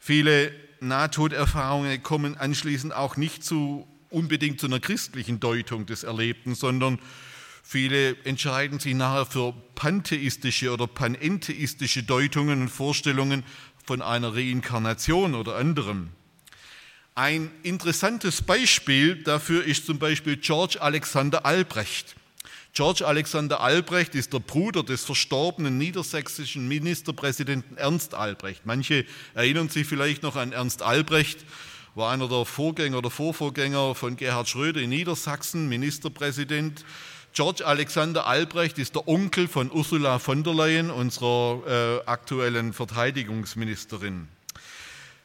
Viele 0.00 0.52
Nahtoderfahrungen 0.80 2.02
kommen 2.02 2.36
anschließend 2.36 2.94
auch 2.94 3.16
nicht 3.16 3.44
zu 3.44 3.86
unbedingt 4.10 4.60
zu 4.60 4.66
einer 4.66 4.80
christlichen 4.80 5.40
Deutung 5.40 5.86
des 5.86 6.04
Erlebten, 6.04 6.54
sondern 6.54 6.98
Viele 7.66 8.14
entscheiden 8.24 8.78
sich 8.78 8.94
nachher 8.94 9.24
für 9.24 9.54
pantheistische 9.74 10.70
oder 10.70 10.86
panentheistische 10.86 12.02
Deutungen 12.02 12.60
und 12.60 12.68
Vorstellungen 12.68 13.42
von 13.86 14.02
einer 14.02 14.34
Reinkarnation 14.34 15.34
oder 15.34 15.56
anderem. 15.56 16.10
Ein 17.14 17.50
interessantes 17.62 18.42
Beispiel 18.42 19.22
dafür 19.22 19.64
ist 19.64 19.86
zum 19.86 19.98
Beispiel 19.98 20.36
George 20.36 20.80
Alexander 20.80 21.46
Albrecht. 21.46 22.14
George 22.74 23.06
Alexander 23.06 23.60
Albrecht 23.60 24.14
ist 24.14 24.34
der 24.34 24.40
Bruder 24.40 24.82
des 24.82 25.04
verstorbenen 25.04 25.78
niedersächsischen 25.78 26.68
Ministerpräsidenten 26.68 27.78
Ernst 27.78 28.14
Albrecht. 28.14 28.66
Manche 28.66 29.06
erinnern 29.32 29.70
sich 29.70 29.86
vielleicht 29.86 30.22
noch 30.22 30.36
an 30.36 30.52
Ernst 30.52 30.82
Albrecht, 30.82 31.44
war 31.94 32.12
einer 32.12 32.28
der 32.28 32.44
Vorgänger 32.44 32.98
oder 32.98 33.10
Vorvorgänger 33.10 33.94
von 33.94 34.16
Gerhard 34.16 34.48
Schröder 34.48 34.82
in 34.82 34.90
Niedersachsen, 34.90 35.68
Ministerpräsident 35.68 36.84
George 37.34 37.66
Alexander 37.66 38.28
Albrecht 38.28 38.78
ist 38.78 38.94
der 38.94 39.08
Onkel 39.08 39.48
von 39.48 39.72
Ursula 39.72 40.20
von 40.20 40.44
der 40.44 40.54
Leyen, 40.54 40.88
unserer 40.88 41.62
äh, 41.66 42.08
aktuellen 42.08 42.72
Verteidigungsministerin. 42.72 44.28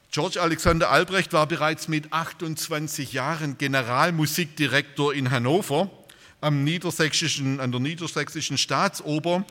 George 0.10 0.42
Alexander 0.42 0.90
Albrecht 0.90 1.34
war 1.34 1.46
bereits 1.46 1.88
mit 1.88 2.12
28 2.12 3.14
Jahren 3.14 3.60
Generalmusikdirektor 3.60 5.14
in 5.14 5.30
Hannover 5.30 5.92
am 6.42 6.64
niedersächsischen, 6.64 7.60
an 7.60 7.72
der 7.72 7.80
niedersächsischen 7.80 8.58
Staatsoper 8.58 9.46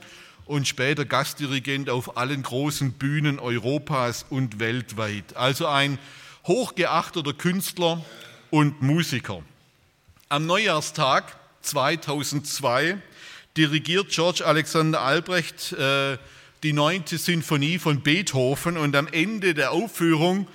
und 0.45 0.67
später 0.67 1.05
Gastdirigent 1.05 1.89
auf 1.89 2.17
allen 2.17 2.43
großen 2.43 2.91
Bühnen 2.95 3.39
Europas 3.39 4.27
und 4.31 4.59
weltweit. 4.59 5.37
Also 5.37 5.69
ein 5.69 5.97
hochgeachteter 6.49 7.35
Künstler 7.35 8.05
und 8.51 8.83
Musiker. 8.83 9.45
Am 10.29 10.45
Neujahrstag 10.47 11.39
2002 11.69 12.99
dirigiert 13.57 14.11
George 14.11 14.45
Alexander 14.47 15.03
Albrecht 15.03 15.73
äh, 15.73 16.19
die 16.63 16.73
neunte 16.73 17.19
Sinfonie 17.19 17.79
von 17.79 18.03
Beethoven 18.03 18.77
und 18.77 18.97
am 18.97 19.07
Ende 19.09 19.55
der 19.55 19.73
Aufführung 19.73 20.49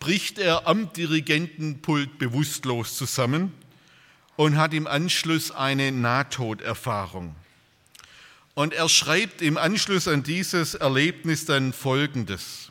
bricht 0.00 0.38
er 0.38 0.66
am 0.66 0.92
Dirigentenpult 0.92 2.18
bewusstlos 2.18 2.96
zusammen 2.96 3.52
und 4.36 4.56
hat 4.56 4.74
im 4.74 4.86
Anschluss 4.86 5.50
eine 5.50 5.92
Nahtoderfahrung. 5.92 7.34
Und 8.54 8.74
er 8.74 8.88
schreibt 8.88 9.42
im 9.42 9.56
Anschluss 9.56 10.08
an 10.08 10.22
dieses 10.22 10.74
Erlebnis 10.74 11.44
dann 11.44 11.72
Folgendes. 11.72 12.70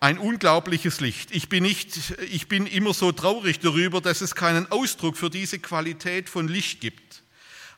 Ein 0.00 0.18
unglaubliches 0.18 1.00
Licht. 1.00 1.32
Ich 1.32 1.48
bin, 1.48 1.64
nicht, 1.64 2.14
ich 2.30 2.46
bin 2.46 2.66
immer 2.66 2.94
so 2.94 3.10
traurig 3.10 3.58
darüber, 3.58 4.00
dass 4.00 4.20
es 4.20 4.36
keinen 4.36 4.70
Ausdruck 4.70 5.16
für 5.16 5.28
diese 5.28 5.58
Qualität 5.58 6.28
von 6.28 6.46
Licht 6.46 6.80
gibt. 6.80 7.22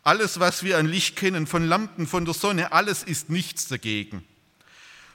Alles, 0.03 0.39
was 0.39 0.62
wir 0.62 0.77
an 0.77 0.87
Licht 0.87 1.16
kennen, 1.16 1.47
von 1.47 1.66
Lampen, 1.66 2.07
von 2.07 2.27
der 2.27 2.35
Sonne, 2.35 2.73
alles 2.73 3.03
ist 3.03 3.31
nichts 3.31 3.68
dagegen. 3.68 4.25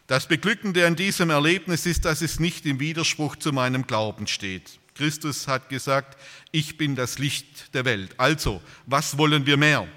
Das 0.07 0.27
Beglückende 0.27 0.85
an 0.85 0.95
diesem 0.95 1.29
Erlebnis 1.29 1.85
ist, 1.85 2.05
dass 2.05 2.21
es 2.21 2.39
nicht 2.39 2.65
im 2.65 2.79
Widerspruch 2.79 3.35
zu 3.35 3.51
meinem 3.51 3.85
Glauben 3.85 4.25
steht. 4.25 4.79
Christus 4.95 5.47
hat 5.47 5.69
gesagt, 5.69 6.17
ich 6.51 6.77
bin 6.77 6.95
das 6.95 7.19
Licht 7.19 7.73
der 7.73 7.85
Welt. 7.85 8.15
Also, 8.17 8.61
was 8.85 9.17
wollen 9.17 9.45
wir 9.45 9.57
mehr? 9.57 9.87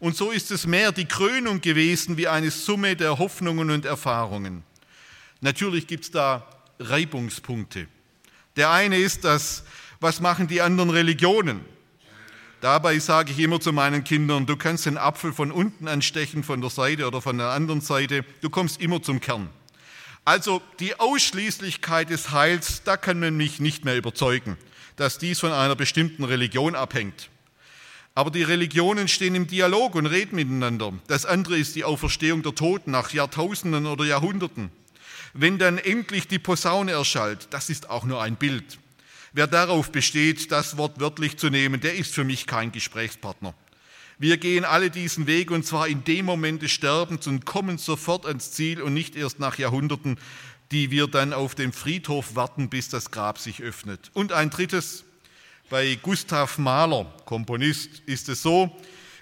Und 0.00 0.16
so 0.16 0.30
ist 0.30 0.52
es 0.52 0.66
mehr 0.66 0.92
die 0.92 1.06
Krönung 1.06 1.60
gewesen 1.60 2.16
wie 2.16 2.28
eine 2.28 2.50
Summe 2.52 2.94
der 2.94 3.18
Hoffnungen 3.18 3.70
und 3.70 3.84
Erfahrungen. 3.84 4.62
Natürlich 5.40 5.86
gibt 5.86 6.04
es 6.04 6.10
da 6.10 6.46
Reibungspunkte. 6.80 7.86
Der 8.56 8.70
eine 8.70 8.98
ist 8.98 9.24
das, 9.24 9.64
was 10.00 10.20
machen 10.20 10.48
die 10.48 10.60
anderen 10.60 10.90
Religionen? 10.90 11.60
Dabei 12.60 12.98
sage 12.98 13.30
ich 13.30 13.38
immer 13.38 13.60
zu 13.60 13.72
meinen 13.72 14.02
Kindern, 14.02 14.46
du 14.46 14.56
kannst 14.56 14.86
den 14.86 14.98
Apfel 14.98 15.32
von 15.32 15.52
unten 15.52 15.86
anstechen, 15.86 16.42
von 16.42 16.60
der 16.60 16.70
Seite 16.70 17.06
oder 17.06 17.22
von 17.22 17.38
der 17.38 17.50
anderen 17.50 17.80
Seite, 17.80 18.24
du 18.40 18.50
kommst 18.50 18.80
immer 18.80 19.00
zum 19.00 19.20
Kern. 19.20 19.48
Also 20.24 20.60
die 20.80 20.98
Ausschließlichkeit 20.98 22.10
des 22.10 22.32
Heils, 22.32 22.82
da 22.82 22.96
kann 22.96 23.20
man 23.20 23.36
mich 23.36 23.60
nicht 23.60 23.84
mehr 23.84 23.96
überzeugen, 23.96 24.56
dass 24.96 25.18
dies 25.18 25.38
von 25.38 25.52
einer 25.52 25.76
bestimmten 25.76 26.24
Religion 26.24 26.74
abhängt. 26.74 27.30
Aber 28.16 28.32
die 28.32 28.42
Religionen 28.42 29.06
stehen 29.06 29.36
im 29.36 29.46
Dialog 29.46 29.94
und 29.94 30.06
reden 30.06 30.34
miteinander. 30.34 30.92
Das 31.06 31.24
andere 31.24 31.56
ist 31.56 31.76
die 31.76 31.84
Auferstehung 31.84 32.42
der 32.42 32.56
Toten 32.56 32.90
nach 32.90 33.12
Jahrtausenden 33.12 33.86
oder 33.86 34.04
Jahrhunderten. 34.04 34.72
Wenn 35.34 35.58
dann 35.58 35.78
endlich 35.78 36.28
die 36.28 36.38
Posaune 36.38 36.92
erschallt, 36.92 37.48
das 37.50 37.70
ist 37.70 37.90
auch 37.90 38.04
nur 38.04 38.22
ein 38.22 38.36
Bild. 38.36 38.78
Wer 39.32 39.46
darauf 39.46 39.92
besteht, 39.92 40.50
das 40.50 40.76
Wort 40.76 41.00
wörtlich 41.00 41.36
zu 41.36 41.50
nehmen, 41.50 41.80
der 41.80 41.94
ist 41.94 42.14
für 42.14 42.24
mich 42.24 42.46
kein 42.46 42.72
Gesprächspartner. 42.72 43.54
Wir 44.18 44.36
gehen 44.36 44.64
alle 44.64 44.90
diesen 44.90 45.26
Weg 45.28 45.50
und 45.50 45.64
zwar 45.64 45.86
in 45.86 46.02
dem 46.02 46.24
Moment 46.24 46.62
des 46.62 46.72
Sterbens 46.72 47.26
und 47.26 47.46
kommen 47.46 47.78
sofort 47.78 48.26
ans 48.26 48.50
Ziel 48.50 48.82
und 48.82 48.94
nicht 48.94 49.14
erst 49.14 49.38
nach 49.38 49.58
Jahrhunderten, 49.58 50.18
die 50.72 50.90
wir 50.90 51.06
dann 51.06 51.32
auf 51.32 51.54
dem 51.54 51.72
Friedhof 51.72 52.34
warten, 52.34 52.68
bis 52.68 52.88
das 52.88 53.10
Grab 53.10 53.38
sich 53.38 53.62
öffnet. 53.62 54.10
Und 54.14 54.32
ein 54.32 54.50
drittes, 54.50 55.04
bei 55.70 55.94
Gustav 56.02 56.58
Mahler, 56.58 57.04
Komponist, 57.26 58.00
ist 58.06 58.28
es 58.28 58.42
so, 58.42 58.76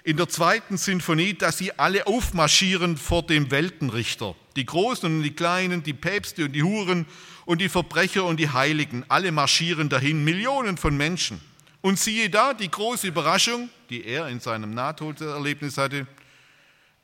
in 0.07 0.15
der 0.15 0.29
zweiten 0.29 0.77
Sinfonie, 0.77 1.33
dass 1.33 1.57
sie 1.57 1.77
alle 1.77 2.07
aufmarschieren 2.07 2.95
vor 2.95 3.23
dem 3.23 3.51
Weltenrichter. 3.51 4.35
Die 4.55 4.65
Großen 4.65 5.13
und 5.13 5.21
die 5.21 5.35
Kleinen, 5.35 5.83
die 5.83 5.91
Päpste 5.91 6.45
und 6.45 6.53
die 6.53 6.63
Huren 6.63 7.05
und 7.45 7.59
die 7.59 7.67
Verbrecher 7.67 8.23
und 8.23 8.39
die 8.39 8.49
Heiligen, 8.49 9.03
alle 9.09 9.33
marschieren 9.33 9.89
dahin, 9.89 10.23
Millionen 10.23 10.77
von 10.77 10.95
Menschen. 10.95 11.41
Und 11.81 11.99
siehe 11.99 12.29
da, 12.29 12.53
die 12.53 12.71
große 12.71 13.05
Überraschung, 13.05 13.69
die 13.89 14.05
er 14.05 14.29
in 14.29 14.39
seinem 14.39 14.73
Nahtoderlebnis 14.73 15.77
hatte, 15.77 16.07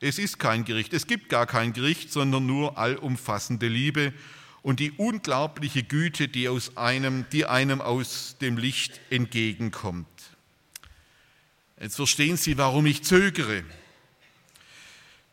es 0.00 0.18
ist 0.18 0.38
kein 0.38 0.64
Gericht, 0.64 0.94
es 0.94 1.06
gibt 1.06 1.28
gar 1.28 1.46
kein 1.46 1.74
Gericht, 1.74 2.10
sondern 2.10 2.46
nur 2.46 2.78
allumfassende 2.78 3.68
Liebe 3.68 4.14
und 4.62 4.80
die 4.80 4.92
unglaubliche 4.92 5.82
Güte, 5.82 6.28
die, 6.28 6.48
aus 6.48 6.78
einem, 6.78 7.26
die 7.32 7.44
einem 7.44 7.82
aus 7.82 8.36
dem 8.40 8.56
Licht 8.56 8.98
entgegenkommt. 9.10 10.06
Jetzt 11.84 11.96
verstehen 11.96 12.38
Sie, 12.38 12.56
warum 12.56 12.86
ich 12.86 13.04
zögere. 13.04 13.62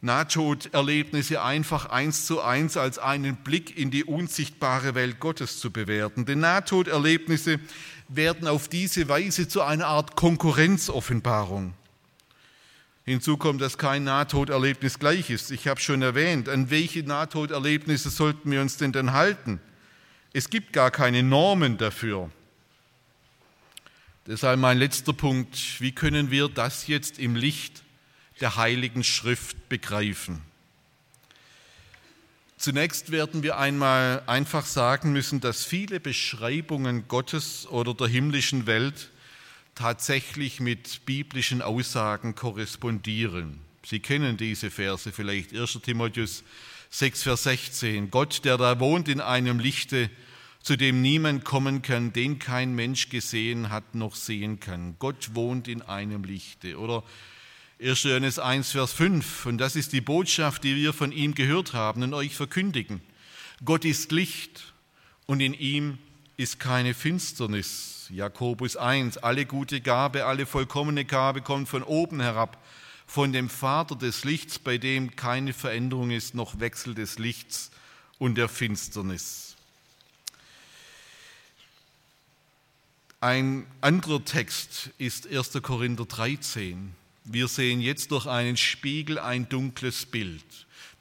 Nahtoderlebnisse 0.01 1.41
einfach 1.41 1.85
eins 1.85 2.25
zu 2.25 2.41
eins 2.41 2.75
als 2.75 2.99
einen 2.99 3.37
Blick 3.37 3.77
in 3.77 3.89
die 3.89 4.03
unsichtbare 4.03 4.93
Welt 4.93 5.21
Gottes 5.21 5.61
zu 5.61 5.71
bewerten. 5.71 6.25
Denn 6.25 6.41
Nahtoderlebnisse 6.41 7.61
werden 8.09 8.49
auf 8.49 8.67
diese 8.67 9.07
Weise 9.07 9.47
zu 9.47 9.61
einer 9.61 9.87
Art 9.87 10.17
Konkurrenzoffenbarung. 10.17 11.73
Hinzu 13.05 13.37
kommt, 13.37 13.61
dass 13.61 13.77
kein 13.77 14.03
Nahtoderlebnis 14.03 14.99
gleich 14.99 15.29
ist. 15.29 15.51
Ich 15.51 15.69
habe 15.69 15.79
schon 15.79 16.01
erwähnt, 16.01 16.49
an 16.49 16.69
welche 16.69 17.03
Nahtoderlebnisse 17.03 18.09
sollten 18.09 18.51
wir 18.51 18.59
uns 18.59 18.75
denn 18.75 18.91
dann 18.91 19.13
halten? 19.13 19.61
Es 20.33 20.49
gibt 20.49 20.73
gar 20.73 20.91
keine 20.91 21.23
Normen 21.23 21.77
dafür. 21.77 22.29
Deshalb 24.32 24.61
mein 24.61 24.77
letzter 24.77 25.11
Punkt, 25.11 25.82
wie 25.82 25.91
können 25.91 26.32
wir 26.32 26.47
das 26.47 26.88
jetzt 26.88 27.19
im 27.19 27.36
Licht 27.36 27.84
der 28.39 28.55
Heiligen 28.55 29.03
Schrift 29.03 29.67
begreifen. 29.67 30.41
Zunächst 32.55 33.11
werden 33.11 33.43
wir 33.43 33.57
einmal 33.57 34.23
einfach 34.27 34.65
sagen 34.65 35.11
müssen, 35.11 35.41
dass 35.41 35.65
viele 35.65 35.99
Beschreibungen 35.99 37.09
Gottes 37.09 37.67
oder 37.67 37.93
der 37.93 38.07
himmlischen 38.07 38.67
Welt 38.67 39.09
tatsächlich 39.75 40.61
mit 40.61 41.05
biblischen 41.05 41.61
Aussagen 41.61 42.34
korrespondieren. 42.34 43.59
Sie 43.86 43.99
kennen 43.99 44.38
diese 44.38 44.71
Verse 44.71 45.11
vielleicht, 45.11 45.53
1 45.53 45.77
Timotheus 45.84 46.45
6, 46.89 47.23
Vers 47.23 47.43
16. 47.43 48.09
Gott, 48.09 48.45
der 48.45 48.57
da 48.57 48.79
wohnt 48.79 49.09
in 49.09 49.19
einem 49.19 49.59
Lichte, 49.59 50.09
zu 50.64 50.76
dem 50.76 51.01
niemand 51.01 51.43
kommen 51.43 51.82
kann, 51.82 52.14
den 52.14 52.39
kein 52.39 52.76
Mensch 52.76 53.09
gesehen 53.09 53.70
hat 53.70 53.95
noch 53.95 54.16
sehen 54.16 54.59
kann. 54.59 54.95
Gott 54.99 55.32
wohnt 55.34 55.68
in 55.68 55.82
einem 55.82 56.24
Lichte. 56.24 56.78
Oder 56.78 57.03
1. 57.82 58.03
Johannes 58.03 58.38
1, 58.38 58.72
Vers 58.72 58.93
5. 58.93 59.47
Und 59.47 59.57
das 59.57 59.76
ist 59.76 59.91
die 59.91 60.01
Botschaft, 60.01 60.64
die 60.64 60.76
wir 60.76 60.93
von 60.93 61.12
ihm 61.12 61.34
gehört 61.34 61.74
haben 61.74 62.03
und 62.03 62.14
euch 62.14 62.36
verkündigen. 62.36 63.01
Gott 63.66 63.86
ist 63.86 64.12
Licht 64.12 64.74
und 65.26 65.39
in 65.39 65.53
ihm 65.53 65.97
ist 66.38 66.59
keine 66.59 66.93
Finsternis. 66.93 68.07
Jakobus 68.12 68.78
1. 68.78 69.18
Alle 69.18 69.45
gute 69.45 69.82
Gabe, 69.82 70.26
alle 70.26 70.45
vollkommene 70.45 71.05
Gabe 71.05 71.41
kommt 71.41 71.70
von 71.70 71.82
oben 71.82 72.20
herab, 72.20 72.64
von 73.07 73.34
dem 73.34 73.49
Vater 73.49 73.95
des 73.95 74.26
Lichts, 74.26 74.59
bei 74.59 74.78
dem 74.78 75.16
keine 75.16 75.53
Veränderung 75.53 76.12
ist, 76.12 76.36
noch 76.36 76.59
Wechsel 76.59 76.93
des 76.93 77.18
Lichts 77.20 77.72
und 78.20 78.36
der 78.36 78.47
Finsternis. 78.47 79.50
Ein 83.24 83.67
anderer 83.82 84.26
Text 84.26 84.89
ist 84.97 85.28
1. 85.32 85.51
Korinther 85.61 86.05
13. 86.05 86.91
Wir 87.24 87.47
sehen 87.47 87.80
jetzt 87.80 88.09
durch 88.09 88.26
einen 88.26 88.57
Spiegel 88.57 89.19
ein 89.19 89.47
dunkles 89.47 90.07
Bild. 90.07 90.43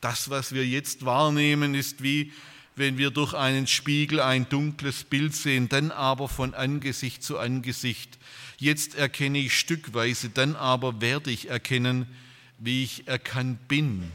Das, 0.03 0.29
was 0.29 0.53
wir 0.53 0.67
jetzt 0.67 1.07
wahrnehmen, 1.07 1.75
ist 1.75 2.03
wie 2.03 2.31
wenn 2.77 2.99
wir 2.99 3.11
durch 3.11 3.33
einen 3.33 3.67
Spiegel 3.67 4.21
ein 4.21 4.47
dunkles 4.51 5.05
Bild 5.05 5.35
sehen, 5.35 5.71
dann 5.71 5.91
aber 5.91 6.29
von 6.29 6.53
Angesicht 6.53 7.23
zu 7.23 7.39
Angesicht. 7.39 8.19
Jetzt 8.59 8.97
erkenne 8.97 9.39
ich 9.39 9.59
stückweise, 9.59 10.29
dann 10.29 10.57
aber 10.57 11.01
werde 11.01 11.31
ich 11.31 11.49
erkennen, 11.49 12.07
wie 12.59 12.85
ich 12.85 13.09
erkannt 13.09 13.67
bin. 13.67 14.13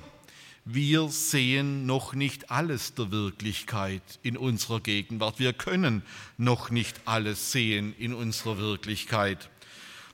Wir 0.66 1.10
sehen 1.10 1.86
noch 1.86 2.14
nicht 2.14 2.50
alles 2.50 2.96
der 2.96 3.12
Wirklichkeit 3.12 4.02
in 4.24 4.36
unserer 4.36 4.80
Gegenwart. 4.80 5.40
Wir 5.40 5.54
können 5.54 6.02
noch 6.38 6.72
nicht 6.72 7.02
alles 7.06 7.52
sehen 7.52 7.94
in 8.00 8.16
unserer 8.16 8.58
Wirklichkeit. 8.58 9.50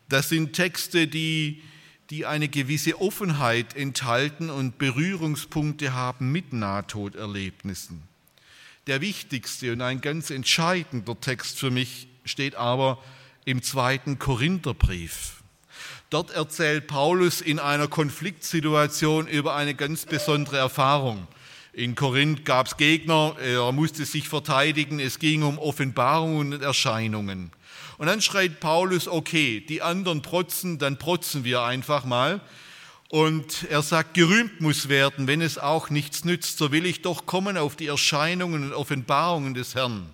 Das 0.09 0.27
sind 0.27 0.51
Texte, 0.53 1.07
die 1.07 1.61
die 2.09 2.25
eine 2.25 2.49
gewisse 2.49 2.99
Offenheit 2.99 3.77
enthalten 3.77 4.49
und 4.49 4.77
Berührungspunkte 4.77 5.93
haben 5.93 6.33
mit 6.33 6.51
Nahtoderlebnissen. 6.51 8.03
Der 8.87 8.99
wichtigste 8.99 9.71
und 9.71 9.81
ein 9.81 10.01
ganz 10.01 10.29
entscheidender 10.29 11.19
Text 11.19 11.57
für 11.57 11.71
mich 11.71 12.09
steht 12.25 12.55
aber 12.55 13.01
im 13.45 13.63
zweiten 13.63 14.19
Korintherbrief. 14.19 15.40
Dort 16.09 16.31
erzählt 16.31 16.87
Paulus 16.87 17.41
in 17.41 17.59
einer 17.59 17.87
Konfliktsituation 17.87 19.27
über 19.27 19.55
eine 19.55 19.75
ganz 19.75 20.05
besondere 20.05 20.57
Erfahrung. 20.57 21.27
In 21.73 21.95
Korinth 21.95 22.43
gab 22.43 22.67
es 22.67 22.75
Gegner, 22.75 23.35
er 23.41 23.71
musste 23.71 24.03
sich 24.03 24.27
verteidigen, 24.27 24.99
es 24.99 25.19
ging 25.19 25.43
um 25.43 25.57
Offenbarungen 25.57 26.53
und 26.53 26.61
Erscheinungen. 26.61 27.51
Und 27.97 28.07
dann 28.07 28.21
schreit 28.21 28.59
Paulus, 28.59 29.07
okay, 29.07 29.61
die 29.61 29.81
anderen 29.81 30.21
protzen, 30.21 30.79
dann 30.79 30.97
protzen 30.97 31.45
wir 31.45 31.61
einfach 31.61 32.03
mal. 32.03 32.41
Und 33.07 33.67
er 33.69 33.81
sagt, 33.81 34.13
gerühmt 34.13 34.59
muss 34.59 34.89
werden, 34.89 35.27
wenn 35.27 35.41
es 35.41 35.57
auch 35.57 35.89
nichts 35.89 36.25
nützt, 36.25 36.57
so 36.57 36.71
will 36.71 36.85
ich 36.85 37.01
doch 37.01 37.25
kommen 37.25 37.57
auf 37.57 37.75
die 37.75 37.87
Erscheinungen 37.87 38.63
und 38.63 38.73
Offenbarungen 38.73 39.53
des 39.53 39.75
Herrn. 39.75 40.09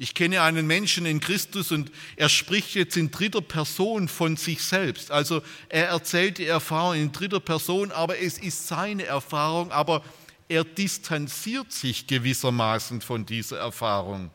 Ich 0.00 0.14
kenne 0.14 0.42
einen 0.42 0.68
Menschen 0.68 1.06
in 1.06 1.18
Christus 1.18 1.72
und 1.72 1.90
er 2.14 2.28
spricht 2.28 2.76
jetzt 2.76 2.96
in 2.96 3.10
dritter 3.10 3.40
Person 3.40 4.06
von 4.06 4.36
sich 4.36 4.62
selbst. 4.62 5.10
Also 5.10 5.42
er 5.68 5.88
erzählt 5.88 6.38
die 6.38 6.46
Erfahrung 6.46 6.94
in 6.94 7.10
dritter 7.10 7.40
Person, 7.40 7.90
aber 7.90 8.16
es 8.20 8.38
ist 8.38 8.68
seine 8.68 9.04
Erfahrung, 9.04 9.72
aber 9.72 10.04
er 10.48 10.62
distanziert 10.62 11.72
sich 11.72 12.06
gewissermaßen 12.06 13.00
von 13.00 13.26
dieser 13.26 13.58
Erfahrung. 13.58 14.30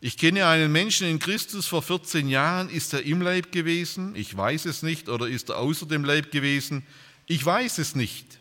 Ich 0.00 0.16
kenne 0.16 0.46
einen 0.46 0.72
Menschen 0.72 1.06
in 1.06 1.18
Christus 1.18 1.66
vor 1.66 1.82
14 1.82 2.30
Jahren. 2.30 2.70
Ist 2.70 2.94
er 2.94 3.02
im 3.02 3.20
Leib 3.20 3.52
gewesen? 3.52 4.14
Ich 4.16 4.34
weiß 4.34 4.64
es 4.64 4.82
nicht. 4.82 5.10
Oder 5.10 5.28
ist 5.28 5.50
er 5.50 5.58
außer 5.58 5.84
dem 5.84 6.06
Leib 6.06 6.30
gewesen? 6.32 6.86
Ich 7.26 7.44
weiß 7.44 7.76
es 7.76 7.94
nicht. 7.94 8.38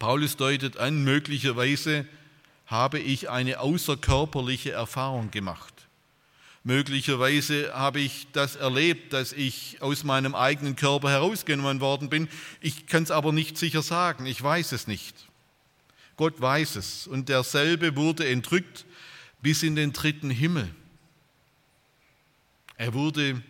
Paulus 0.00 0.36
deutet 0.36 0.78
an, 0.78 1.04
möglicherweise 1.04 2.06
habe 2.66 2.98
ich 2.98 3.30
eine 3.30 3.60
außerkörperliche 3.60 4.72
Erfahrung 4.72 5.30
gemacht. 5.30 5.74
Möglicherweise 6.66 7.74
habe 7.74 8.00
ich 8.00 8.26
das 8.32 8.56
erlebt, 8.56 9.12
dass 9.12 9.32
ich 9.32 9.82
aus 9.82 10.02
meinem 10.02 10.34
eigenen 10.34 10.76
Körper 10.76 11.10
herausgenommen 11.10 11.80
worden 11.80 12.08
bin. 12.08 12.26
Ich 12.62 12.86
kann 12.86 13.02
es 13.02 13.10
aber 13.10 13.32
nicht 13.32 13.58
sicher 13.58 13.82
sagen. 13.82 14.24
Ich 14.24 14.42
weiß 14.42 14.72
es 14.72 14.86
nicht. 14.86 15.14
Gott 16.16 16.40
weiß 16.40 16.76
es. 16.76 17.06
Und 17.06 17.28
derselbe 17.28 17.96
wurde 17.96 18.26
entrückt 18.26 18.86
bis 19.42 19.62
in 19.62 19.76
den 19.76 19.92
dritten 19.92 20.30
Himmel. 20.30 20.74
Er 22.78 22.94
wurde 22.94 23.42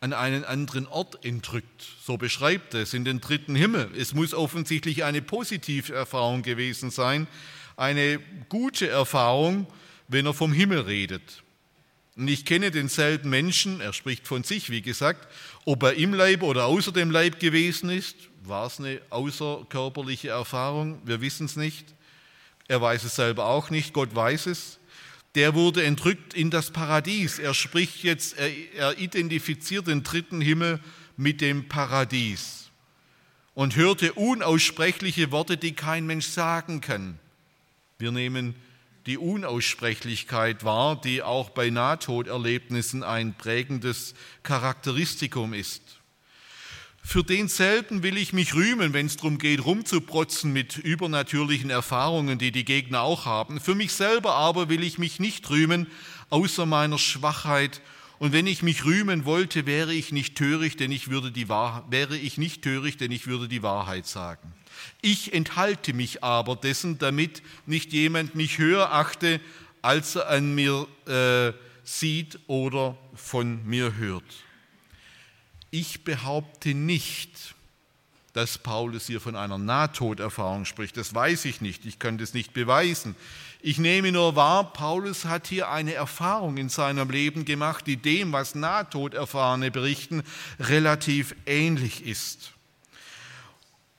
an 0.00 0.12
einen 0.12 0.44
anderen 0.44 0.86
Ort 0.86 1.24
entrückt. 1.24 1.84
So 2.04 2.16
beschreibt 2.16 2.74
es 2.74 2.94
in 2.94 3.04
den 3.04 3.20
dritten 3.20 3.56
Himmel. 3.56 3.90
Es 3.96 4.14
muss 4.14 4.32
offensichtlich 4.32 5.04
eine 5.04 5.22
positive 5.22 5.94
Erfahrung 5.94 6.42
gewesen 6.42 6.90
sein, 6.90 7.26
eine 7.76 8.20
gute 8.48 8.88
Erfahrung, 8.88 9.66
wenn 10.06 10.26
er 10.26 10.34
vom 10.34 10.52
Himmel 10.52 10.80
redet. 10.80 11.42
Und 12.16 12.28
ich 12.28 12.44
kenne 12.44 12.70
denselben 12.72 13.30
Menschen, 13.30 13.80
er 13.80 13.92
spricht 13.92 14.26
von 14.26 14.42
sich, 14.42 14.70
wie 14.70 14.82
gesagt, 14.82 15.28
ob 15.64 15.84
er 15.84 15.94
im 15.94 16.14
Leib 16.14 16.42
oder 16.42 16.64
außer 16.64 16.90
dem 16.90 17.12
Leib 17.12 17.38
gewesen 17.38 17.90
ist, 17.90 18.16
war 18.42 18.66
es 18.66 18.80
eine 18.80 19.00
außerkörperliche 19.10 20.30
Erfahrung, 20.30 21.00
wir 21.04 21.20
wissen 21.20 21.46
es 21.46 21.54
nicht. 21.54 21.94
Er 22.66 22.80
weiß 22.80 23.04
es 23.04 23.14
selber 23.14 23.46
auch 23.46 23.70
nicht, 23.70 23.92
Gott 23.92 24.14
weiß 24.14 24.46
es. 24.46 24.77
Der 25.34 25.54
wurde 25.54 25.84
entrückt 25.84 26.34
in 26.34 26.50
das 26.50 26.70
Paradies. 26.70 27.38
Er 27.38 27.54
spricht 27.54 28.02
jetzt, 28.02 28.38
er, 28.38 28.50
er 28.74 28.98
identifiziert 28.98 29.86
den 29.86 30.02
dritten 30.02 30.40
Himmel 30.40 30.80
mit 31.16 31.40
dem 31.40 31.68
Paradies 31.68 32.70
und 33.54 33.76
hörte 33.76 34.12
unaussprechliche 34.14 35.30
Worte, 35.32 35.56
die 35.56 35.72
kein 35.72 36.06
Mensch 36.06 36.26
sagen 36.26 36.80
kann. 36.80 37.18
Wir 37.98 38.12
nehmen 38.12 38.54
die 39.06 39.18
Unaussprechlichkeit 39.18 40.64
wahr, 40.64 41.00
die 41.00 41.22
auch 41.22 41.50
bei 41.50 41.70
Nahtoderlebnissen 41.70 43.02
ein 43.02 43.34
prägendes 43.34 44.14
Charakteristikum 44.42 45.54
ist. 45.54 45.97
Für 47.02 47.24
denselben 47.24 48.02
will 48.02 48.18
ich 48.18 48.32
mich 48.32 48.54
rühmen, 48.54 48.92
wenn 48.92 49.06
es 49.06 49.16
darum 49.16 49.38
geht, 49.38 49.64
rumzuprotzen 49.64 50.52
mit 50.52 50.76
übernatürlichen 50.76 51.70
Erfahrungen, 51.70 52.38
die 52.38 52.52
die 52.52 52.64
Gegner 52.64 53.00
auch 53.02 53.24
haben. 53.24 53.60
Für 53.60 53.74
mich 53.74 53.92
selber 53.92 54.34
aber 54.34 54.68
will 54.68 54.82
ich 54.82 54.98
mich 54.98 55.18
nicht 55.18 55.48
rühmen, 55.48 55.86
außer 56.30 56.66
meiner 56.66 56.98
Schwachheit. 56.98 57.80
Und 58.18 58.32
wenn 58.32 58.46
ich 58.46 58.62
mich 58.62 58.84
rühmen 58.84 59.24
wollte, 59.24 59.64
wäre 59.64 59.94
ich 59.94 60.12
nicht 60.12 60.36
töricht, 60.36 60.80
denn 60.80 60.92
ich 60.92 61.08
würde 61.08 61.30
die 61.30 61.48
Wahrheit, 61.48 61.84
wäre 61.90 62.16
ich 62.16 62.36
nicht 62.36 62.62
töricht, 62.62 63.00
denn 63.00 63.12
ich 63.12 63.26
würde 63.26 63.48
die 63.48 63.62
Wahrheit 63.62 64.06
sagen. 64.06 64.52
Ich 65.00 65.32
enthalte 65.32 65.92
mich 65.92 66.22
aber 66.24 66.56
dessen, 66.56 66.98
damit 66.98 67.42
nicht 67.66 67.92
jemand 67.92 68.34
mich 68.34 68.58
höher 68.58 68.92
achte, 68.92 69.40
als 69.82 70.16
er 70.16 70.28
an 70.28 70.54
mir 70.54 70.86
äh, 71.06 71.52
sieht 71.84 72.38
oder 72.48 72.98
von 73.14 73.64
mir 73.66 73.96
hört. 73.96 74.24
Ich 75.70 76.04
behaupte 76.04 76.74
nicht, 76.74 77.54
dass 78.32 78.58
Paulus 78.58 79.06
hier 79.06 79.20
von 79.20 79.36
einer 79.36 79.58
Nahtoderfahrung 79.58 80.64
spricht. 80.64 80.96
Das 80.96 81.14
weiß 81.14 81.44
ich 81.44 81.60
nicht, 81.60 81.84
ich 81.86 81.98
kann 81.98 82.18
das 82.18 82.34
nicht 82.34 82.52
beweisen. 82.52 83.16
Ich 83.60 83.78
nehme 83.78 84.12
nur 84.12 84.36
wahr, 84.36 84.72
Paulus 84.72 85.24
hat 85.24 85.48
hier 85.48 85.68
eine 85.68 85.94
Erfahrung 85.94 86.56
in 86.56 86.68
seinem 86.68 87.10
Leben 87.10 87.44
gemacht, 87.44 87.86
die 87.86 87.96
dem, 87.96 88.32
was 88.32 88.54
Nahtoderfahrene 88.54 89.70
berichten, 89.70 90.22
relativ 90.60 91.34
ähnlich 91.46 92.06
ist. 92.06 92.52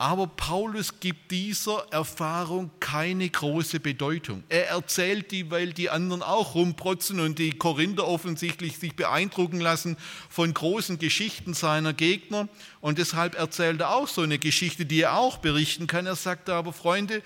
Aber 0.01 0.27
Paulus 0.27 1.01
gibt 1.01 1.29
dieser 1.29 1.85
Erfahrung 1.91 2.71
keine 2.79 3.29
große 3.29 3.81
Bedeutung. 3.81 4.45
Er 4.47 4.69
erzählt 4.69 5.29
die, 5.31 5.51
weil 5.51 5.73
die 5.73 5.89
anderen 5.89 6.23
auch 6.23 6.55
rumprotzen 6.55 7.19
und 7.19 7.37
die 7.37 7.51
Korinther 7.51 8.07
offensichtlich 8.07 8.77
sich 8.77 8.95
beeindrucken 8.95 9.59
lassen 9.59 9.97
von 10.29 10.53
großen 10.53 10.99
Geschichten 10.99 11.53
seiner 11.53 11.91
Gegner. 11.91 12.47
Und 12.79 12.97
deshalb 12.97 13.35
erzählt 13.35 13.81
er 13.81 13.93
auch 13.93 14.07
so 14.07 14.21
eine 14.21 14.39
Geschichte, 14.39 14.85
die 14.85 15.01
er 15.01 15.17
auch 15.17 15.39
berichten 15.39 15.85
kann. 15.85 16.05
Er 16.05 16.15
sagt 16.15 16.49
aber, 16.49 16.71
Freunde, 16.71 17.21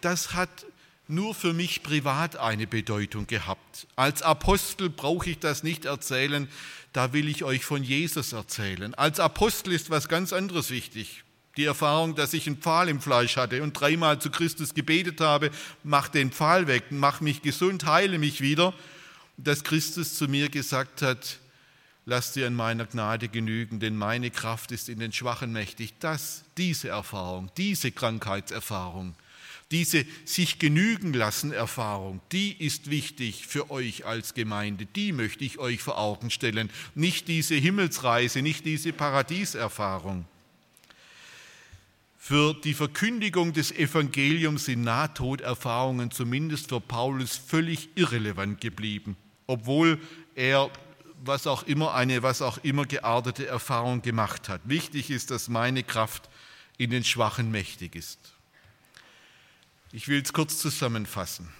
das 0.00 0.32
hat 0.32 0.64
nur 1.08 1.34
für 1.34 1.52
mich 1.52 1.82
privat 1.82 2.36
eine 2.36 2.66
Bedeutung 2.66 3.26
gehabt. 3.26 3.86
Als 3.96 4.22
Apostel 4.22 4.88
brauche 4.88 5.28
ich 5.28 5.40
das 5.40 5.62
nicht 5.62 5.84
erzählen, 5.84 6.48
da 6.94 7.12
will 7.12 7.28
ich 7.28 7.44
euch 7.44 7.66
von 7.66 7.84
Jesus 7.84 8.32
erzählen. 8.32 8.94
Als 8.94 9.20
Apostel 9.20 9.74
ist 9.74 9.90
was 9.90 10.08
ganz 10.08 10.32
anderes 10.32 10.70
wichtig. 10.70 11.23
Die 11.56 11.64
Erfahrung, 11.64 12.16
dass 12.16 12.34
ich 12.34 12.46
einen 12.46 12.56
Pfahl 12.56 12.88
im 12.88 13.00
Fleisch 13.00 13.36
hatte 13.36 13.62
und 13.62 13.78
dreimal 13.78 14.20
zu 14.20 14.30
Christus 14.30 14.74
gebetet 14.74 15.20
habe, 15.20 15.50
mach 15.84 16.08
den 16.08 16.32
Pfahl 16.32 16.66
weg, 16.66 16.84
mach 16.90 17.20
mich 17.20 17.42
gesund, 17.42 17.86
heile 17.86 18.18
mich 18.18 18.40
wieder. 18.40 18.74
Dass 19.36 19.62
Christus 19.62 20.14
zu 20.14 20.26
mir 20.26 20.48
gesagt 20.48 21.02
hat, 21.02 21.38
lass 22.06 22.32
dir 22.32 22.46
an 22.46 22.54
meiner 22.54 22.86
Gnade 22.86 23.28
genügen, 23.28 23.78
denn 23.78 23.96
meine 23.96 24.30
Kraft 24.30 24.72
ist 24.72 24.88
in 24.88 24.98
den 24.98 25.12
Schwachen 25.12 25.52
mächtig. 25.52 25.94
Das, 26.00 26.44
diese 26.56 26.88
Erfahrung, 26.88 27.50
diese 27.56 27.92
Krankheitserfahrung, 27.92 29.14
diese 29.70 30.04
sich 30.24 30.58
genügen 30.58 31.12
lassen 31.14 31.52
Erfahrung, 31.52 32.20
die 32.32 32.52
ist 32.52 32.90
wichtig 32.90 33.46
für 33.46 33.70
euch 33.70 34.06
als 34.06 34.34
Gemeinde. 34.34 34.86
Die 34.86 35.12
möchte 35.12 35.44
ich 35.44 35.58
euch 35.58 35.80
vor 35.80 35.98
Augen 35.98 36.30
stellen. 36.30 36.70
Nicht 36.94 37.28
diese 37.28 37.54
Himmelsreise, 37.54 38.42
nicht 38.42 38.66
diese 38.66 38.92
Paradieserfahrung. 38.92 40.26
Für 42.26 42.54
die 42.54 42.72
Verkündigung 42.72 43.52
des 43.52 43.70
Evangeliums 43.70 44.64
sind 44.64 44.80
Nahtoderfahrungen 44.80 46.10
zumindest 46.10 46.70
für 46.70 46.80
Paulus 46.80 47.36
völlig 47.36 47.90
irrelevant 47.96 48.62
geblieben, 48.62 49.18
obwohl 49.46 50.00
er 50.34 50.70
was 51.22 51.46
auch 51.46 51.64
immer 51.64 51.92
eine 51.92 52.22
was 52.22 52.40
auch 52.40 52.56
immer 52.62 52.86
geartete 52.86 53.46
Erfahrung 53.46 54.00
gemacht 54.00 54.48
hat. 54.48 54.62
Wichtig 54.64 55.10
ist, 55.10 55.30
dass 55.30 55.50
meine 55.50 55.82
Kraft 55.82 56.30
in 56.78 56.88
den 56.88 57.04
Schwachen 57.04 57.50
mächtig 57.50 57.94
ist. 57.94 58.18
Ich 59.92 60.08
will 60.08 60.22
es 60.22 60.32
kurz 60.32 60.56
zusammenfassen. 60.56 61.50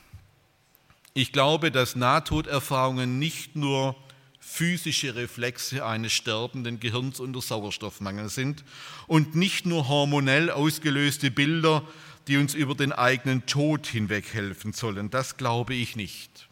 Ich 1.12 1.30
glaube, 1.30 1.72
dass 1.72 1.94
Nahtoderfahrungen 1.94 3.18
nicht 3.18 3.54
nur 3.54 3.96
physische 4.46 5.14
Reflexe 5.14 5.84
eines 5.84 6.12
sterbenden 6.12 6.78
Gehirns 6.78 7.18
unter 7.18 7.40
Sauerstoffmangel 7.40 8.28
sind 8.28 8.62
und 9.06 9.34
nicht 9.34 9.66
nur 9.66 9.88
hormonell 9.88 10.50
ausgelöste 10.50 11.30
Bilder, 11.30 11.82
die 12.28 12.36
uns 12.36 12.54
über 12.54 12.74
den 12.74 12.92
eigenen 12.92 13.46
Tod 13.46 13.86
hinweg 13.86 14.32
helfen 14.32 14.72
sollen. 14.72 15.10
Das 15.10 15.36
glaube 15.36 15.74
ich 15.74 15.96
nicht. 15.96 16.48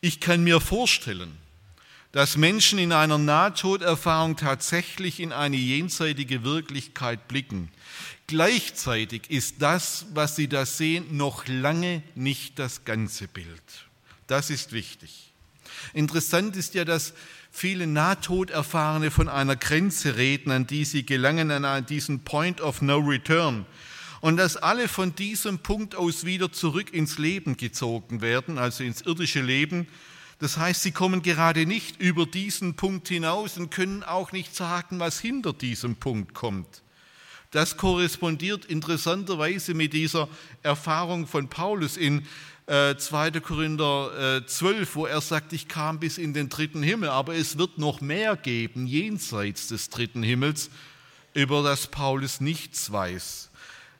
Ich 0.00 0.20
kann 0.20 0.44
mir 0.44 0.60
vorstellen, 0.60 1.36
dass 2.12 2.36
Menschen 2.36 2.78
in 2.78 2.92
einer 2.92 3.18
Nahtoderfahrung 3.18 4.36
tatsächlich 4.36 5.20
in 5.20 5.32
eine 5.32 5.56
jenseitige 5.56 6.44
Wirklichkeit 6.44 7.28
blicken. 7.28 7.70
Gleichzeitig 8.26 9.30
ist 9.30 9.56
das, 9.60 10.06
was 10.14 10.36
sie 10.36 10.48
da 10.48 10.64
sehen, 10.64 11.16
noch 11.16 11.46
lange 11.48 12.02
nicht 12.14 12.58
das 12.58 12.84
ganze 12.84 13.26
Bild. 13.26 13.62
Das 14.28 14.50
ist 14.50 14.72
wichtig. 14.72 15.25
Interessant 15.92 16.56
ist 16.56 16.74
ja, 16.74 16.84
dass 16.84 17.14
viele 17.50 17.86
Nahtoderfahrene 17.86 19.10
von 19.10 19.28
einer 19.28 19.56
Grenze 19.56 20.16
reden, 20.16 20.50
an 20.50 20.66
die 20.66 20.84
sie 20.84 21.06
gelangen, 21.06 21.50
an 21.50 21.86
diesen 21.86 22.20
Point 22.20 22.60
of 22.60 22.82
No 22.82 22.98
Return. 22.98 23.66
Und 24.20 24.36
dass 24.38 24.56
alle 24.56 24.88
von 24.88 25.14
diesem 25.14 25.58
Punkt 25.58 25.94
aus 25.94 26.24
wieder 26.24 26.50
zurück 26.50 26.92
ins 26.92 27.18
Leben 27.18 27.56
gezogen 27.56 28.20
werden, 28.20 28.58
also 28.58 28.82
ins 28.82 29.02
irdische 29.02 29.40
Leben. 29.40 29.86
Das 30.38 30.58
heißt, 30.58 30.82
sie 30.82 30.92
kommen 30.92 31.22
gerade 31.22 31.64
nicht 31.64 32.00
über 32.00 32.26
diesen 32.26 32.74
Punkt 32.74 33.08
hinaus 33.08 33.56
und 33.56 33.70
können 33.70 34.02
auch 34.02 34.32
nicht 34.32 34.54
sagen, 34.54 34.98
was 34.98 35.20
hinter 35.20 35.52
diesem 35.52 35.96
Punkt 35.96 36.34
kommt. 36.34 36.82
Das 37.52 37.76
korrespondiert 37.76 38.64
interessanterweise 38.64 39.72
mit 39.72 39.92
dieser 39.92 40.28
Erfahrung 40.62 41.26
von 41.26 41.48
Paulus 41.48 41.96
in 41.96 42.26
2. 42.66 43.28
Äh, 43.28 43.40
Korinther 43.40 44.42
12, 44.44 44.90
äh, 44.90 44.94
wo 44.94 45.06
er 45.06 45.20
sagt, 45.20 45.52
ich 45.52 45.68
kam 45.68 46.00
bis 46.00 46.18
in 46.18 46.34
den 46.34 46.48
dritten 46.48 46.82
Himmel, 46.82 47.10
aber 47.10 47.34
es 47.34 47.58
wird 47.58 47.78
noch 47.78 48.00
mehr 48.00 48.36
geben 48.36 48.86
jenseits 48.86 49.68
des 49.68 49.88
dritten 49.88 50.22
Himmels, 50.22 50.70
über 51.32 51.62
das 51.62 51.86
Paulus 51.86 52.40
nichts 52.40 52.90
weiß. 52.90 53.50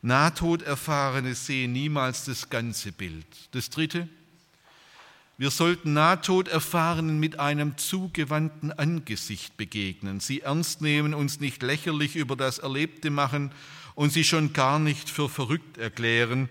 Nahtoderfahrene 0.03 1.35
sehen 1.35 1.73
niemals 1.73 2.25
das 2.25 2.51
ganze 2.51 2.91
Bild. 2.93 3.27
Das 3.53 3.71
dritte, 3.71 4.09
wir 5.39 5.51
sollten 5.51 5.93
Nahtoderfahrenen 5.93 7.21
mit 7.21 7.39
einem 7.39 7.77
zugewandten 7.77 8.73
Angesicht 8.73 9.57
begegnen, 9.57 10.19
sie 10.19 10.41
ernst 10.41 10.81
nehmen, 10.81 11.15
uns 11.15 11.41
nicht 11.41 11.63
lächerlich 11.63 12.17
über 12.17 12.37
das 12.37 12.59
Erlebte 12.59 13.11
machen 13.11 13.53
und 13.95 14.13
sie 14.13 14.25
schon 14.25 14.55
gar 14.55 14.79
nicht 14.79 15.09
für 15.11 15.29
verrückt 15.29 15.79
erklären, 15.79 16.49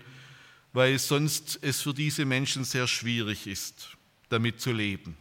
weil 0.76 0.98
sonst 0.98 1.58
es 1.62 1.80
für 1.80 1.94
diese 1.94 2.26
Menschen 2.26 2.62
sehr 2.64 2.86
schwierig 2.86 3.46
ist, 3.46 3.96
damit 4.28 4.60
zu 4.60 4.72
leben. 4.72 5.16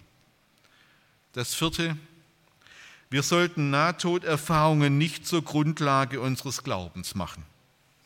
Das 1.32 1.56
vierte, 1.56 1.96
wir 3.10 3.24
sollten 3.24 3.70
Nahtoderfahrungen 3.70 4.98
nicht 4.98 5.26
zur 5.26 5.46
Grundlage 5.46 6.20
unseres 6.20 6.62
Glaubens 6.62 7.16
machen. 7.16 7.46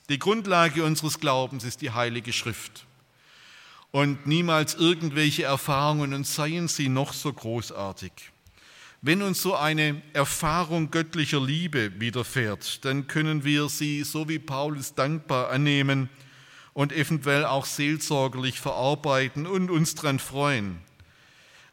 Die 0.09 0.19
Grundlage 0.19 0.83
unseres 0.83 1.19
Glaubens 1.19 1.63
ist 1.63 1.81
die 1.81 1.89
Heilige 1.89 2.33
Schrift 2.33 2.85
und 3.89 4.27
niemals 4.27 4.75
irgendwelche 4.75 5.45
Erfahrungen 5.45 6.13
und 6.13 6.27
seien 6.27 6.67
sie 6.67 6.87
noch 6.87 7.13
so 7.13 7.33
großartig. 7.33 8.11
Wenn 9.01 9.23
uns 9.23 9.41
so 9.41 9.55
eine 9.55 10.03
Erfahrung 10.13 10.91
göttlicher 10.91 11.41
Liebe 11.41 11.99
widerfährt, 11.99 12.85
dann 12.85 13.07
können 13.07 13.43
wir 13.43 13.69
sie, 13.69 14.03
so 14.03 14.29
wie 14.29 14.37
Paulus, 14.37 14.93
dankbar 14.93 15.49
annehmen 15.49 16.09
und 16.73 16.91
eventuell 16.91 17.45
auch 17.45 17.65
seelsorgerlich 17.65 18.59
verarbeiten 18.59 19.47
und 19.47 19.69
uns 19.69 19.95
daran 19.95 20.19
freuen. 20.19 20.79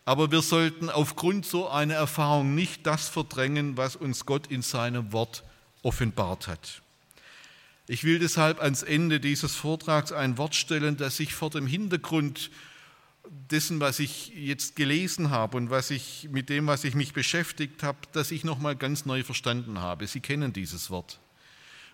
Aber 0.05 0.30
wir 0.30 0.42
sollten 0.42 0.88
aufgrund 0.88 1.47
so 1.47 1.68
einer 1.68 1.94
Erfahrung 1.94 2.55
nicht 2.55 2.86
das 2.86 3.09
verdrängen, 3.09 3.76
was 3.76 3.97
uns 3.97 4.24
Gott 4.24 4.47
in 4.47 4.62
seinem 4.62 5.12
Wort 5.12 5.42
offenbart 5.82 6.47
hat. 6.47 6.82
Ich 7.88 8.05
will 8.05 8.18
deshalb 8.18 8.61
ans 8.61 8.82
Ende 8.82 9.20
dieses 9.20 9.55
Vortrags 9.55 10.12
ein 10.12 10.38
Wort 10.38 10.55
stellen, 10.55 10.97
das 10.97 11.16
sich 11.16 11.34
vor 11.34 11.51
dem 11.51 11.66
Hintergrund 11.66 12.51
dessen, 13.51 13.80
was 13.80 13.99
ich 13.99 14.28
jetzt 14.28 14.76
gelesen 14.76 15.30
habe 15.30 15.57
und 15.57 15.70
was 15.70 15.90
ich 15.90 16.28
mit 16.30 16.49
dem, 16.49 16.66
was 16.66 16.84
ich 16.84 16.94
mich 16.94 17.12
beschäftigt 17.12 17.82
habe, 17.82 17.99
dass 18.12 18.30
ich 18.30 18.44
noch 18.44 18.59
mal 18.59 18.76
ganz 18.76 19.07
neu 19.07 19.22
verstanden 19.22 19.80
habe. 19.80 20.07
Sie 20.07 20.20
kennen 20.20 20.53
dieses 20.53 20.90
Wort. 20.90 21.18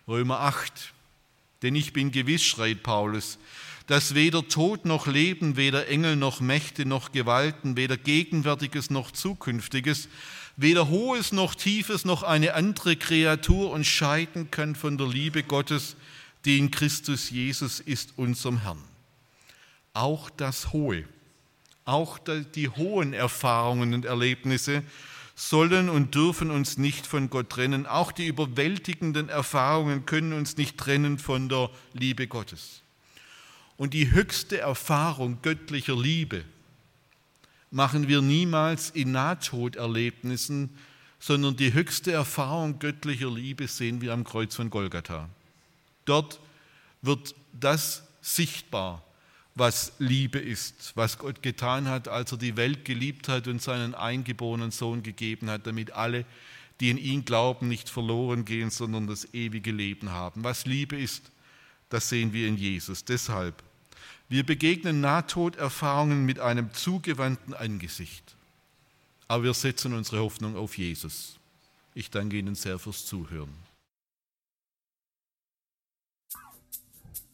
Römer 0.09 0.41
8. 0.41 0.93
Denn 1.63 1.75
ich 1.75 1.93
bin 1.93 2.11
gewiss, 2.11 2.43
schreit 2.43 2.83
Paulus, 2.83 3.39
dass 3.87 4.15
weder 4.15 4.47
Tod 4.49 4.85
noch 4.85 5.07
Leben, 5.07 5.57
weder 5.57 5.89
Engel 5.89 6.17
noch 6.17 6.41
Mächte 6.41 6.87
noch 6.87 7.13
Gewalten, 7.13 7.77
weder 7.77 7.97
Gegenwärtiges 7.97 8.91
noch 8.91 9.11
Zukünftiges, 9.11 10.09
weder 10.57 10.89
Hohes 10.89 11.33
noch 11.33 11.55
Tiefes 11.55 12.05
noch 12.05 12.23
eine 12.23 12.55
andere 12.55 12.97
Kreatur 12.97 13.71
uns 13.71 13.87
scheiden 13.87 14.51
kann 14.51 14.75
von 14.75 14.99
der 14.99 15.09
Liebe 15.09 15.43
Gottes, 15.43 15.97
die 16.45 16.59
in 16.59 16.71
Christus 16.71 17.31
Jesus 17.31 17.81
ist, 17.81 18.15
unserem 18.17 18.63
Herrn. 18.63 18.83
Auch 19.95 20.31
das 20.31 20.73
Hohe, 20.73 21.05
auch 21.85 22.19
die 22.55 22.69
hohen 22.69 23.13
Erfahrungen 23.13 23.95
und 23.95 24.05
Erlebnisse 24.05 24.83
sollen 25.49 25.89
und 25.89 26.15
dürfen 26.15 26.51
uns 26.51 26.79
nicht 26.79 27.07
von 27.07 27.29
Gott 27.29 27.51
trennen. 27.51 27.87
Auch 27.87 28.13
die 28.13 28.27
überwältigenden 28.27 29.29
Erfahrungen 29.29 30.07
können 30.07 30.33
uns 30.33 30.57
nicht 30.57 30.79
trennen 30.79 31.19
von 31.19 31.49
der 31.49 31.69
Liebe 31.95 32.29
Gottes. 32.29 32.83
Und 33.77 33.93
die 33.93 34.13
höchste 34.13 34.59
Erfahrung 34.59 35.39
göttlicher 35.43 35.97
Liebe 35.97 36.45
machen 37.73 38.07
wir 38.07 38.23
niemals 38.23 38.91
in 38.91 39.13
Nahtoderlebnissen, 39.13 40.71
sondern 41.19 41.57
die 41.57 41.73
höchste 41.73 42.13
Erfahrung 42.13 42.79
göttlicher 42.79 43.31
Liebe 43.31 43.67
sehen 43.67 44.01
wir 44.01 44.13
am 44.13 44.25
Kreuz 44.25 44.55
von 44.55 44.71
Golgatha. 44.71 45.29
Dort 46.05 46.39
wird 47.01 47.35
das 47.53 48.05
sichtbar, 48.21 49.03
was 49.55 49.93
Liebe 49.99 50.39
ist, 50.39 50.93
was 50.95 51.19
Gott 51.19 51.43
getan 51.43 51.89
hat, 51.89 52.09
als 52.09 52.33
er 52.33 52.39
die 52.39 52.57
Welt 52.57 52.85
geliebt 52.85 53.29
hat 53.29 53.49
und 53.49 53.61
seinen 53.61 53.95
eingeborenen 53.95 54.71
Sohn 54.71 55.03
gegeben 55.03 55.51
hat, 55.51 55.67
damit 55.67 55.93
alle, 55.93 56.25
die 56.81 56.91
in 56.91 56.99
ihn 56.99 57.25
glauben, 57.25 57.69
nicht 57.69 57.89
verloren 57.89 58.45
gehen, 58.45 58.71
sondern 58.71 59.07
das 59.07 59.35
ewige 59.35 59.71
Leben 59.71 60.11
haben. 60.11 60.43
Was 60.43 60.65
Liebe 60.65 60.97
ist, 60.97 61.31
das 61.91 62.09
sehen 62.09 62.33
wir 62.33 62.49
in 62.49 62.57
Jesus. 62.57 63.05
Deshalb, 63.05 63.63
wir 64.29 64.45
begegnen 64.45 65.03
Nahtoderfahrungen 65.03 66.25
mit 66.25 66.41
einem 66.41 66.73
zugewandten 66.73 67.53
Angesicht. 67.53 68.35
Aber 69.29 69.45
wir 69.45 69.55
setzen 69.55 69.93
unsere 69.93 70.23
Hoffnung 70.23 70.57
auf 70.57 70.79
Jesus. 70.79 71.39
Ich 71.95 72.11
danke 72.11 72.39
Ihnen 72.39 72.55
sehr 72.55 72.79
fürs 72.79 73.05
Zuhören. 73.05 73.62